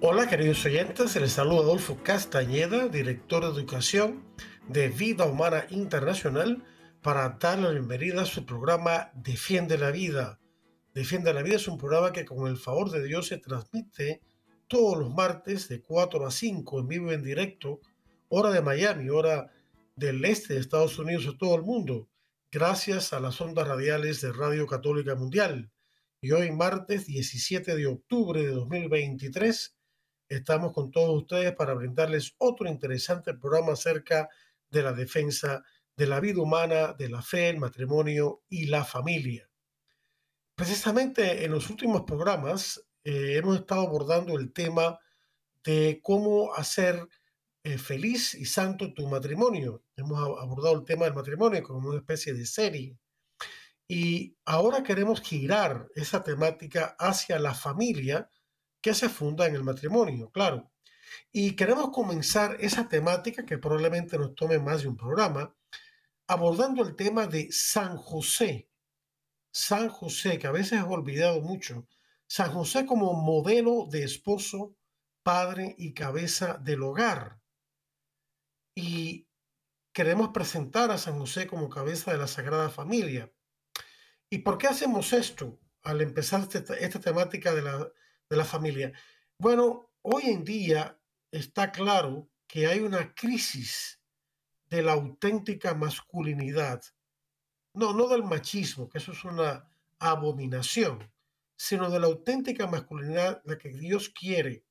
Hola 0.00 0.28
queridos 0.28 0.64
oyentes, 0.64 1.16
les 1.16 1.32
saluda 1.32 1.62
Adolfo 1.62 2.00
Castañeda, 2.04 2.86
director 2.86 3.42
de 3.42 3.50
educación 3.50 4.22
de 4.68 4.90
Vida 4.90 5.24
Humana 5.24 5.66
Internacional, 5.70 6.62
para 7.02 7.36
darle 7.40 7.64
la 7.64 7.70
bienvenida 7.70 8.22
a 8.22 8.24
su 8.24 8.46
programa 8.46 9.10
Defiende 9.16 9.76
la 9.76 9.90
Vida. 9.90 10.38
Defiende 10.94 11.34
la 11.34 11.42
Vida 11.42 11.56
es 11.56 11.66
un 11.66 11.78
programa 11.78 12.12
que 12.12 12.24
con 12.24 12.46
el 12.46 12.58
favor 12.58 12.92
de 12.92 13.02
Dios 13.02 13.26
se 13.26 13.38
transmite 13.38 14.22
todos 14.68 14.96
los 14.96 15.12
martes 15.12 15.68
de 15.68 15.82
4 15.82 16.24
a 16.24 16.30
5 16.30 16.78
en 16.78 16.86
vivo 16.86 17.10
en 17.10 17.24
directo, 17.24 17.80
hora 18.28 18.50
de 18.52 18.62
Miami, 18.62 19.08
hora 19.08 19.50
del 19.96 20.24
este 20.24 20.54
de 20.54 20.60
Estados 20.60 20.96
Unidos 21.00 21.26
a 21.26 21.36
todo 21.36 21.56
el 21.56 21.62
mundo, 21.62 22.08
gracias 22.52 23.12
a 23.12 23.18
las 23.18 23.40
ondas 23.40 23.66
radiales 23.66 24.20
de 24.20 24.30
Radio 24.32 24.64
Católica 24.68 25.16
Mundial. 25.16 25.72
Y 26.20 26.30
hoy 26.30 26.52
martes 26.52 27.06
17 27.06 27.74
de 27.74 27.86
octubre 27.88 28.40
de 28.40 28.50
2023 28.50 29.74
estamos 30.28 30.72
con 30.72 30.90
todos 30.90 31.22
ustedes 31.22 31.54
para 31.54 31.74
brindarles 31.74 32.34
otro 32.38 32.68
interesante 32.68 33.34
programa 33.34 33.72
acerca 33.72 34.28
de 34.70 34.82
la 34.82 34.92
defensa 34.92 35.62
de 35.96 36.06
la 36.06 36.20
vida 36.20 36.40
humana, 36.40 36.92
de 36.92 37.08
la 37.08 37.22
fe, 37.22 37.48
el 37.48 37.58
matrimonio 37.58 38.42
y 38.48 38.66
la 38.66 38.84
familia. 38.84 39.50
Precisamente 40.54 41.44
en 41.44 41.50
los 41.50 41.70
últimos 41.70 42.02
programas 42.02 42.84
eh, 43.04 43.36
hemos 43.36 43.58
estado 43.58 43.82
abordando 43.82 44.38
el 44.38 44.52
tema 44.52 44.98
de 45.64 46.00
cómo 46.02 46.54
hacer 46.54 47.08
eh, 47.64 47.78
feliz 47.78 48.34
y 48.34 48.44
santo 48.44 48.94
tu 48.94 49.06
matrimonio. 49.08 49.82
Hemos 49.96 50.18
abordado 50.18 50.76
el 50.76 50.84
tema 50.84 51.04
del 51.04 51.14
matrimonio 51.14 51.62
como 51.62 51.88
una 51.88 51.98
especie 51.98 52.32
de 52.32 52.46
serie. 52.46 52.98
Y 53.88 54.36
ahora 54.44 54.82
queremos 54.82 55.20
girar 55.20 55.88
esa 55.94 56.22
temática 56.22 56.94
hacia 56.98 57.38
la 57.38 57.54
familia 57.54 58.30
que 58.88 58.94
se 58.94 59.10
funda 59.10 59.46
en 59.46 59.54
el 59.54 59.64
matrimonio, 59.64 60.30
claro. 60.30 60.72
Y 61.30 61.54
queremos 61.56 61.90
comenzar 61.90 62.56
esa 62.58 62.88
temática 62.88 63.44
que 63.44 63.58
probablemente 63.58 64.16
nos 64.16 64.34
tome 64.34 64.58
más 64.58 64.80
de 64.80 64.88
un 64.88 64.96
programa, 64.96 65.54
abordando 66.26 66.82
el 66.82 66.96
tema 66.96 67.26
de 67.26 67.52
San 67.52 67.98
José. 67.98 68.70
San 69.50 69.90
José, 69.90 70.38
que 70.38 70.46
a 70.46 70.52
veces 70.52 70.78
es 70.78 70.86
olvidado 70.88 71.42
mucho. 71.42 71.86
San 72.26 72.50
José 72.50 72.86
como 72.86 73.12
modelo 73.12 73.86
de 73.90 74.04
esposo, 74.04 74.74
padre 75.22 75.74
y 75.76 75.92
cabeza 75.92 76.56
del 76.56 76.82
hogar. 76.82 77.42
Y 78.74 79.28
queremos 79.92 80.30
presentar 80.30 80.90
a 80.90 80.96
San 80.96 81.18
José 81.18 81.46
como 81.46 81.68
cabeza 81.68 82.10
de 82.10 82.16
la 82.16 82.26
Sagrada 82.26 82.70
Familia. 82.70 83.30
¿Y 84.30 84.38
por 84.38 84.56
qué 84.56 84.66
hacemos 84.66 85.12
esto 85.12 85.60
al 85.82 86.00
empezar 86.00 86.40
este, 86.40 86.82
esta 86.82 87.00
temática 87.00 87.52
de 87.52 87.60
la, 87.60 87.92
de 88.28 88.36
la 88.36 88.44
familia. 88.44 88.92
Bueno, 89.38 89.92
hoy 90.02 90.24
en 90.26 90.44
día 90.44 90.98
está 91.30 91.72
claro 91.72 92.30
que 92.46 92.66
hay 92.66 92.80
una 92.80 93.14
crisis 93.14 94.00
de 94.68 94.82
la 94.82 94.92
auténtica 94.92 95.74
masculinidad. 95.74 96.82
No, 97.74 97.92
no 97.92 98.08
del 98.08 98.24
machismo, 98.24 98.88
que 98.88 98.98
eso 98.98 99.12
es 99.12 99.24
una 99.24 99.68
abominación, 99.98 101.10
sino 101.56 101.90
de 101.90 102.00
la 102.00 102.06
auténtica 102.06 102.66
masculinidad, 102.66 103.42
la 103.44 103.58
que 103.58 103.70
Dios 103.70 104.10
quiere. 104.10 104.64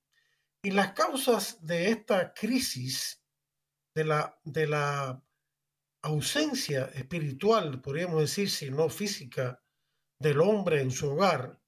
Y 0.63 0.72
las 0.72 0.94
causas 0.94 1.66
de 1.66 1.90
esta 1.90 2.34
crisis, 2.34 3.23
de 3.96 4.06
la, 4.06 4.40
de 4.44 4.67
la 4.67 5.23
ausencia 6.01 6.85
espiritual, 6.94 7.81
podríamos 7.81 8.22
decir, 8.22 8.50
si 8.50 8.69
no 8.69 8.90
física, 8.90 9.63
del 10.19 10.41
hombre 10.41 10.81
en 10.81 10.91
su 10.91 11.12
hogar, 11.12 11.59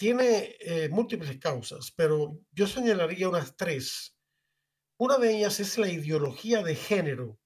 tiene 0.00 0.56
eh, 0.60 0.88
múltiples 0.88 1.38
causas, 1.38 1.92
pero 1.94 2.40
yo 2.52 2.66
señalaría 2.66 3.28
unas 3.28 3.54
tres. 3.54 4.16
Una 4.98 5.18
de 5.18 5.36
ellas 5.36 5.60
es 5.60 5.76
la 5.76 5.90
ideología 5.90 6.62
de 6.62 6.74
género, 6.74 7.38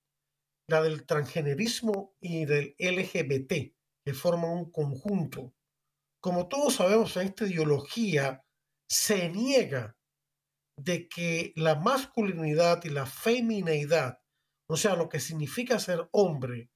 la 0.69 0.81
del 0.81 1.05
transgenerismo 1.05 2.15
y 2.21 2.45
del 2.45 2.77
LGBT, 2.79 3.75
que 4.07 4.15
forman 4.15 4.53
un 4.53 4.71
conjunto. 4.71 5.53
Como 6.23 6.47
todos 6.47 6.77
sabemos, 6.77 7.17
esta 7.17 7.45
ideología 7.45 8.45
se 8.89 9.29
niega 9.31 9.99
de 10.79 11.09
que 11.09 11.53
la 11.57 11.75
masculinidad 11.75 12.85
y 12.85 12.91
la 12.91 13.07
femineidad, 13.07 14.21
o 14.71 14.77
sea, 14.77 14.95
lo 14.95 15.09
que 15.09 15.19
significa 15.19 15.81
ser 15.81 16.09
hombre 16.13 16.71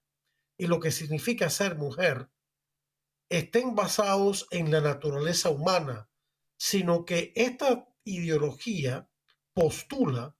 y 0.58 0.66
lo 0.66 0.80
que 0.80 0.90
significa 0.90 1.48
ser 1.50 1.76
mujer, 1.76 2.28
estén 3.28 3.74
basados 3.74 4.46
en 4.50 4.70
la 4.70 4.80
naturaleza 4.80 5.50
humana, 5.50 6.08
sino 6.56 7.04
que 7.04 7.32
esta 7.36 7.86
ideología 8.04 9.08
postula 9.52 10.36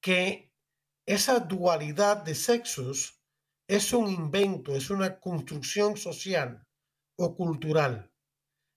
que 0.00 0.52
esa 1.06 1.40
dualidad 1.40 2.18
de 2.18 2.34
sexos 2.34 3.20
es 3.68 3.92
un 3.92 4.08
invento, 4.08 4.74
es 4.76 4.90
una 4.90 5.18
construcción 5.18 5.96
social 5.96 6.64
o 7.16 7.34
cultural. 7.34 8.12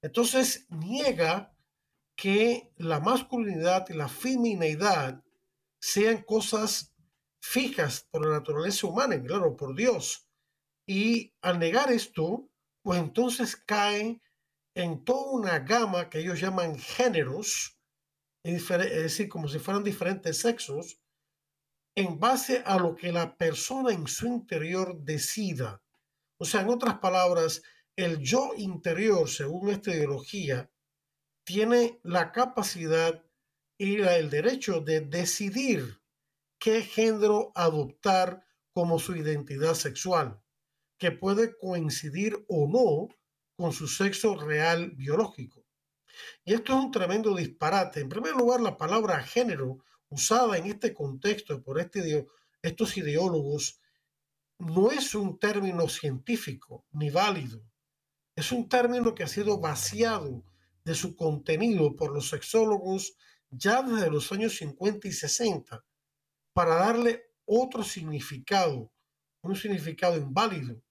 Entonces 0.02 0.66
niega 0.70 1.56
que 2.16 2.74
la 2.78 3.00
masculinidad 3.00 3.88
y 3.90 3.94
la 3.94 4.10
femineidad 4.10 5.24
sean 5.80 6.24
cosas 6.24 6.94
fijas 7.42 8.08
por 8.12 8.26
la 8.26 8.38
naturaleza 8.38 8.88
humana, 8.88 9.22
claro, 9.22 9.56
por 9.56 9.76
Dios. 9.76 10.28
Y 10.86 11.34
al 11.42 11.60
negar 11.60 11.92
esto, 11.92 12.49
pues 12.82 13.00
entonces 13.00 13.56
caen 13.56 14.22
en 14.76 15.04
toda 15.04 15.32
una 15.32 15.60
gama 15.60 16.10
que 16.10 16.20
ellos 16.20 16.40
llaman 16.40 16.78
géneros, 16.78 17.78
es 18.44 18.68
decir, 18.70 19.28
como 19.28 19.48
si 19.48 19.60
fueran 19.60 19.84
diferentes 19.84 20.40
sexos, 20.40 21.02
en 21.96 22.20
base 22.20 22.64
a 22.66 22.78
lo 22.78 22.96
que 22.96 23.12
la 23.12 23.36
persona 23.36 23.92
en 23.92 24.08
su 24.08 24.28
interior 24.28 24.98
decida. 25.02 25.84
O 26.40 26.46
sea, 26.46 26.62
en 26.62 26.70
otras 26.70 27.00
palabras, 27.00 27.62
el 27.98 28.20
yo 28.20 28.54
interior, 28.56 29.30
según 29.30 29.70
esta 29.70 29.92
ideología, 29.92 30.72
tiene 31.44 32.00
la 32.04 32.32
capacidad 32.32 33.26
y 33.78 34.00
el 34.02 34.30
derecho 34.30 34.80
de 34.82 35.02
decidir 35.02 36.02
qué 36.60 36.82
género 36.82 37.52
adoptar 37.56 38.46
como 38.72 39.00
su 39.00 39.16
identidad 39.16 39.74
sexual 39.74 40.42
que 41.00 41.12
puede 41.12 41.58
coincidir 41.58 42.46
o 42.48 42.68
no 42.68 43.16
con 43.56 43.74
su 43.74 43.88
sexo 43.88 44.36
real 44.36 44.92
biológico. 44.92 45.66
Y 46.44 46.54
esto 46.54 46.78
es 46.78 46.86
un 46.86 46.92
tremendo 46.92 47.36
disparate. 47.36 48.02
En 48.02 48.10
primer 48.10 48.36
lugar, 48.36 48.60
la 48.60 48.78
palabra 48.78 49.24
género 49.24 49.80
usada 50.10 50.58
en 50.58 50.66
este 50.66 50.94
contexto 50.94 51.64
por 51.64 51.80
este, 51.80 52.28
estos 52.62 52.98
ideólogos 52.98 53.80
no 54.60 54.92
es 54.92 55.16
un 55.16 55.40
término 55.40 55.88
científico 55.88 56.86
ni 56.92 57.10
válido. 57.10 57.62
Es 58.36 58.52
un 58.52 58.68
término 58.68 59.16
que 59.16 59.24
ha 59.24 59.28
sido 59.28 59.60
vaciado 59.60 60.44
de 60.84 60.96
su 60.96 61.16
contenido 61.16 61.96
por 61.96 62.14
los 62.14 62.30
sexólogos 62.30 63.16
ya 63.50 63.82
desde 63.82 64.12
los 64.12 64.32
años 64.32 64.58
50 64.58 65.08
y 65.08 65.12
60 65.12 65.84
para 66.54 66.76
darle 66.76 67.32
otro 67.46 67.84
significado, 67.84 68.92
un 69.42 69.56
significado 69.56 70.18
inválido 70.18 70.82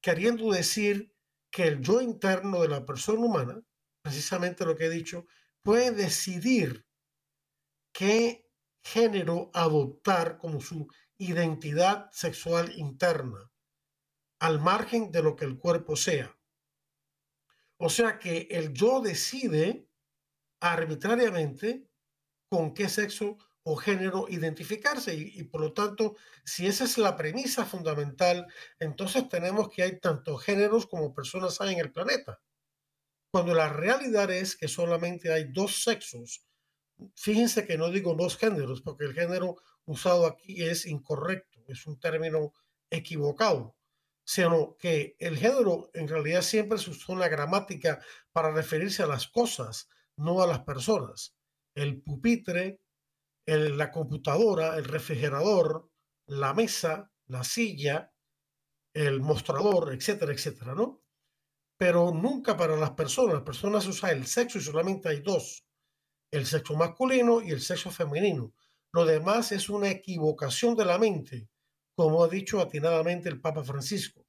queriendo 0.00 0.50
decir 0.52 1.14
que 1.50 1.64
el 1.64 1.80
yo 1.80 2.00
interno 2.00 2.62
de 2.62 2.68
la 2.68 2.84
persona 2.84 3.20
humana, 3.20 3.62
precisamente 4.02 4.64
lo 4.64 4.76
que 4.76 4.86
he 4.86 4.90
dicho, 4.90 5.26
puede 5.62 5.90
decidir 5.90 6.86
qué 7.92 8.48
género 8.82 9.50
adoptar 9.54 10.38
como 10.38 10.60
su 10.60 10.88
identidad 11.18 12.10
sexual 12.12 12.72
interna, 12.78 13.50
al 14.40 14.60
margen 14.60 15.10
de 15.10 15.22
lo 15.22 15.36
que 15.36 15.44
el 15.44 15.58
cuerpo 15.58 15.96
sea. 15.96 16.38
O 17.76 17.88
sea 17.88 18.18
que 18.18 18.48
el 18.50 18.72
yo 18.72 19.00
decide 19.00 19.88
arbitrariamente 20.60 21.88
con 22.48 22.74
qué 22.74 22.88
sexo 22.88 23.38
o 23.64 23.76
género 23.76 24.26
identificarse 24.28 25.14
y, 25.14 25.42
por 25.44 25.60
lo 25.60 25.72
tanto, 25.72 26.16
si 26.44 26.66
esa 26.66 26.84
es 26.84 26.96
la 26.98 27.16
premisa 27.16 27.66
fundamental, 27.66 28.46
entonces 28.78 29.28
tenemos 29.28 29.68
que 29.68 29.82
hay 29.82 30.00
tanto 30.00 30.36
géneros 30.36 30.86
como 30.86 31.12
personas 31.14 31.60
hay 31.60 31.74
en 31.74 31.80
el 31.80 31.92
planeta. 31.92 32.40
cuando 33.30 33.54
la 33.54 33.68
realidad 33.68 34.30
es 34.30 34.56
que 34.56 34.68
solamente 34.68 35.32
hay 35.32 35.44
dos 35.52 35.82
sexos. 35.82 36.44
Fíjense 37.14 37.66
que 37.66 37.78
no 37.78 37.90
digo 37.90 38.14
dos 38.14 38.36
géneros, 38.36 38.80
porque 38.82 39.04
el 39.04 39.14
género 39.14 39.56
usado 39.84 40.26
aquí 40.26 40.62
es 40.62 40.86
incorrecto, 40.86 41.62
es 41.68 41.86
un 41.86 41.98
término 42.00 42.52
equivocado, 42.90 43.76
sino 44.24 44.76
que 44.78 45.16
el 45.18 45.36
género 45.38 45.90
en 45.94 46.08
realidad 46.08 46.42
siempre 46.42 46.78
se 46.78 46.90
usó 46.90 47.12
en 47.12 47.20
la 47.20 47.28
gramática 47.28 48.00
para 48.32 48.50
referirse 48.50 49.02
a 49.02 49.06
las 49.06 49.28
cosas, 49.28 49.88
no 50.16 50.42
a 50.42 50.46
las 50.46 50.60
personas. 50.60 51.36
El 51.74 52.02
pupitre, 52.02 52.80
la 53.48 53.90
computadora, 53.90 54.76
el 54.76 54.84
refrigerador, 54.84 55.90
la 56.26 56.52
mesa, 56.52 57.10
la 57.26 57.44
silla, 57.44 58.12
el 58.94 59.20
mostrador, 59.20 59.92
etcétera, 59.94 60.32
etcétera, 60.32 60.74
¿no? 60.74 61.02
Pero 61.78 62.10
nunca 62.12 62.56
para 62.56 62.76
las 62.76 62.90
personas. 62.90 63.34
Las 63.34 63.42
personas 63.44 63.86
usan 63.86 64.10
el 64.10 64.26
sexo 64.26 64.58
y 64.58 64.62
solamente 64.62 65.08
hay 65.08 65.20
dos, 65.20 65.64
el 66.30 66.46
sexo 66.46 66.74
masculino 66.74 67.40
y 67.40 67.50
el 67.50 67.60
sexo 67.60 67.90
femenino. 67.90 68.52
Lo 68.92 69.04
demás 69.04 69.52
es 69.52 69.68
una 69.68 69.88
equivocación 69.88 70.74
de 70.74 70.84
la 70.84 70.98
mente, 70.98 71.48
como 71.96 72.22
ha 72.24 72.28
dicho 72.28 72.60
atinadamente 72.60 73.28
el 73.28 73.40
Papa 73.40 73.64
Francisco. 73.64 74.26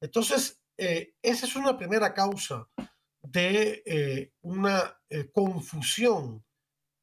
Entonces, 0.00 0.62
eh, 0.78 1.14
esa 1.22 1.46
es 1.46 1.54
una 1.54 1.76
primera 1.76 2.12
causa 2.14 2.68
de 3.22 3.82
eh, 3.86 4.32
una 4.42 5.00
eh, 5.08 5.30
confusión, 5.30 6.44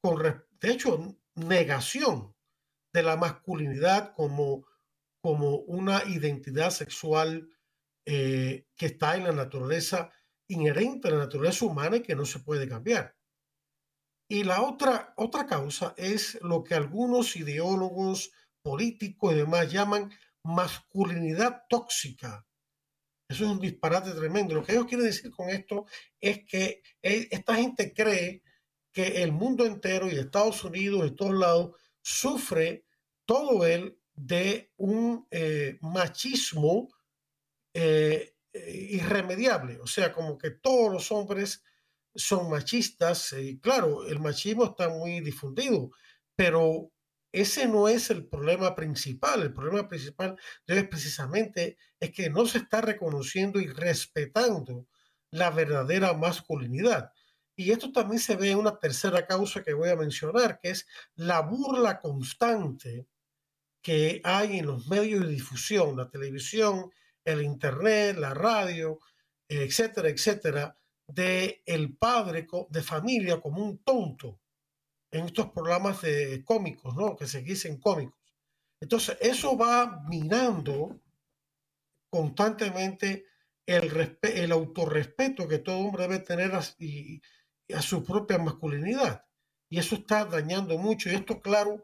con, 0.01 0.21
de 0.21 0.71
hecho, 0.71 1.17
negación 1.39 2.35
de 2.93 3.03
la 3.03 3.17
masculinidad 3.17 4.13
como, 4.15 4.65
como 5.21 5.57
una 5.57 6.03
identidad 6.05 6.71
sexual 6.71 7.49
que 8.05 8.65
está 8.79 9.17
en 9.17 9.25
la 9.25 9.31
naturaleza 9.31 10.11
inherente 10.49 11.07
a 11.07 11.11
la 11.11 11.19
naturaleza 11.19 11.65
humana 11.65 11.97
y 11.97 12.01
que 12.01 12.15
no 12.15 12.25
se 12.25 12.39
puede 12.39 12.67
cambiar. 12.67 13.15
Y 14.27 14.43
la 14.43 14.61
otra, 14.61 15.13
otra 15.17 15.45
causa 15.45 15.93
es 15.97 16.39
lo 16.41 16.63
que 16.63 16.75
algunos 16.75 17.35
ideólogos 17.35 18.31
políticos 18.61 19.33
y 19.33 19.37
demás 19.37 19.71
llaman 19.71 20.11
masculinidad 20.43 21.63
tóxica. 21.69 22.45
Eso 23.29 23.45
es 23.45 23.49
un 23.49 23.59
disparate 23.59 24.11
tremendo. 24.11 24.55
Lo 24.55 24.63
que 24.63 24.73
ellos 24.73 24.85
quieren 24.85 25.05
decir 25.05 25.31
con 25.31 25.49
esto 25.49 25.85
es 26.19 26.45
que 26.45 26.81
e, 27.01 27.27
esta 27.31 27.55
gente 27.55 27.93
cree 27.93 28.43
que 28.91 29.23
el 29.23 29.31
mundo 29.31 29.65
entero 29.65 30.09
y 30.09 30.17
Estados 30.17 30.63
Unidos 30.63 31.07
y 31.07 31.15
todos 31.15 31.33
lados 31.33 31.75
sufre 32.01 32.85
todo 33.25 33.65
él 33.65 33.99
de 34.13 34.71
un 34.77 35.27
eh, 35.31 35.77
machismo 35.81 36.89
eh, 37.73 38.35
eh, 38.51 38.87
irremediable. 38.91 39.79
O 39.79 39.87
sea, 39.87 40.11
como 40.11 40.37
que 40.37 40.51
todos 40.51 40.91
los 40.91 41.11
hombres 41.11 41.63
son 42.15 42.49
machistas. 42.49 43.33
Y 43.33 43.59
claro, 43.59 44.05
el 44.07 44.19
machismo 44.19 44.65
está 44.65 44.89
muy 44.89 45.21
difundido, 45.21 45.91
pero 46.35 46.91
ese 47.31 47.67
no 47.67 47.87
es 47.87 48.09
el 48.09 48.27
problema 48.27 48.75
principal. 48.75 49.43
El 49.43 49.53
problema 49.53 49.87
principal 49.87 50.35
es 50.65 50.87
precisamente 50.87 51.77
es 51.99 52.11
que 52.11 52.29
no 52.29 52.45
se 52.45 52.59
está 52.59 52.81
reconociendo 52.81 53.59
y 53.59 53.67
respetando 53.67 54.87
la 55.31 55.51
verdadera 55.51 56.13
masculinidad. 56.13 57.11
Y 57.59 57.71
esto 57.71 57.91
también 57.91 58.21
se 58.21 58.37
ve 58.37 58.51
en 58.51 58.57
una 58.57 58.79
tercera 58.79 59.27
causa 59.27 59.61
que 59.61 59.73
voy 59.73 59.89
a 59.89 59.97
mencionar, 59.97 60.61
que 60.61 60.69
es 60.69 60.87
la 61.15 61.41
burla 61.41 61.99
constante 61.99 63.05
que 63.81 64.21
hay 64.23 64.59
en 64.59 64.67
los 64.67 64.87
medios 64.87 65.25
de 65.25 65.33
difusión, 65.33 65.97
la 65.97 66.09
televisión, 66.09 66.89
el 67.25 67.41
internet, 67.41 68.15
la 68.17 68.33
radio, 68.33 69.01
etcétera, 69.45 70.07
etcétera, 70.07 70.77
de 71.05 71.61
el 71.65 71.97
padre 71.97 72.47
de 72.69 72.81
familia 72.81 73.41
como 73.41 73.61
un 73.61 73.79
tonto 73.79 74.39
en 75.11 75.25
estos 75.25 75.51
programas 75.51 76.01
de 76.01 76.45
cómicos, 76.45 76.95
¿no? 76.95 77.17
Que 77.17 77.27
se 77.27 77.41
dicen 77.41 77.77
cómicos. 77.77 78.17
Entonces, 78.79 79.17
eso 79.19 79.57
va 79.57 80.01
minando 80.07 81.01
constantemente 82.09 83.25
el, 83.65 84.17
el 84.21 84.51
autorrespeto 84.53 85.45
que 85.45 85.59
todo 85.59 85.79
hombre 85.79 86.03
debe 86.03 86.19
tener 86.19 86.53
y, 86.77 87.21
a 87.73 87.81
su 87.81 88.03
propia 88.03 88.37
masculinidad. 88.37 89.25
Y 89.69 89.79
eso 89.79 89.95
está 89.95 90.25
dañando 90.25 90.77
mucho. 90.77 91.09
Y 91.09 91.15
esto, 91.15 91.41
claro, 91.41 91.83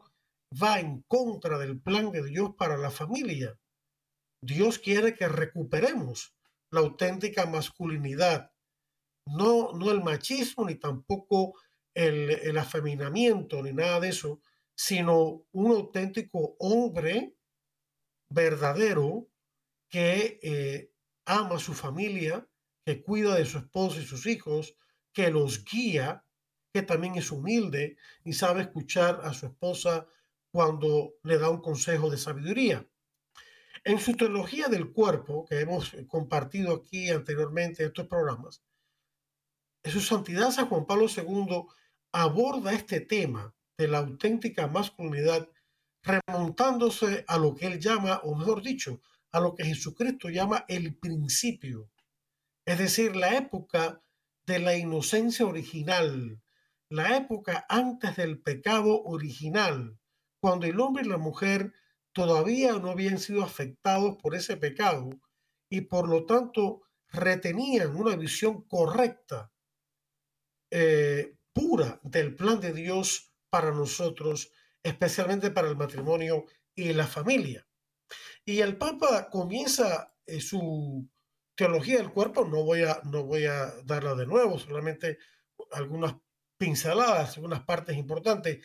va 0.62 0.80
en 0.80 1.02
contra 1.02 1.58
del 1.58 1.80
plan 1.80 2.10
de 2.10 2.24
Dios 2.24 2.54
para 2.56 2.76
la 2.76 2.90
familia. 2.90 3.58
Dios 4.42 4.78
quiere 4.78 5.14
que 5.14 5.28
recuperemos 5.28 6.34
la 6.70 6.80
auténtica 6.80 7.46
masculinidad 7.46 8.52
no, 9.26 9.72
no 9.72 9.90
el 9.90 10.02
machismo 10.02 10.64
ni 10.64 10.76
tampoco 10.76 11.54
el, 11.94 12.56
afeminamiento 12.58 13.62
ni 13.62 13.72
nada 13.72 14.00
de 14.00 14.08
eso, 14.10 14.40
sino 14.76 15.44
un 15.52 15.72
auténtico 15.72 16.56
hombre 16.58 17.34
verdadero 18.30 19.28
que 19.90 20.38
eh, 20.42 20.92
ama 21.26 21.56
a 21.56 21.60
su 21.60 21.74
familia, 21.74 22.46
que 22.84 23.02
cuida 23.02 23.34
de 23.36 23.46
su 23.46 23.58
esposo 23.58 24.00
y 24.00 24.04
sus 24.04 24.26
hijos, 24.26 24.76
que 25.16 25.30
los 25.30 25.64
guía, 25.64 26.22
que 26.74 26.82
también 26.82 27.14
es 27.14 27.30
humilde 27.30 27.96
y 28.22 28.34
sabe 28.34 28.60
escuchar 28.60 29.22
a 29.24 29.32
su 29.32 29.46
esposa 29.46 30.06
cuando 30.50 31.14
le 31.22 31.38
da 31.38 31.48
un 31.48 31.62
consejo 31.62 32.10
de 32.10 32.18
sabiduría. 32.18 32.86
En 33.82 33.98
su 33.98 34.14
teología 34.14 34.68
del 34.68 34.92
cuerpo, 34.92 35.46
que 35.46 35.60
hemos 35.60 35.96
compartido 36.06 36.74
aquí 36.74 37.08
anteriormente 37.08 37.82
en 37.82 37.88
estos 37.88 38.06
programas, 38.08 38.62
en 39.84 39.90
su 39.90 40.02
santidad 40.02 40.50
San 40.50 40.68
Juan 40.68 40.84
Pablo 40.84 41.06
II 41.08 41.62
aborda 42.12 42.74
este 42.74 43.00
tema 43.00 43.54
de 43.78 43.88
la 43.88 43.98
auténtica 43.98 44.66
masculinidad 44.66 45.48
remontándose 46.02 47.24
a 47.26 47.38
lo 47.38 47.54
que 47.54 47.68
él 47.68 47.80
llama, 47.80 48.20
o 48.22 48.34
mejor 48.34 48.62
dicho, 48.62 49.00
a 49.32 49.40
lo 49.40 49.54
que 49.54 49.64
Jesucristo 49.64 50.28
llama 50.28 50.66
el 50.68 50.94
principio, 50.94 51.90
es 52.66 52.78
decir, 52.78 53.16
la 53.16 53.34
época 53.34 54.02
de 54.46 54.58
la 54.60 54.76
inocencia 54.76 55.44
original, 55.44 56.40
la 56.88 57.16
época 57.16 57.66
antes 57.68 58.16
del 58.16 58.40
pecado 58.40 59.02
original, 59.02 59.98
cuando 60.40 60.66
el 60.66 60.78
hombre 60.80 61.04
y 61.04 61.08
la 61.08 61.18
mujer 61.18 61.72
todavía 62.12 62.72
no 62.74 62.90
habían 62.90 63.18
sido 63.18 63.42
afectados 63.42 64.16
por 64.16 64.34
ese 64.34 64.56
pecado 64.56 65.10
y 65.68 65.82
por 65.82 66.08
lo 66.08 66.24
tanto 66.26 66.82
retenían 67.08 67.96
una 67.96 68.16
visión 68.16 68.62
correcta 68.62 69.52
eh, 70.70 71.36
pura 71.52 72.00
del 72.02 72.34
plan 72.34 72.60
de 72.60 72.72
Dios 72.72 73.32
para 73.50 73.72
nosotros, 73.72 74.52
especialmente 74.82 75.50
para 75.50 75.68
el 75.68 75.76
matrimonio 75.76 76.44
y 76.74 76.92
la 76.92 77.06
familia. 77.06 77.66
Y 78.44 78.60
el 78.60 78.76
Papa 78.76 79.28
comienza 79.30 80.14
eh, 80.26 80.40
su 80.40 81.08
teología 81.56 81.96
del 81.96 82.12
cuerpo, 82.12 82.44
no 82.44 82.62
voy, 82.62 82.82
a, 82.82 83.00
no 83.04 83.24
voy 83.24 83.46
a 83.46 83.72
darla 83.84 84.14
de 84.14 84.26
nuevo, 84.26 84.58
solamente 84.58 85.18
algunas 85.72 86.16
pinceladas, 86.58 87.36
algunas 87.36 87.64
partes 87.64 87.96
importantes, 87.96 88.64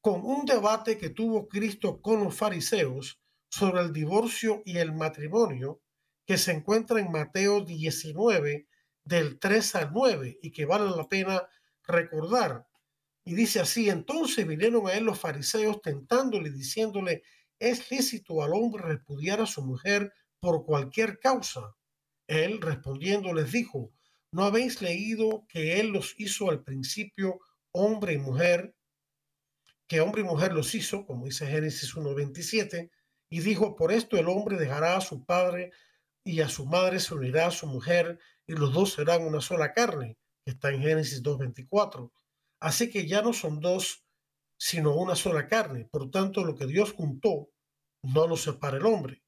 con 0.00 0.24
un 0.24 0.46
debate 0.46 0.96
que 0.96 1.10
tuvo 1.10 1.48
Cristo 1.48 2.00
con 2.00 2.24
los 2.24 2.34
fariseos 2.34 3.20
sobre 3.50 3.82
el 3.82 3.92
divorcio 3.92 4.62
y 4.64 4.78
el 4.78 4.92
matrimonio, 4.92 5.82
que 6.26 6.38
se 6.38 6.52
encuentra 6.52 7.00
en 7.00 7.10
Mateo 7.10 7.64
19, 7.64 8.68
del 9.04 9.38
3 9.38 9.74
al 9.76 9.90
9 9.92 10.38
y 10.42 10.52
que 10.52 10.66
vale 10.66 10.90
la 10.94 11.08
pena 11.08 11.48
recordar. 11.84 12.66
Y 13.24 13.34
dice 13.34 13.60
así, 13.60 13.88
entonces 13.88 14.46
vinieron 14.46 14.86
a 14.86 14.92
él 14.92 15.04
los 15.04 15.18
fariseos 15.18 15.80
tentándole, 15.80 16.50
diciéndole, 16.50 17.22
¿es 17.58 17.90
lícito 17.90 18.42
al 18.42 18.52
hombre 18.52 18.82
repudiar 18.82 19.40
a 19.40 19.46
su 19.46 19.62
mujer 19.62 20.12
por 20.40 20.64
cualquier 20.64 21.18
causa? 21.18 21.74
Él 22.28 22.60
respondiendo 22.60 23.32
les 23.32 23.50
dijo, 23.50 23.90
¿no 24.32 24.44
habéis 24.44 24.80
leído 24.82 25.46
que 25.48 25.80
él 25.80 25.88
los 25.88 26.14
hizo 26.18 26.50
al 26.50 26.62
principio 26.62 27.40
hombre 27.72 28.12
y 28.12 28.18
mujer? 28.18 28.76
Que 29.88 30.02
hombre 30.02 30.20
y 30.20 30.24
mujer 30.24 30.52
los 30.52 30.74
hizo, 30.74 31.06
como 31.06 31.24
dice 31.24 31.46
Génesis 31.46 31.94
1.27, 31.96 32.90
y 33.30 33.40
dijo, 33.40 33.74
por 33.74 33.92
esto 33.92 34.18
el 34.18 34.28
hombre 34.28 34.58
dejará 34.58 34.96
a 34.96 35.00
su 35.00 35.24
padre 35.24 35.72
y 36.24 36.40
a 36.42 36.48
su 36.48 36.66
madre 36.66 37.00
se 37.00 37.14
unirá 37.14 37.46
a 37.46 37.50
su 37.50 37.66
mujer 37.66 38.18
y 38.46 38.52
los 38.52 38.72
dos 38.74 38.92
serán 38.92 39.24
una 39.24 39.40
sola 39.40 39.72
carne, 39.72 40.18
que 40.44 40.52
está 40.52 40.70
en 40.70 40.82
Génesis 40.82 41.22
2.24. 41.22 42.10
Así 42.60 42.90
que 42.90 43.06
ya 43.06 43.22
no 43.22 43.32
son 43.32 43.60
dos, 43.60 44.04
sino 44.58 44.94
una 44.94 45.14
sola 45.14 45.46
carne. 45.48 45.86
Por 45.90 46.10
tanto, 46.10 46.44
lo 46.44 46.54
que 46.54 46.66
Dios 46.66 46.92
juntó, 46.92 47.48
no 48.02 48.26
lo 48.26 48.36
separa 48.36 48.76
el 48.76 48.86
hombre. 48.86 49.22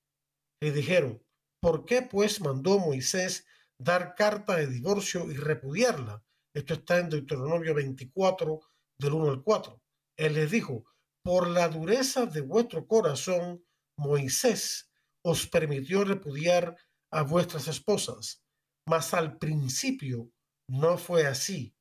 Le 0.60 0.72
dijeron, 0.72 1.22
¿por 1.60 1.84
qué 1.84 2.02
pues 2.02 2.40
mandó 2.40 2.78
Moisés 2.78 3.46
dar 3.78 4.14
carta 4.14 4.56
de 4.56 4.66
divorcio 4.66 5.30
y 5.30 5.36
repudiarla? 5.36 6.22
Esto 6.54 6.74
está 6.74 6.98
en 6.98 7.10
Deuteronomio 7.10 7.74
24, 7.74 8.60
del 8.98 9.12
1 9.12 9.30
al 9.30 9.42
4. 9.42 9.80
Él 10.16 10.34
les 10.34 10.50
dijo, 10.50 10.84
por 11.22 11.48
la 11.48 11.68
dureza 11.68 12.26
de 12.26 12.40
vuestro 12.40 12.86
corazón, 12.86 13.64
Moisés 13.96 14.90
os 15.22 15.46
permitió 15.46 16.04
repudiar 16.04 16.76
a 17.10 17.22
vuestras 17.22 17.68
esposas 17.68 18.42
mas 18.90 19.14
al 19.14 19.38
principio 19.38 20.32
no 20.68 20.98
fue 20.98 21.26
así. 21.26 21.76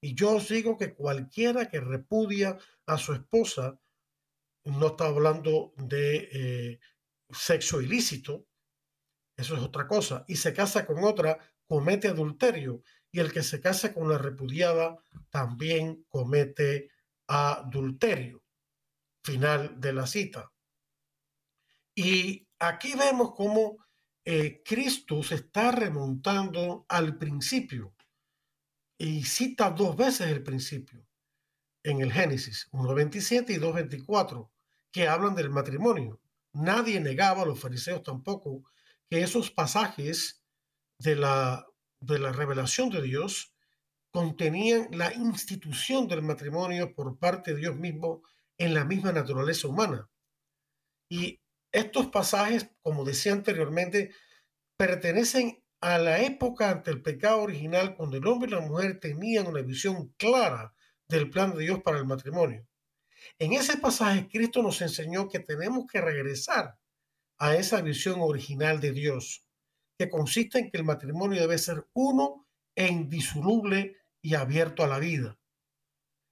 Y 0.00 0.14
yo 0.14 0.36
os 0.36 0.48
digo 0.48 0.76
que 0.76 0.94
cualquiera 0.94 1.68
que 1.68 1.80
repudia 1.80 2.56
a 2.86 2.98
su 2.98 3.14
esposa, 3.14 3.80
no 4.64 4.88
está 4.88 5.06
hablando 5.06 5.72
de 5.76 6.28
eh, 6.32 6.80
sexo 7.30 7.80
ilícito, 7.80 8.46
eso 9.42 9.56
es 9.56 9.62
otra 9.62 9.86
cosa, 9.86 10.24
y 10.26 10.36
se 10.36 10.52
casa 10.52 10.86
con 10.86 11.04
otra, 11.04 11.38
comete 11.66 12.08
adulterio, 12.08 12.82
y 13.10 13.20
el 13.20 13.32
que 13.32 13.42
se 13.42 13.60
casa 13.60 13.92
con 13.92 14.08
la 14.08 14.18
repudiada 14.18 14.96
también 15.30 16.04
comete 16.08 16.90
adulterio. 17.26 18.42
Final 19.24 19.80
de 19.80 19.92
la 19.92 20.06
cita. 20.06 20.50
Y 21.94 22.48
aquí 22.58 22.94
vemos 22.96 23.34
cómo 23.34 23.76
eh, 24.24 24.62
Cristo 24.64 25.22
se 25.22 25.36
está 25.36 25.70
remontando 25.70 26.86
al 26.88 27.18
principio 27.18 27.94
y 28.98 29.24
cita 29.24 29.70
dos 29.70 29.96
veces 29.96 30.28
el 30.28 30.42
principio 30.42 31.06
en 31.82 32.00
el 32.00 32.12
Génesis 32.12 32.68
1.27 32.72 33.50
y 33.50 33.58
2.24, 33.58 34.48
que 34.92 35.08
hablan 35.08 35.34
del 35.34 35.50
matrimonio. 35.50 36.20
Nadie 36.52 37.00
negaba, 37.00 37.44
los 37.44 37.58
fariseos 37.58 38.02
tampoco, 38.02 38.62
que 39.12 39.20
esos 39.20 39.50
pasajes 39.50 40.42
de 40.98 41.16
la, 41.16 41.66
de 42.00 42.18
la 42.18 42.32
revelación 42.32 42.88
de 42.88 43.02
Dios 43.02 43.54
contenían 44.10 44.88
la 44.90 45.12
institución 45.12 46.08
del 46.08 46.22
matrimonio 46.22 46.94
por 46.94 47.18
parte 47.18 47.52
de 47.52 47.60
Dios 47.60 47.76
mismo 47.76 48.22
en 48.56 48.72
la 48.72 48.86
misma 48.86 49.12
naturaleza 49.12 49.68
humana. 49.68 50.10
Y 51.10 51.42
estos 51.72 52.06
pasajes, 52.06 52.70
como 52.80 53.04
decía 53.04 53.32
anteriormente, 53.32 54.14
pertenecen 54.78 55.62
a 55.82 55.98
la 55.98 56.22
época 56.22 56.70
ante 56.70 56.90
el 56.90 57.02
pecado 57.02 57.42
original, 57.42 57.94
cuando 57.94 58.16
el 58.16 58.26
hombre 58.26 58.48
y 58.48 58.54
la 58.54 58.60
mujer 58.62 58.98
tenían 58.98 59.46
una 59.46 59.60
visión 59.60 60.14
clara 60.16 60.72
del 61.06 61.28
plan 61.28 61.54
de 61.54 61.64
Dios 61.64 61.82
para 61.82 61.98
el 61.98 62.06
matrimonio. 62.06 62.66
En 63.38 63.52
ese 63.52 63.76
pasaje, 63.76 64.26
Cristo 64.30 64.62
nos 64.62 64.80
enseñó 64.80 65.28
que 65.28 65.40
tenemos 65.40 65.84
que 65.86 66.00
regresar 66.00 66.78
a 67.42 67.56
esa 67.56 67.80
visión 67.80 68.20
original 68.20 68.80
de 68.80 68.92
Dios, 68.92 69.44
que 69.98 70.08
consiste 70.08 70.60
en 70.60 70.70
que 70.70 70.78
el 70.78 70.84
matrimonio 70.84 71.40
debe 71.40 71.58
ser 71.58 71.88
uno 71.92 72.46
e 72.76 72.86
indisoluble 72.86 73.96
y 74.22 74.36
abierto 74.36 74.84
a 74.84 74.86
la 74.86 75.00
vida. 75.00 75.40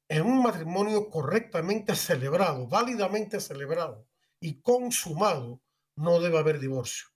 En 0.09 0.25
un 0.25 0.41
matrimonio 0.41 1.11
correctamente 1.11 1.97
celebrado, 1.97 2.69
válidamente 2.69 3.41
celebrado 3.41 4.07
y 4.41 4.61
consumado, 4.61 5.61
no 5.97 6.21
debe 6.21 6.39
haber 6.39 6.61
divorcio. 6.61 7.09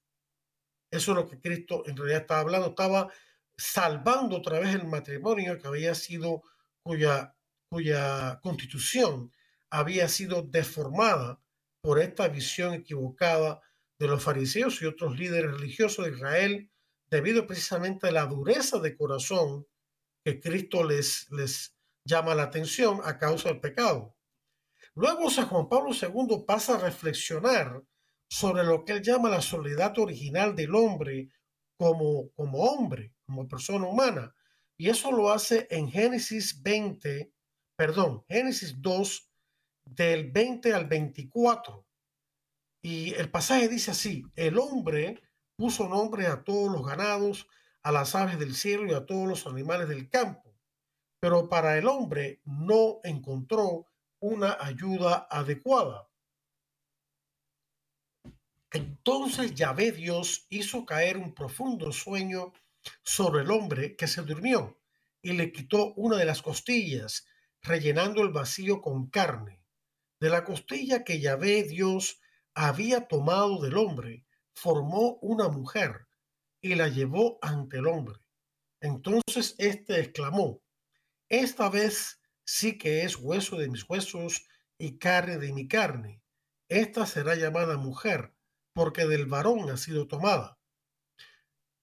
Eso 0.91 1.13
es 1.13 1.17
lo 1.17 1.29
que 1.29 1.41
Cristo 1.41 1.85
en 1.87 1.97
realidad 1.97 2.23
estaba 2.23 2.41
hablando, 2.41 2.69
estaba 2.71 3.13
salvando 3.57 4.39
otra 4.39 4.59
vez 4.59 4.75
el 4.75 4.89
matrimonio 4.89 5.57
que 5.57 5.69
había 5.69 5.95
sido, 5.95 6.43
cuya, 6.83 7.37
cuya 7.71 8.41
constitución 8.43 9.31
había 9.71 10.09
sido 10.09 10.43
deformada 10.43 11.41
por 11.81 12.01
esta 12.01 12.27
visión 12.27 12.75
equivocada 12.75 13.61
de 14.05 14.11
los 14.11 14.23
fariseos 14.23 14.83
y 14.83 14.87
otros 14.87 15.19
líderes 15.19 15.51
religiosos 15.51 16.05
de 16.05 16.13
Israel, 16.13 16.71
debido 17.11 17.47
precisamente 17.47 18.09
a 18.09 18.13
la 18.13 18.27
dureza 18.27 18.79
de 18.79 18.97
corazón 18.97 19.67
que 20.23 20.41
Cristo 20.41 20.85
les, 20.85 21.31
les 21.31 21.75
llama 22.05 22.35
la 22.35 22.45
atención 22.45 23.01
a 23.03 23.19
causa 23.19 23.49
del 23.49 23.61
pecado. 23.61 24.15
Luego 24.95 25.31
San 25.31 25.47
Juan 25.47 25.69
Pablo 25.69 25.93
II 25.93 26.45
pasa 26.47 26.75
a 26.75 26.81
reflexionar 26.81 27.83
sobre 28.29 28.63
lo 28.65 28.85
que 28.85 28.93
él 28.93 29.03
llama 29.03 29.31
la 29.31 29.41
soledad 29.41 29.99
original 29.99 30.55
del 30.55 30.75
hombre 30.75 31.31
como, 31.79 32.31
como 32.33 32.59
hombre, 32.59 33.15
como 33.25 33.49
persona 33.49 33.87
humana. 33.87 34.35
Y 34.77 34.91
eso 34.91 35.13
lo 35.13 35.31
hace 35.31 35.67
en 35.71 35.91
Génesis 35.91 36.63
20, 36.63 37.33
perdón, 37.77 38.23
Génesis 38.29 38.81
2, 38.83 39.31
del 39.87 40.31
20 40.31 40.75
al 40.75 40.87
24. 40.87 41.87
Y 42.85 43.15
el 43.15 43.31
pasaje 43.31 43.67
dice 43.71 43.93
así, 43.93 44.27
el 44.37 44.59
hombre 44.59 45.23
puso 45.57 45.89
nombre 45.89 46.27
a 46.27 46.45
todos 46.45 46.71
los 46.71 46.87
ganados, 46.87 47.49
a 47.83 47.91
las 47.91 48.15
aves 48.15 48.39
del 48.39 48.55
cielo 48.55 48.87
y 48.87 48.93
a 48.93 49.07
todos 49.07 49.27
los 49.27 49.47
animales 49.47 49.89
del 49.89 50.11
campo, 50.11 50.55
pero 51.19 51.49
para 51.49 51.79
el 51.79 51.89
hombre 51.89 52.43
no 52.45 53.01
encontró 53.03 53.87
una 54.21 54.59
ayuda 54.61 55.27
adecuada. 55.31 56.11
Entonces 58.71 59.55
Yahvé 59.55 59.93
Dios 59.93 60.47
hizo 60.51 60.85
caer 60.85 61.17
un 61.17 61.33
profundo 61.33 61.91
sueño 61.91 62.53
sobre 63.03 63.45
el 63.45 63.51
hombre 63.51 63.97
que 63.97 64.07
se 64.07 64.21
durmió 64.21 64.79
y 65.23 65.33
le 65.33 65.53
quitó 65.53 65.95
una 65.95 66.19
de 66.19 66.27
las 66.27 66.43
costillas, 66.43 67.27
rellenando 67.63 68.21
el 68.21 68.29
vacío 68.29 68.83
con 68.83 69.07
carne. 69.07 69.65
De 70.21 70.29
la 70.29 70.45
costilla 70.45 71.03
que 71.03 71.19
Yahvé 71.19 71.63
Dios 71.63 72.21
había 72.55 73.07
tomado 73.09 73.61
del 73.61 73.77
hombre, 73.77 74.25
formó 74.55 75.19
una 75.21 75.49
mujer 75.49 76.07
y 76.61 76.75
la 76.77 76.89
llevó 76.89 77.39
ante 77.43 77.79
el 77.79 77.87
hombre. 77.87 78.19
Entonces 78.81 79.55
éste 79.59 80.01
exclamó, 80.01 80.63
esta 81.29 81.69
vez 81.69 82.21
sí 82.45 82.79
que 82.79 83.03
es 83.03 83.17
hueso 83.17 83.57
de 83.57 83.69
mis 83.69 83.89
huesos 83.89 84.47
y 84.79 84.99
carne 84.99 85.39
de 85.39 85.53
mi 85.53 85.67
carne. 85.67 86.23
Esta 86.69 87.07
será 87.07 87.35
llamada 87.35 87.77
mujer, 87.77 88.35
porque 88.73 89.07
del 89.07 89.27
varón 89.27 89.71
ha 89.71 89.77
sido 89.77 90.07
tomada. 90.07 90.59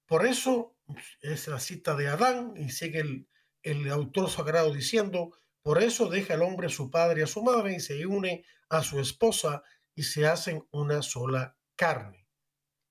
Por 0.05 0.25
eso 0.25 0.75
es 1.21 1.47
la 1.47 1.59
cita 1.59 1.95
de 1.95 2.07
Adán 2.07 2.53
y 2.57 2.69
sigue 2.69 2.99
el, 2.99 3.27
el 3.63 3.89
autor 3.89 4.29
sagrado 4.29 4.73
diciendo, 4.73 5.37
por 5.61 5.81
eso 5.81 6.09
deja 6.09 6.33
el 6.33 6.41
hombre 6.41 6.67
a 6.67 6.71
su 6.71 6.89
padre 6.89 7.21
y 7.21 7.23
a 7.23 7.27
su 7.27 7.43
madre 7.43 7.75
y 7.75 7.79
se 7.79 8.05
une 8.05 8.43
a 8.69 8.83
su 8.83 8.99
esposa 8.99 9.63
y 9.95 10.03
se 10.03 10.27
hacen 10.27 10.67
una 10.71 11.01
sola 11.01 11.57
carne. 11.75 12.27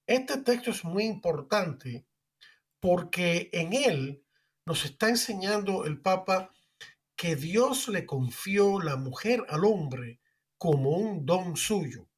Este 0.06 0.38
texto 0.38 0.70
es 0.70 0.84
muy 0.84 1.04
importante 1.04 2.06
porque 2.80 3.50
en 3.52 3.72
él 3.72 4.24
nos 4.66 4.84
está 4.84 5.08
enseñando 5.08 5.84
el 5.84 6.00
Papa 6.00 6.52
que 7.16 7.36
Dios 7.36 7.88
le 7.88 8.06
confió 8.06 8.80
la 8.80 8.96
mujer 8.96 9.44
al 9.48 9.64
hombre 9.64 10.20
como 10.58 10.90
un 10.90 11.26
don 11.26 11.56
suyo. 11.56 12.08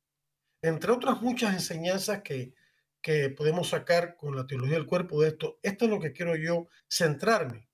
Entre 0.63 0.93
otras 0.93 1.21
muchas 1.21 1.55
enseñanzas 1.55 2.23
que, 2.23 2.55
que 3.01 3.31
podemos 3.31 3.71
sacar 3.71 4.17
con 4.17 4.37
la 4.37 4.47
teología 4.47 4.77
del 4.77 4.87
cuerpo 4.87 5.21
de 5.21 5.29
esto, 5.29 5.59
esto 5.63 5.85
es 5.87 5.91
lo 5.91 6.01
que 6.01 6.13
quiero 6.13 6.37
yo 6.37 6.69
centrarme. 6.89 7.69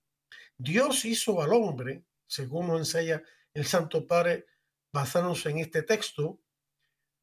Dios 0.57 1.05
hizo 1.05 1.41
al 1.41 1.53
hombre 1.53 2.03
según 2.29 2.67
nos 2.67 2.79
enseña 2.79 3.23
el 3.53 3.65
Santo 3.65 4.07
Padre 4.07 4.45
basándose 4.93 5.49
en 5.49 5.59
este 5.59 5.83
texto, 5.83 6.39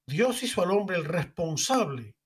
Dios 0.08 0.44
hizo 0.44 0.62
al 0.62 0.70
hombre 0.70 0.96
el 0.96 1.04
responsable 1.04 2.16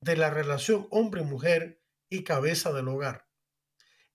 de 0.00 0.16
la 0.16 0.30
relación 0.30 0.86
hombre-mujer 0.90 1.82
y 2.08 2.24
cabeza 2.24 2.72
del 2.72 2.88
hogar. 2.88 3.28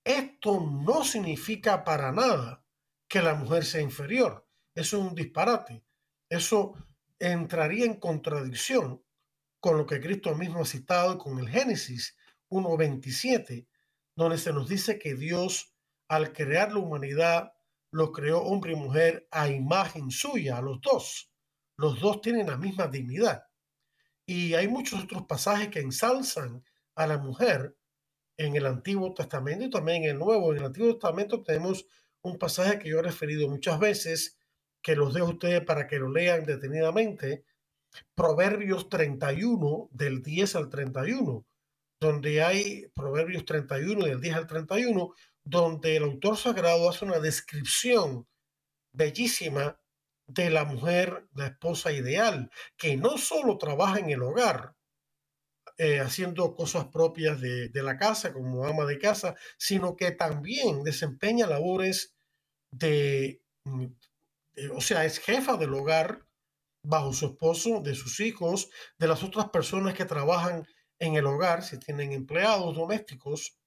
Esto 0.04 0.60
no 0.60 1.04
significa 1.04 1.84
para 1.84 2.12
nada 2.12 2.66
que 3.08 3.22
la 3.22 3.36
mujer 3.36 3.64
sea 3.64 3.82
inferior. 3.82 4.48
Eso 4.74 4.98
es 4.98 5.04
un 5.04 5.14
disparate. 5.14 5.86
Eso 6.30 6.74
entraría 7.20 7.86
en 7.86 8.00
contradicción 8.00 9.04
con 9.60 9.78
lo 9.78 9.86
que 9.86 10.02
Cristo 10.02 10.34
mismo 10.34 10.62
ha 10.62 10.66
citado 10.66 11.20
con 11.20 11.38
el 11.38 11.48
Génesis 11.48 12.18
1.27, 12.50 13.68
donde 14.16 14.40
se 14.40 14.52
nos 14.52 14.68
dice 14.68 14.98
que 14.98 15.14
Dios, 15.14 15.76
al 16.08 16.34
crear 16.34 16.74
la 16.74 16.80
humanidad, 16.80 17.54
lo 17.92 18.12
creó 18.12 18.42
hombre 18.42 18.74
y 18.74 18.78
mujer 18.78 19.28
a 19.30 19.48
imagen 19.48 20.10
suya, 20.10 20.58
a 20.58 20.62
los 20.62 20.82
dos. 20.82 21.31
Los 21.82 22.00
dos 22.00 22.22
tienen 22.22 22.46
la 22.46 22.58
misma 22.58 22.86
dignidad. 22.86 23.48
Y 24.28 24.54
hay 24.54 24.68
muchos 24.68 25.04
otros 25.04 25.24
pasajes 25.24 25.70
que 25.70 25.80
ensalzan 25.80 26.64
a 26.94 27.08
la 27.08 27.18
mujer 27.18 27.76
en 28.38 28.56
el 28.56 28.68
Antiguo 28.68 29.16
Testamento 29.16 29.66
y 29.66 29.72
también 29.72 30.04
en 30.04 30.12
el 30.12 30.20
Nuevo. 30.20 30.52
En 30.52 30.60
el 30.60 30.66
Antiguo 30.66 30.94
Testamento 30.94 31.42
tenemos 31.42 31.88
un 32.22 32.38
pasaje 32.38 32.78
que 32.78 32.90
yo 32.90 33.00
he 33.00 33.02
referido 33.02 33.50
muchas 33.50 33.80
veces, 33.80 34.38
que 34.84 34.96
los 34.96 35.12
dejo 35.16 35.26
a 35.26 35.32
ustedes 35.32 35.66
para 35.66 35.88
que 35.88 35.98
lo 35.98 36.12
lean 36.12 36.46
detenidamente. 36.46 37.46
Proverbios 38.14 38.88
31, 38.88 39.90
del 39.92 40.22
10 40.22 40.56
al 40.58 40.70
31, 40.70 41.48
donde 42.00 42.44
hay 42.44 42.92
Proverbios 42.94 43.44
31, 43.44 44.06
del 44.06 44.22
10 44.22 44.36
al 44.36 44.46
31, 44.46 45.16
donde 45.44 45.96
el 45.96 46.04
autor 46.04 46.38
sagrado 46.38 46.88
hace 46.88 47.06
una 47.06 47.20
descripción 47.20 48.28
bellísima 48.94 49.81
de 50.34 50.50
la 50.50 50.66
mujer, 50.66 51.28
la 51.34 51.48
esposa 51.48 51.92
ideal, 51.92 52.52
que 52.78 52.98
no 52.98 53.18
solo 53.18 53.58
trabaja 53.58 54.00
en 54.00 54.10
el 54.10 54.22
hogar, 54.22 54.76
eh, 55.78 56.00
haciendo 56.00 56.54
cosas 56.56 56.88
propias 56.88 57.42
de, 57.42 57.70
la 57.74 57.98
casa 57.98 58.34
como 58.34 58.66
ama 58.66 58.86
de 58.86 59.00
casa, 59.00 59.36
sino 59.58 59.96
que 59.96 60.12
también 60.12 60.84
desempeña 60.84 61.48
labores 61.48 62.16
de, 62.72 63.42
mm, 63.64 63.86
o 64.76 64.82
sea, 64.82 65.06
es 65.06 65.20
jefa 65.20 65.58
del 65.58 65.74
hogar 65.74 66.26
bajo 66.84 67.14
su 67.14 67.28
esposo, 67.28 67.82
de 67.82 67.96
sus 67.96 68.20
hijos, 68.20 68.70
de 68.98 69.08
las 69.08 69.24
otras 69.24 69.50
personas 69.50 69.94
que 69.94 70.06
trabajan 70.06 70.66
en 71.00 71.16
el 71.16 71.26
hogar, 71.26 71.64
si 71.64 71.80
tienen 71.80 72.12
empleados 72.12 72.76
domésticos, 72.76 73.58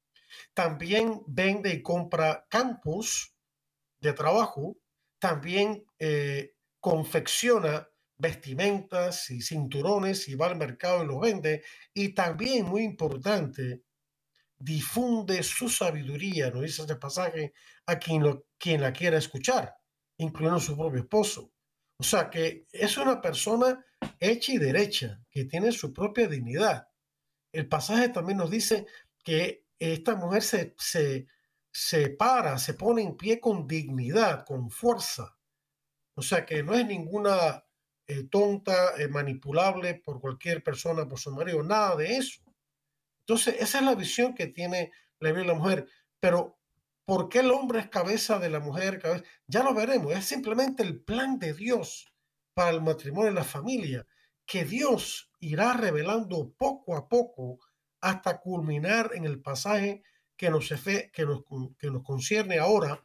También 0.53 1.23
vende 1.29 1.73
y 1.73 1.83
compra 1.83 2.47
campos 2.51 3.35
de 4.01 4.13
trabajo. 4.13 4.77
También 5.21 5.85
eh, 5.99 6.54
confecciona 6.85 7.89
vestimentas 8.19 9.31
y 9.31 9.41
cinturones 9.41 10.29
y 10.29 10.35
va 10.35 10.49
al 10.49 10.57
mercado 10.57 11.03
y 11.03 11.07
los 11.07 11.19
vende. 11.19 11.65
Y 11.95 12.11
también, 12.11 12.67
muy 12.67 12.83
importante, 12.83 13.85
difunde 14.59 15.43
su 15.43 15.71
sabiduría, 15.71 16.51
nos 16.51 16.61
dice 16.61 16.83
este 16.83 16.97
pasaje, 16.97 17.55
a 17.87 17.99
quien, 17.99 18.23
lo, 18.23 18.49
quien 18.59 18.83
la 18.83 18.93
quiera 18.93 19.17
escuchar, 19.17 19.75
incluyendo 20.19 20.61
su 20.61 20.77
propio 20.77 21.01
esposo. 21.01 21.55
O 21.97 22.05
sea 22.05 22.29
que 22.29 22.67
es 22.71 22.99
una 22.99 23.19
persona 23.19 23.83
hecha 24.21 24.53
y 24.53 24.59
derecha, 24.59 25.23
que 25.31 25.47
tiene 25.47 25.73
su 25.73 25.91
propia 25.91 26.29
dignidad. 26.29 26.87
El 27.51 27.67
pasaje 27.67 28.11
también 28.11 28.37
nos 28.37 28.51
dice 28.51 28.85
que 29.23 29.65
esta 29.79 30.17
mujer 30.17 30.43
se, 30.43 30.75
se, 30.77 31.29
se 31.73 32.11
para, 32.11 32.59
se 32.59 32.75
pone 32.75 33.01
en 33.01 33.17
pie 33.17 33.41
con 33.41 33.67
dignidad, 33.67 34.45
con 34.45 34.69
fuerza. 34.69 35.34
O 36.15 36.23
sea 36.23 36.45
que 36.47 36.63
no 36.63 36.75
es 36.75 36.87
ninguna 36.87 37.65
eh, 38.07 38.25
tonta, 38.25 38.97
eh, 38.99 39.09
manipulable 39.09 39.95
por 39.95 40.21
cualquier 40.21 40.63
persona, 40.63 41.09
por 41.09 41.19
su 41.19 41.33
marido, 41.33 41.63
nada 41.63 41.97
de 41.97 42.17
eso. 42.17 42.43
Entonces, 43.21 43.57
esa 43.61 43.79
es 43.79 43.85
la 43.85 43.95
visión 43.95 44.35
que 44.35 44.49
tiene 44.49 44.93
la 45.19 45.31
Biblia 45.31 45.47
de 45.47 45.53
la 45.55 45.59
mujer. 45.59 45.89
Pero, 46.21 46.59
¿por 47.07 47.29
qué 47.29 47.41
el 47.41 47.51
hombre 47.51 47.81
es 47.81 47.89
cabeza 47.89 48.39
de 48.39 48.51
la 48.51 48.61
mujer? 48.61 49.03
Ya 49.47 49.63
lo 49.63 49.75
veremos. 49.75 50.13
Es 50.13 50.27
simplemente 50.27 50.83
el 50.83 51.01
plan 51.03 51.39
de 51.39 51.55
Dios 51.55 52.13
para 52.53 52.71
el 52.71 52.83
matrimonio 52.83 53.33
y 53.33 53.35
la 53.35 53.45
familia, 53.45 54.07
que 54.47 54.65
Dios 54.65 55.31
irá 55.41 55.73
revelando 55.73 56.55
poco 56.57 56.97
a 56.97 57.09
poco 57.09 57.59
hasta 58.01 58.41
culminar 58.41 59.11
en 59.15 59.25
el 59.25 59.41
pasaje 59.41 60.03
que 60.37 60.51
nos, 60.51 60.69
que 60.69 61.25
nos, 61.25 61.43
que 61.79 61.91
nos 61.91 62.03
concierne 62.03 62.59
ahora. 62.59 63.05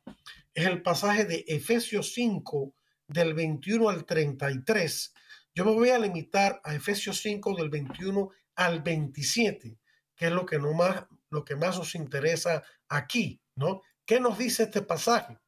Es 0.54 0.66
el 0.66 0.82
pasaje 0.82 1.25
de 1.25 1.46
Efesios 1.48 2.13
5, 2.13 2.75
del 3.10 3.34
21 3.34 3.89
al 3.89 4.06
33. 4.06 5.13
Yo 5.54 5.66
me 5.66 5.74
voy 5.74 5.89
a 5.89 6.00
limitar 6.00 6.62
a 6.63 6.74
Efesios 6.74 7.20
5, 7.22 7.56
del 7.56 7.70
21 7.70 8.30
al 8.56 8.82
27 8.82 9.78
que 10.20 10.25
es 10.25 10.32
lo 10.34 10.46
que, 10.46 10.60
no 10.60 10.74
más, 10.74 11.06
lo 11.30 11.46
que 11.46 11.56
más 11.56 11.78
nos 11.78 11.96
interesa 11.96 12.62
aquí, 12.89 13.42
¿no? 13.56 13.82
¿Qué 14.06 14.20
nos 14.20 14.38
dice 14.38 14.63
este 14.63 14.82
pasaje? 14.82 15.39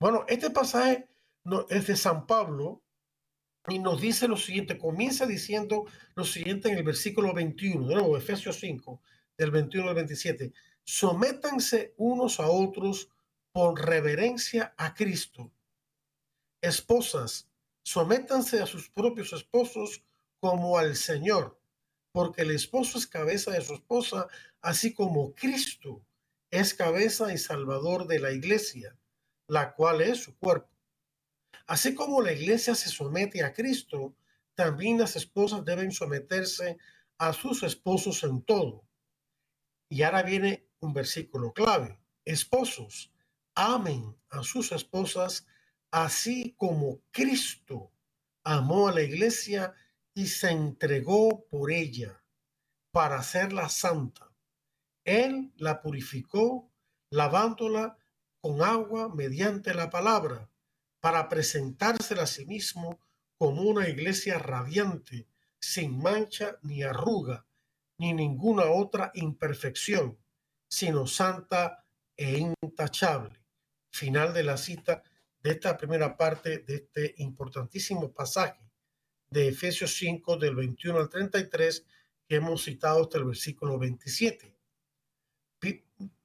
Bueno, 0.00 0.24
este 0.26 0.50
pasaje 0.50 1.08
no, 1.44 1.66
es 1.70 1.86
de 1.86 1.96
San 1.96 2.26
Pablo 2.26 2.82
y 3.68 3.78
nos 3.78 4.00
dice 4.00 4.26
lo 4.26 4.36
siguiente, 4.36 4.76
comienza 4.76 5.24
diciendo 5.24 5.86
lo 6.16 6.24
siguiente 6.24 6.68
en 6.68 6.78
el 6.78 6.82
versículo 6.82 7.32
21, 7.32 7.86
de 7.86 7.94
nuevo, 7.94 8.16
Efesios 8.16 8.58
5, 8.58 9.00
del 9.38 9.52
21 9.52 9.90
al 9.90 9.94
27. 9.94 10.52
Sométanse 10.82 11.94
unos 11.96 12.40
a 12.40 12.48
otros 12.48 13.08
por 13.52 13.80
reverencia 13.86 14.74
a 14.76 14.94
Cristo. 14.94 15.52
Esposas, 16.62 17.50
sométanse 17.84 18.62
a 18.62 18.66
sus 18.66 18.88
propios 18.88 19.34
esposos 19.34 20.02
como 20.40 20.78
al 20.78 20.96
Señor 20.96 21.62
porque 22.12 22.42
el 22.42 22.50
esposo 22.50 22.98
es 22.98 23.06
cabeza 23.06 23.50
de 23.50 23.62
su 23.62 23.74
esposa, 23.74 24.28
así 24.60 24.94
como 24.94 25.34
Cristo 25.34 26.04
es 26.50 26.74
cabeza 26.74 27.32
y 27.32 27.38
salvador 27.38 28.06
de 28.06 28.20
la 28.20 28.32
iglesia, 28.32 28.96
la 29.48 29.74
cual 29.74 30.02
es 30.02 30.22
su 30.22 30.36
cuerpo. 30.36 30.70
Así 31.66 31.94
como 31.94 32.20
la 32.20 32.32
iglesia 32.32 32.74
se 32.74 32.90
somete 32.90 33.42
a 33.42 33.54
Cristo, 33.54 34.14
también 34.54 34.98
las 34.98 35.16
esposas 35.16 35.64
deben 35.64 35.90
someterse 35.90 36.76
a 37.16 37.32
sus 37.32 37.62
esposos 37.62 38.22
en 38.24 38.42
todo. 38.42 38.84
Y 39.88 40.02
ahora 40.02 40.22
viene 40.22 40.68
un 40.80 40.92
versículo 40.92 41.52
clave. 41.54 41.98
Esposos, 42.26 43.10
amen 43.54 44.14
a 44.28 44.42
sus 44.42 44.72
esposas 44.72 45.46
así 45.92 46.54
como 46.56 47.02
Cristo 47.12 47.92
amó 48.42 48.88
a 48.88 48.92
la 48.92 49.02
iglesia 49.02 49.74
y 50.14 50.26
se 50.26 50.50
entregó 50.50 51.46
por 51.48 51.70
ella 51.70 52.24
para 52.90 53.16
hacerla 53.16 53.68
santa. 53.68 54.32
Él 55.04 55.52
la 55.56 55.82
purificó 55.82 56.72
lavándola 57.10 57.98
con 58.40 58.62
agua 58.62 59.14
mediante 59.14 59.74
la 59.74 59.90
palabra 59.90 60.50
para 61.00 61.28
presentársela 61.28 62.22
a 62.22 62.26
sí 62.26 62.46
mismo 62.46 62.98
como 63.36 63.62
una 63.62 63.88
iglesia 63.88 64.38
radiante, 64.38 65.28
sin 65.60 65.98
mancha 65.98 66.58
ni 66.62 66.82
arruga, 66.82 67.46
ni 67.98 68.14
ninguna 68.14 68.64
otra 68.70 69.10
imperfección, 69.14 70.18
sino 70.68 71.06
santa 71.06 71.84
e 72.16 72.38
intachable. 72.38 73.40
Final 73.90 74.32
de 74.32 74.44
la 74.44 74.56
cita 74.56 75.02
de 75.42 75.50
esta 75.50 75.76
primera 75.76 76.16
parte 76.16 76.58
de 76.58 76.74
este 76.76 77.14
importantísimo 77.18 78.12
pasaje 78.12 78.62
de 79.30 79.48
Efesios 79.48 79.94
5 79.96 80.36
del 80.36 80.54
21 80.54 80.98
al 80.98 81.08
33 81.08 81.86
que 82.28 82.36
hemos 82.36 82.62
citado 82.62 83.02
hasta 83.02 83.18
el 83.18 83.24
versículo 83.24 83.78
27. 83.78 84.54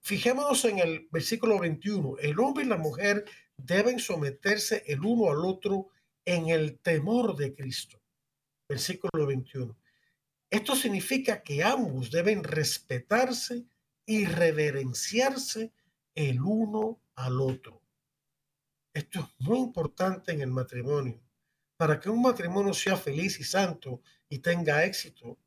Fijémonos 0.02 0.66
en 0.66 0.80
el 0.80 1.08
versículo 1.12 1.60
21. 1.60 2.18
El 2.20 2.40
hombre 2.40 2.64
y 2.64 2.68
la 2.68 2.78
mujer 2.78 3.26
deben 3.58 4.00
someterse 4.00 4.84
el 4.88 5.04
uno 5.04 5.32
al 5.32 5.46
otro 5.46 5.90
en 6.26 6.50
el 6.50 6.80
temor 6.80 7.36
de 7.36 7.54
Cristo. 7.54 8.02
Versículo 8.70 9.26
21. 9.26 9.78
Esto 10.50 10.76
significa 10.76 11.44
que 11.44 11.64
ambos 11.64 12.10
deben 12.12 12.44
respetarse 12.44 13.66
y 14.06 14.26
reverenciarse 14.26 15.74
el 16.16 16.42
uno 16.42 17.02
al 17.16 17.42
otro. 17.42 17.82
Esto 18.98 19.20
es 19.20 19.48
muy 19.48 19.60
importante 19.60 20.32
en 20.32 20.42
el 20.42 20.50
matrimonio 20.50 21.22
para 21.78 22.00
que 22.00 22.10
un 22.10 22.20
matrimonio 22.20 22.74
sea 22.74 22.98
feliz 22.98 23.40
y 23.40 23.44
santo 23.44 24.02
y 24.28 24.40
tenga 24.40 24.86
éxito, 24.86 25.38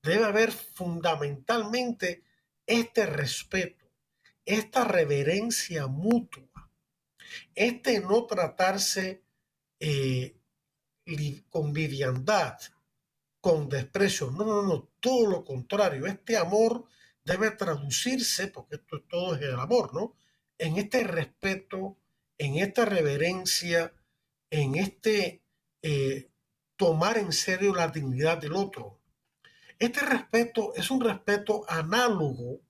debe 0.00 0.24
haber 0.24 0.52
fundamentalmente 0.52 2.22
este 2.64 3.04
respeto, 3.06 3.90
esta 4.44 4.84
reverencia 4.84 5.88
mutua, 5.88 6.70
este 7.56 7.98
no 7.98 8.24
tratarse 8.24 9.24
eh, 9.80 10.36
con 11.50 11.72
viviandad, 11.72 12.56
con 13.40 13.68
desprecio. 13.68 14.30
No, 14.30 14.44
no, 14.44 14.62
no, 14.62 14.90
todo 15.00 15.28
lo 15.28 15.44
contrario. 15.44 16.06
Este 16.06 16.36
amor 16.36 16.84
debe 17.24 17.50
traducirse, 17.50 18.46
porque 18.46 18.76
esto 18.76 19.02
todo 19.02 19.34
es 19.34 19.42
el 19.42 19.58
amor, 19.58 19.92
¿no? 19.92 20.14
En 20.56 20.76
este 20.76 21.02
respeto, 21.02 21.98
en 22.38 22.56
esta 22.56 22.84
reverencia, 22.84 23.92
en 24.50 24.74
este 24.76 25.42
eh, 25.82 26.30
tomar 26.76 27.18
en 27.18 27.32
serio 27.32 27.74
la 27.74 27.88
dignidad 27.88 28.38
del 28.38 28.54
otro. 28.54 28.98
Este 29.78 30.00
respeto 30.00 30.74
es 30.74 30.90
un 30.90 31.00
respeto 31.00 31.64
análogo 31.68 32.60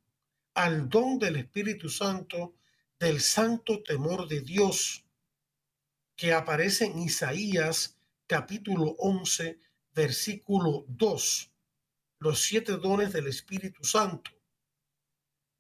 al 0.54 0.88
don 0.88 1.18
del 1.18 1.36
Espíritu 1.36 1.88
Santo, 1.88 2.54
del 2.98 3.20
santo 3.20 3.82
temor 3.82 4.28
de 4.28 4.40
Dios, 4.40 5.04
que 6.16 6.32
aparece 6.32 6.86
en 6.86 6.98
Isaías 7.00 7.98
capítulo 8.26 8.96
11, 8.98 9.58
versículo 9.94 10.84
2, 10.88 11.52
los 12.18 12.40
siete 12.40 12.76
dones 12.76 13.12
del 13.12 13.26
Espíritu 13.26 13.84
Santo. 13.84 14.30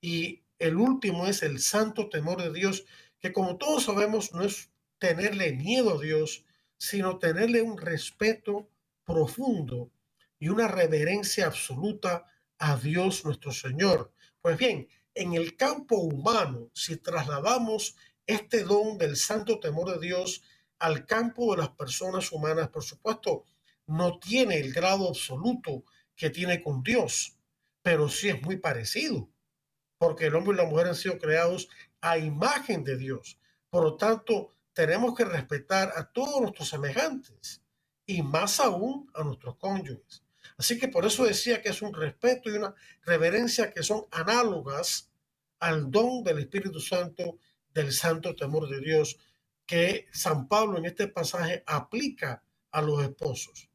Y 0.00 0.42
el 0.58 0.76
último 0.76 1.26
es 1.26 1.42
el 1.42 1.58
santo 1.58 2.08
temor 2.08 2.42
de 2.42 2.52
Dios, 2.52 2.84
que 3.22 3.32
como 3.32 3.56
todos 3.56 3.84
sabemos 3.84 4.34
no 4.34 4.42
es 4.42 4.70
tenerle 4.98 5.52
miedo 5.52 5.96
a 5.96 6.02
Dios, 6.02 6.44
sino 6.76 7.18
tenerle 7.18 7.62
un 7.62 7.78
respeto 7.78 8.68
profundo 9.04 9.92
y 10.40 10.48
una 10.48 10.66
reverencia 10.66 11.46
absoluta 11.46 12.26
a 12.58 12.76
Dios 12.76 13.24
nuestro 13.24 13.52
Señor. 13.52 14.12
Pues 14.40 14.58
bien, 14.58 14.88
en 15.14 15.34
el 15.34 15.56
campo 15.56 15.96
humano, 15.96 16.70
si 16.74 16.96
trasladamos 16.96 17.96
este 18.26 18.64
don 18.64 18.98
del 18.98 19.16
santo 19.16 19.60
temor 19.60 19.92
de 19.92 20.04
Dios 20.04 20.42
al 20.80 21.06
campo 21.06 21.54
de 21.54 21.62
las 21.62 21.70
personas 21.70 22.32
humanas, 22.32 22.70
por 22.70 22.82
supuesto, 22.82 23.44
no 23.86 24.18
tiene 24.18 24.58
el 24.58 24.72
grado 24.72 25.08
absoluto 25.08 25.84
que 26.16 26.30
tiene 26.30 26.60
con 26.60 26.82
Dios, 26.82 27.36
pero 27.82 28.08
sí 28.08 28.30
es 28.30 28.42
muy 28.42 28.56
parecido, 28.56 29.28
porque 29.98 30.26
el 30.26 30.34
hombre 30.34 30.54
y 30.54 30.56
la 30.56 30.68
mujer 30.68 30.88
han 30.88 30.96
sido 30.96 31.18
creados 31.18 31.68
a 32.02 32.18
imagen 32.18 32.84
de 32.84 32.98
Dios. 32.98 33.38
Por 33.70 33.84
lo 33.84 33.96
tanto, 33.96 34.52
tenemos 34.74 35.14
que 35.14 35.24
respetar 35.24 35.92
a 35.96 36.12
todos 36.12 36.40
nuestros 36.40 36.68
semejantes 36.68 37.62
y 38.04 38.22
más 38.22 38.60
aún 38.60 39.10
a 39.14 39.22
nuestros 39.24 39.56
cónyuges. 39.56 40.22
Así 40.58 40.78
que 40.78 40.88
por 40.88 41.06
eso 41.06 41.24
decía 41.24 41.62
que 41.62 41.70
es 41.70 41.80
un 41.80 41.94
respeto 41.94 42.50
y 42.50 42.56
una 42.56 42.74
reverencia 43.04 43.72
que 43.72 43.82
son 43.82 44.04
análogas 44.10 45.10
al 45.60 45.90
don 45.90 46.22
del 46.22 46.40
Espíritu 46.40 46.80
Santo, 46.80 47.38
del 47.72 47.92
santo 47.92 48.34
temor 48.34 48.68
de 48.68 48.80
Dios, 48.80 49.18
que 49.64 50.08
San 50.12 50.48
Pablo 50.48 50.78
en 50.78 50.86
este 50.86 51.08
pasaje 51.08 51.62
aplica 51.66 52.42
a 52.72 52.82
los 52.82 53.02
esposos. 53.02 53.68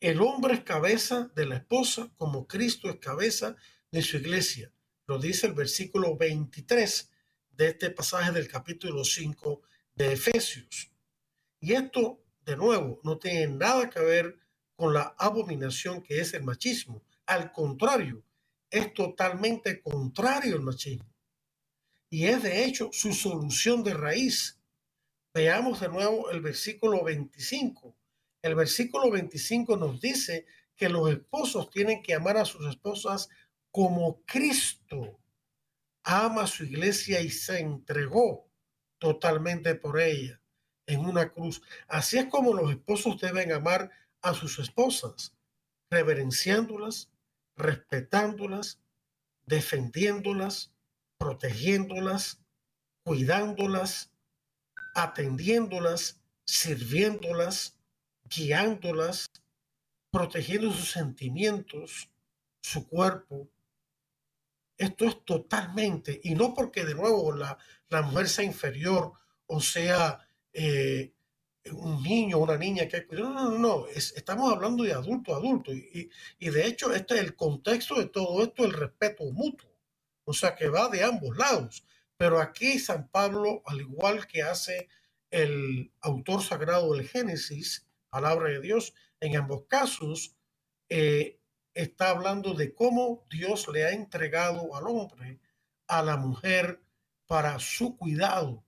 El 0.00 0.20
hombre 0.20 0.54
es 0.54 0.64
cabeza 0.64 1.30
de 1.34 1.46
la 1.46 1.56
esposa 1.56 2.10
como 2.16 2.46
Cristo 2.46 2.88
es 2.88 2.96
cabeza 2.96 3.54
de 3.90 4.02
su 4.02 4.16
iglesia. 4.16 4.72
Lo 5.10 5.18
dice 5.18 5.48
el 5.48 5.54
versículo 5.54 6.16
23 6.16 7.10
de 7.56 7.66
este 7.66 7.90
pasaje 7.90 8.30
del 8.30 8.46
capítulo 8.46 9.04
5 9.04 9.60
de 9.96 10.12
Efesios. 10.12 10.92
Y 11.58 11.72
esto, 11.72 12.22
de 12.44 12.56
nuevo, 12.56 13.00
no 13.02 13.18
tiene 13.18 13.48
nada 13.48 13.90
que 13.90 13.98
ver 13.98 14.38
con 14.76 14.94
la 14.94 15.12
abominación 15.18 16.00
que 16.00 16.20
es 16.20 16.32
el 16.34 16.44
machismo. 16.44 17.02
Al 17.26 17.50
contrario, 17.50 18.22
es 18.70 18.94
totalmente 18.94 19.82
contrario 19.82 20.54
al 20.54 20.62
machismo. 20.62 21.12
Y 22.08 22.26
es 22.26 22.44
de 22.44 22.64
hecho 22.64 22.90
su 22.92 23.12
solución 23.12 23.82
de 23.82 23.94
raíz. 23.94 24.60
Veamos 25.34 25.80
de 25.80 25.88
nuevo 25.88 26.30
el 26.30 26.40
versículo 26.40 27.02
25. 27.02 27.96
El 28.42 28.54
versículo 28.54 29.10
25 29.10 29.76
nos 29.76 30.00
dice 30.00 30.46
que 30.76 30.88
los 30.88 31.10
esposos 31.10 31.68
tienen 31.68 32.00
que 32.00 32.14
amar 32.14 32.36
a 32.36 32.44
sus 32.44 32.64
esposas 32.68 33.28
como 33.70 34.22
Cristo 34.24 35.20
ama 36.02 36.42
a 36.42 36.46
su 36.46 36.64
iglesia 36.64 37.20
y 37.20 37.30
se 37.30 37.60
entregó 37.60 38.48
totalmente 38.98 39.74
por 39.74 40.00
ella 40.00 40.40
en 40.86 41.00
una 41.00 41.30
cruz. 41.30 41.62
Así 41.88 42.18
es 42.18 42.26
como 42.26 42.52
los 42.54 42.70
esposos 42.70 43.20
deben 43.20 43.52
amar 43.52 43.90
a 44.22 44.34
sus 44.34 44.58
esposas, 44.58 45.34
reverenciándolas, 45.90 47.10
respetándolas, 47.56 48.80
defendiéndolas, 49.46 50.72
protegiéndolas, 51.18 52.40
cuidándolas, 53.04 54.10
atendiéndolas, 54.94 56.20
sirviéndolas, 56.44 57.78
guiándolas, 58.24 59.30
protegiendo 60.10 60.72
sus 60.72 60.90
sentimientos, 60.90 62.10
su 62.62 62.88
cuerpo. 62.88 63.48
Esto 64.80 65.04
es 65.04 65.22
totalmente, 65.26 66.18
y 66.24 66.34
no 66.34 66.54
porque 66.54 66.86
de 66.86 66.94
nuevo 66.94 67.32
la, 67.32 67.58
la 67.90 68.00
mujer 68.00 68.30
sea 68.30 68.46
inferior 68.46 69.12
o 69.46 69.60
sea 69.60 70.26
eh, 70.54 71.12
un 71.70 72.02
niño 72.02 72.38
o 72.38 72.44
una 72.44 72.56
niña 72.56 72.88
que 72.88 73.06
no, 73.12 73.34
no, 73.34 73.50
no, 73.50 73.58
no. 73.58 73.86
estamos 73.88 74.50
hablando 74.50 74.82
de 74.82 74.94
adulto 74.94 75.34
a 75.34 75.36
adulto. 75.36 75.70
Y, 75.74 76.10
y, 76.38 76.48
de 76.48 76.66
hecho, 76.66 76.94
este 76.94 77.16
es 77.16 77.20
el 77.20 77.36
contexto 77.36 77.96
de 77.96 78.06
todo 78.06 78.42
esto, 78.42 78.64
el 78.64 78.72
respeto 78.72 79.24
mutuo. 79.32 79.70
O 80.24 80.32
sea, 80.32 80.54
que 80.56 80.70
va 80.70 80.88
de 80.88 81.04
ambos 81.04 81.36
lados. 81.36 81.84
Pero 82.16 82.40
aquí 82.40 82.78
San 82.78 83.08
Pablo, 83.08 83.62
al 83.66 83.80
igual 83.82 84.26
que 84.26 84.42
hace 84.42 84.88
el 85.30 85.92
autor 86.00 86.42
sagrado 86.42 86.94
del 86.94 87.06
Génesis, 87.06 87.86
palabra 88.08 88.48
de 88.48 88.60
Dios, 88.60 88.94
en 89.20 89.36
ambos 89.36 89.64
casos, 89.68 90.34
eh, 90.88 91.39
está 91.74 92.10
hablando 92.10 92.54
de 92.54 92.74
cómo 92.74 93.24
Dios 93.30 93.68
le 93.68 93.84
ha 93.84 93.90
entregado 93.92 94.74
al 94.74 94.86
hombre, 94.86 95.40
a 95.86 96.02
la 96.02 96.16
mujer, 96.16 96.80
para 97.26 97.58
su 97.58 97.96
cuidado, 97.96 98.64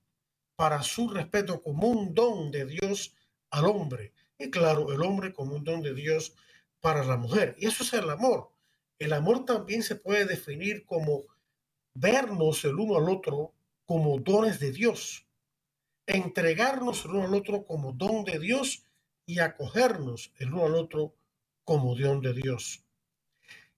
para 0.55 0.83
su 0.83 1.09
respeto 1.09 1.61
como 1.61 1.87
un 1.87 2.13
don 2.13 2.51
de 2.51 2.65
Dios 2.65 3.15
al 3.49 3.65
hombre. 3.65 4.13
Y 4.37 4.49
claro, 4.49 4.91
el 4.93 5.01
hombre 5.01 5.33
como 5.33 5.55
un 5.55 5.63
don 5.63 5.81
de 5.81 5.93
Dios 5.93 6.35
para 6.79 7.03
la 7.03 7.17
mujer. 7.17 7.55
Y 7.57 7.67
eso 7.67 7.83
es 7.83 7.93
el 7.93 8.09
amor. 8.09 8.51
El 8.99 9.13
amor 9.13 9.45
también 9.45 9.83
se 9.83 9.95
puede 9.95 10.25
definir 10.25 10.85
como 10.85 11.23
vernos 11.93 12.63
el 12.65 12.79
uno 12.79 12.97
al 12.97 13.09
otro 13.09 13.53
como 13.85 14.17
dones 14.19 14.59
de 14.59 14.71
Dios, 14.71 15.27
entregarnos 16.05 17.05
el 17.05 17.11
uno 17.11 17.23
al 17.23 17.33
otro 17.35 17.65
como 17.65 17.91
don 17.91 18.23
de 18.23 18.39
Dios 18.39 18.85
y 19.25 19.39
acogernos 19.39 20.31
el 20.37 20.53
uno 20.53 20.65
al 20.65 20.75
otro 20.75 21.15
como 21.63 21.95
don 21.95 22.21
de 22.21 22.33
Dios. 22.33 22.82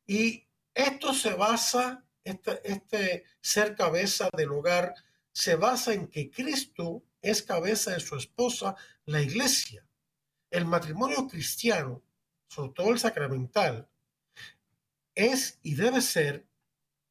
Y 0.08 0.48
esto 0.74 1.14
se 1.14 1.34
basa, 1.34 2.06
este, 2.24 2.62
este 2.64 3.24
ser 3.42 3.76
cabeza 3.76 4.30
del 4.36 4.52
hogar, 4.52 4.94
se 5.32 5.56
basa 5.56 5.94
en 5.94 6.08
que 6.08 6.30
Cristo 6.30 7.04
es 7.22 7.42
cabeza 7.42 7.92
de 7.92 8.00
su 8.00 8.16
esposa, 8.16 8.76
la 9.06 9.22
iglesia. 9.22 9.86
El 10.50 10.66
matrimonio 10.66 11.28
cristiano, 11.28 12.04
sobre 12.48 12.72
todo 12.74 12.92
el 12.92 13.00
sacramental, 13.00 13.90
es 15.16 15.60
y 15.64 15.76
debe 15.76 16.02
ser 16.02 16.46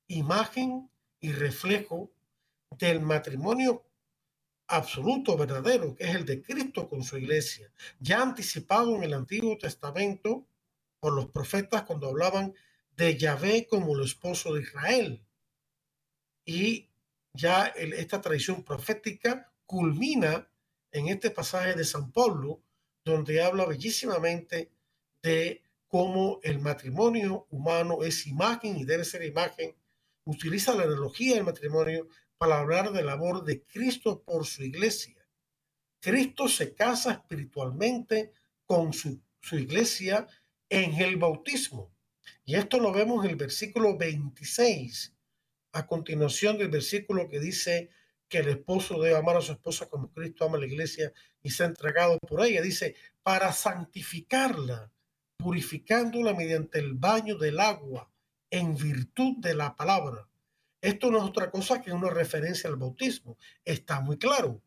imagen 0.06 0.90
y 1.20 1.32
reflejo 1.32 2.10
del 2.78 3.00
matrimonio 3.00 3.84
absoluto, 4.66 5.36
verdadero, 5.36 5.94
que 5.94 6.04
es 6.04 6.14
el 6.14 6.24
de 6.24 6.42
Cristo 6.42 6.88
con 6.88 7.02
su 7.02 7.18
iglesia, 7.18 7.70
ya 7.98 8.22
anticipado 8.22 8.96
en 8.96 9.04
el 9.04 9.14
Antiguo 9.14 9.56
Testamento 9.58 10.46
por 11.00 11.12
los 11.12 11.26
profetas 11.26 11.82
cuando 11.82 12.08
hablaban 12.08 12.54
de 12.96 13.16
Yahvé 13.16 13.66
como 13.68 13.96
el 13.96 14.04
esposo 14.04 14.54
de 14.54 14.62
Israel. 14.62 15.24
Y 16.44 16.90
ya 17.32 17.66
esta 17.66 18.20
tradición 18.20 18.62
profética 18.62 19.52
culmina 19.66 20.48
en 20.92 21.08
este 21.08 21.30
pasaje 21.30 21.74
de 21.74 21.84
San 21.84 22.12
Pablo, 22.12 22.62
donde 23.04 23.42
habla 23.42 23.66
bellísimamente 23.66 24.70
de 25.22 25.62
cómo 25.88 26.40
el 26.42 26.60
matrimonio 26.60 27.46
humano 27.50 28.02
es 28.02 28.26
imagen 28.26 28.76
y 28.76 28.84
debe 28.84 29.04
ser 29.04 29.24
imagen. 29.24 29.74
Utiliza 30.24 30.74
la 30.74 30.84
analogía 30.84 31.34
del 31.34 31.44
matrimonio 31.44 32.08
para 32.38 32.60
hablar 32.60 32.92
del 32.92 33.08
amor 33.08 33.44
de 33.44 33.62
Cristo 33.64 34.22
por 34.22 34.46
su 34.46 34.62
iglesia. 34.62 35.26
Cristo 36.00 36.48
se 36.48 36.74
casa 36.74 37.12
espiritualmente 37.12 38.32
con 38.66 38.92
su, 38.92 39.20
su 39.40 39.56
iglesia 39.56 40.26
en 40.68 40.94
el 41.00 41.16
bautismo. 41.16 41.93
Y 42.44 42.56
esto 42.56 42.78
lo 42.78 42.92
vemos 42.92 43.24
en 43.24 43.30
el 43.30 43.36
versículo 43.36 43.96
26, 43.96 45.14
a 45.72 45.86
continuación 45.86 46.58
del 46.58 46.68
versículo 46.68 47.28
que 47.28 47.40
dice 47.40 47.90
que 48.28 48.38
el 48.38 48.48
esposo 48.48 49.00
debe 49.00 49.16
amar 49.16 49.36
a 49.36 49.40
su 49.40 49.52
esposa 49.52 49.88
como 49.88 50.12
Cristo 50.12 50.44
ama 50.44 50.56
a 50.56 50.60
la 50.60 50.66
iglesia 50.66 51.12
y 51.42 51.50
se 51.50 51.62
ha 51.62 51.66
entregado 51.66 52.18
por 52.18 52.44
ella. 52.44 52.62
Dice, 52.62 52.96
para 53.22 53.52
santificarla, 53.52 54.90
purificándola 55.36 56.34
mediante 56.34 56.78
el 56.78 56.94
baño 56.94 57.36
del 57.36 57.60
agua, 57.60 58.10
en 58.50 58.76
virtud 58.76 59.38
de 59.38 59.54
la 59.54 59.74
palabra 59.74 60.28
esto 60.84 61.10
no 61.10 61.16
es 61.16 61.24
otra 61.24 61.50
cosa 61.50 61.80
que 61.80 61.92
una 61.92 62.10
referencia 62.10 62.68
al 62.68 62.76
bautismo. 62.76 63.38
Está 63.64 64.00
muy 64.00 64.18
claro, 64.18 64.60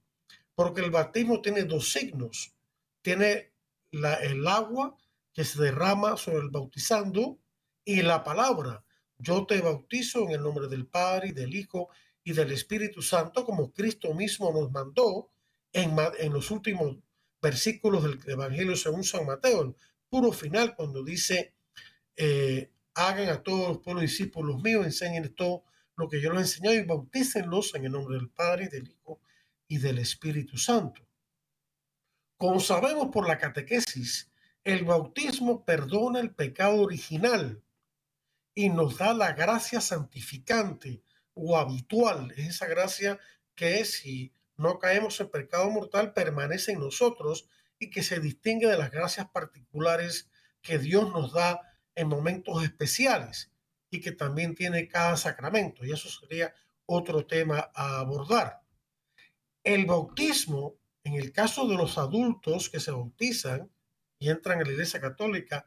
porque 0.55 0.81
el 0.81 0.89
bautismo 0.89 1.43
tiene 1.43 1.63
dos 1.63 1.91
signos. 1.91 2.55
Tiene 3.03 3.53
el 3.91 4.47
agua 4.47 4.97
que 5.31 5.43
se 5.43 5.61
derrama 5.61 6.17
sobre 6.17 6.39
el 6.39 6.49
bautizando 6.49 7.37
y 7.87 8.01
la 8.01 8.21
palabra. 8.21 8.83
Yo 9.17 9.45
te 9.45 9.61
bautizo 9.61 10.23
en 10.23 10.31
el 10.31 10.43
nombre 10.43 10.67
del 10.67 10.85
Padre 10.85 11.29
y 11.29 11.31
del 11.31 11.55
Hijo 11.55 11.89
y 12.21 12.33
del 12.33 12.51
Espíritu 12.51 13.01
Santo, 13.01 13.45
como 13.45 13.71
Cristo 13.71 14.13
mismo 14.13 14.51
nos 14.51 14.69
mandó 14.71 15.31
en, 15.71 15.95
los 16.33 16.51
últimos 16.51 16.97
versículos 17.41 18.03
del 18.03 18.19
Evangelio 18.27 18.75
según 18.75 19.05
San 19.05 19.25
Mateo, 19.25 19.61
el 19.61 19.75
puro 20.09 20.33
final, 20.33 20.75
cuando 20.75 21.01
dice, 21.01 21.53
eh, 22.17 22.73
hagan 22.93 23.29
a 23.29 23.41
todos 23.41 23.69
los 23.69 23.77
pueblos 23.77 24.01
discípulos 24.01 24.61
míos, 24.61 24.85
enseñen 24.85 25.33
todo 25.33 25.63
lo 25.95 26.09
que 26.09 26.19
yo 26.19 26.33
les 26.33 26.41
enseñado 26.41 26.75
y 26.75 26.83
bautícenlos 26.83 27.73
en 27.73 27.85
el 27.85 27.93
nombre 27.93 28.17
del 28.17 28.29
Padre, 28.29 28.67
del 28.67 28.89
Hijo 28.89 29.21
y 29.65 29.77
del 29.77 29.99
Espíritu 29.99 30.57
Santo. 30.57 31.07
Como 32.35 32.59
sabemos 32.59 33.07
por 33.13 33.25
la 33.25 33.37
catequesis, 33.37 34.29
el 34.65 34.83
bautismo 34.83 35.63
perdona 35.63 36.19
el 36.19 36.35
pecado 36.35 36.81
original 36.81 37.63
y 38.57 38.69
nos 38.69 38.97
da 38.97 39.13
la 39.13 39.33
gracia 39.33 39.79
santificante 39.79 41.03
o 41.35 41.59
habitual. 41.59 42.33
Es 42.35 42.47
esa 42.55 42.65
gracia 42.65 43.19
que 43.53 43.85
si 43.85 44.33
no 44.55 44.79
caemos 44.79 45.19
en 45.19 45.29
pecado 45.29 45.69
mortal 45.69 46.11
permanece 46.11 46.71
en 46.71 46.79
nosotros 46.79 47.47
y 47.77 47.91
que 47.91 48.01
se 48.01 48.19
distingue 48.19 48.65
de 48.65 48.79
las 48.79 48.89
gracias 48.89 49.29
particulares 49.29 50.31
que 50.63 50.79
Dios 50.79 51.11
nos 51.11 51.33
da 51.33 51.61
en 51.93 52.07
momentos 52.07 52.63
especiales 52.63 53.51
y 53.91 54.01
que 54.01 54.11
también 54.11 54.55
tiene 54.55 54.87
cada 54.87 55.17
sacramento. 55.17 55.85
Y 55.85 55.91
eso 55.91 56.09
sería 56.09 56.51
otro 56.87 57.27
tema 57.27 57.69
a 57.75 57.99
abordar. 57.99 58.61
El 59.63 59.85
bautismo, 59.85 60.79
en 61.03 61.13
el 61.13 61.31
caso 61.31 61.67
de 61.67 61.75
los 61.75 61.99
adultos 61.99 62.71
que 62.71 62.79
se 62.79 62.89
bautizan 62.89 63.71
y 64.17 64.31
entran 64.31 64.59
a 64.59 64.63
la 64.63 64.71
Iglesia 64.71 64.99
Católica, 64.99 65.63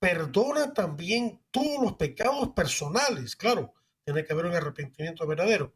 perdona 0.00 0.74
también 0.74 1.40
todos 1.52 1.80
los 1.80 1.94
pecados 1.94 2.48
personales. 2.48 3.36
Claro, 3.36 3.74
tiene 4.04 4.24
que 4.24 4.32
haber 4.32 4.46
un 4.46 4.54
arrepentimiento 4.54 5.26
verdadero. 5.26 5.72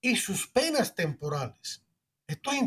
Y 0.00 0.16
sus 0.16 0.46
penas 0.46 0.94
temporales. 0.94 1.84
Esto 2.26 2.52
es, 2.52 2.62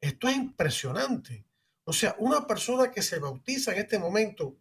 esto 0.00 0.28
es 0.28 0.36
impresionante. 0.36 1.46
O 1.84 1.92
sea, 1.92 2.16
una 2.18 2.46
persona 2.46 2.90
que 2.90 3.00
se 3.00 3.18
bautiza 3.18 3.72
en 3.72 3.78
este 3.78 3.98
momento, 3.98 4.56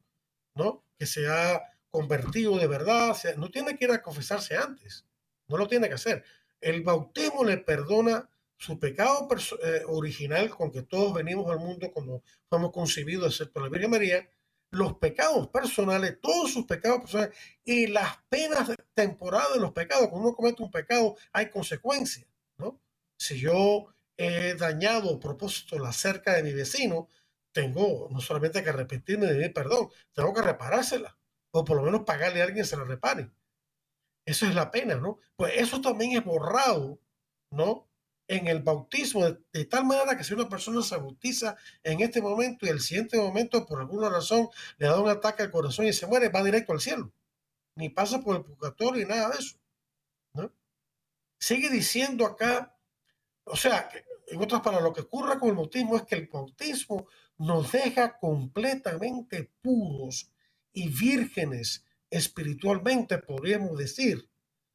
¿no? 0.56 0.86
Que 0.98 1.06
se 1.06 1.28
ha 1.28 1.62
convertido 1.90 2.58
de 2.58 2.68
verdad, 2.68 3.18
no 3.38 3.50
tiene 3.50 3.78
que 3.78 3.86
ir 3.86 3.92
a 3.92 4.02
confesarse 4.02 4.58
antes, 4.58 5.06
no 5.48 5.58
lo 5.58 5.68
tiene 5.68 5.88
que 5.88 5.96
hacer. 5.96 6.24
El 6.60 6.82
bautismo 6.82 7.44
le 7.44 7.58
perdona 7.58 8.30
su 8.58 8.80
pecado 8.80 9.28
eh, 9.64 9.84
original 9.88 10.50
con 10.50 10.72
que 10.72 10.84
todos 10.84 11.14
venimos 11.14 11.52
al 11.52 11.60
mundo 11.60 11.92
cuando 11.92 12.24
fuimos 12.50 12.72
concebidos, 12.72 13.34
excepto 13.34 13.60
la 13.60 13.70
Virgen 13.70 13.92
María, 13.92 14.30
los 14.74 14.98
pecados 14.98 15.48
personales, 15.50 16.20
todos 16.20 16.52
sus 16.52 16.66
pecados 16.66 17.02
personales 17.02 17.38
y 17.64 17.88
las 17.88 18.18
penas 18.28 18.72
temporales 18.94 19.54
de 19.54 19.60
los 19.60 19.72
pecados. 19.72 20.10
Cuando 20.10 20.30
uno 20.30 20.36
comete 20.36 20.64
un 20.64 20.72
pecado, 20.72 21.16
hay 21.32 21.50
consecuencias, 21.50 22.28
¿no? 22.58 22.82
Si 23.18 23.40
yo 23.40 23.86
he 24.18 24.56
dañado 24.56 25.16
a 25.16 25.20
propósito 25.20 25.78
la 25.78 25.94
cerca 25.94 26.34
de 26.34 26.44
mi 26.44 26.54
vecino, 26.54 27.08
tengo 27.52 28.10
no 28.12 28.20
solamente 28.20 28.64
que 28.64 28.70
arrepentirme 28.70 29.28
de 29.28 29.38
mi 29.38 29.50
perdón, 29.50 29.90
tengo 30.12 30.34
que 30.34 30.42
reparársela, 30.42 31.18
o 31.52 31.64
por 31.64 31.78
lo 31.78 31.84
menos 31.84 32.02
pagarle 32.02 32.42
a 32.42 32.46
alguien 32.46 32.64
que 32.64 32.70
se 32.70 32.78
la 32.78 32.84
repare. 32.84 33.30
Eso 34.26 34.48
es 34.48 34.56
la 34.56 34.72
pena, 34.72 34.96
¿no? 34.96 35.20
Pues 35.36 35.54
eso 35.58 35.82
también 35.82 36.18
es 36.18 36.26
borrado, 36.26 37.00
¿no? 37.52 37.88
En 38.28 38.48
el 38.48 38.62
bautismo, 38.62 39.26
de, 39.52 39.66
tal 39.66 39.86
manera 39.86 40.18
que 40.18 40.24
si 40.24 40.34
una 40.34 40.48
persona 40.48 40.82
se 40.82 40.96
bautiza 40.98 41.58
en 41.84 42.00
este 42.02 42.22
momento 42.22 42.66
y 42.66 42.70
el 42.70 42.80
siguiente 42.80 43.18
momento, 43.18 43.66
por 43.66 43.80
alguna 43.80 44.10
razón, 44.10 44.48
le 44.78 44.88
da 44.88 45.00
un 45.00 45.10
ataque 45.10 45.44
al 45.44 45.52
corazón 45.52 45.86
y 45.88 45.94
se 45.94 46.08
muere, 46.08 46.30
va 46.30 46.44
directo 46.44 46.72
al 46.72 46.80
cielo. 46.80 47.12
Ni 47.76 47.90
pasa 47.90 48.22
por 48.22 48.38
el 48.38 48.44
purgatorio 48.44 49.04
ni 49.04 49.10
nada 49.10 49.30
de 49.30 49.40
eso. 49.40 49.58
¿no? 50.34 50.54
Sigue 51.40 51.70
diciendo 51.70 52.26
acá, 52.26 52.78
o 53.44 53.58
sea, 53.58 53.90
en 54.28 54.42
otras 54.42 54.62
palabras, 54.62 54.90
lo 54.90 54.94
que 54.94 55.02
ocurre 55.02 55.38
con 55.38 55.50
el 55.50 55.56
bautismo 55.56 55.98
es 55.98 56.04
que 56.04 56.16
el 56.16 56.28
bautismo 56.28 57.08
nos 57.38 57.72
deja 57.72 58.18
completamente 58.18 59.52
puros 59.62 60.32
y 60.72 60.90
vírgenes 60.90 61.86
espiritualmente, 62.10 63.18
podríamos 63.18 63.78
decir, 63.78 64.30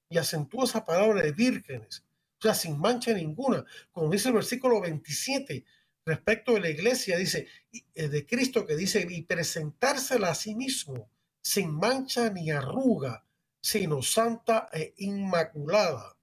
y 0.09 0.19
acentúa 0.19 0.65
esa 0.65 0.85
palabra 0.85 1.23
de 1.23 1.33
vírgenes, 1.33 2.05
o 2.39 2.43
sea, 2.43 2.55
sin 2.55 2.79
mancha 2.79 3.13
ninguna, 3.13 3.65
como 3.91 4.11
dice 4.11 4.29
el 4.29 4.35
versículo 4.35 4.81
27 4.81 5.65
respecto 6.05 6.55
de 6.55 6.61
la 6.61 6.71
iglesia, 6.71 7.19
dice, 7.19 7.47
eh, 7.95 8.09
de 8.09 8.27
Cristo 8.27 8.65
que 8.65 8.77
dice, 8.77 9.07
y 9.09 9.23
presentársela 9.23 10.31
a 10.31 10.35
sí 10.35 10.55
mismo, 10.55 11.11
sin 11.43 11.71
mancha 11.71 12.31
ni 12.31 12.51
arruga, 12.51 13.25
sino 13.61 14.03
santa 14.03 14.69
e 14.73 14.95
inmaculada. 14.99 16.17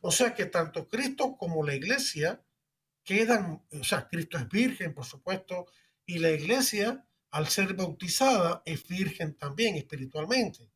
O 0.00 0.10
sea 0.10 0.34
que 0.34 0.46
tanto 0.46 0.88
Cristo 0.88 1.36
como 1.36 1.64
la 1.64 1.74
iglesia 1.74 2.42
quedan, 3.02 3.64
o 3.72 3.84
sea, 3.84 4.08
Cristo 4.08 4.36
es 4.38 4.48
virgen, 4.48 4.92
por 4.94 5.04
supuesto, 5.04 5.66
y 6.04 6.18
la 6.18 6.30
iglesia 6.30 7.06
al 7.30 7.48
ser 7.48 7.74
bautizada, 7.74 8.62
es 8.64 8.86
virgen 8.86 9.34
también 9.34 9.74
espiritualmente. 9.74 10.70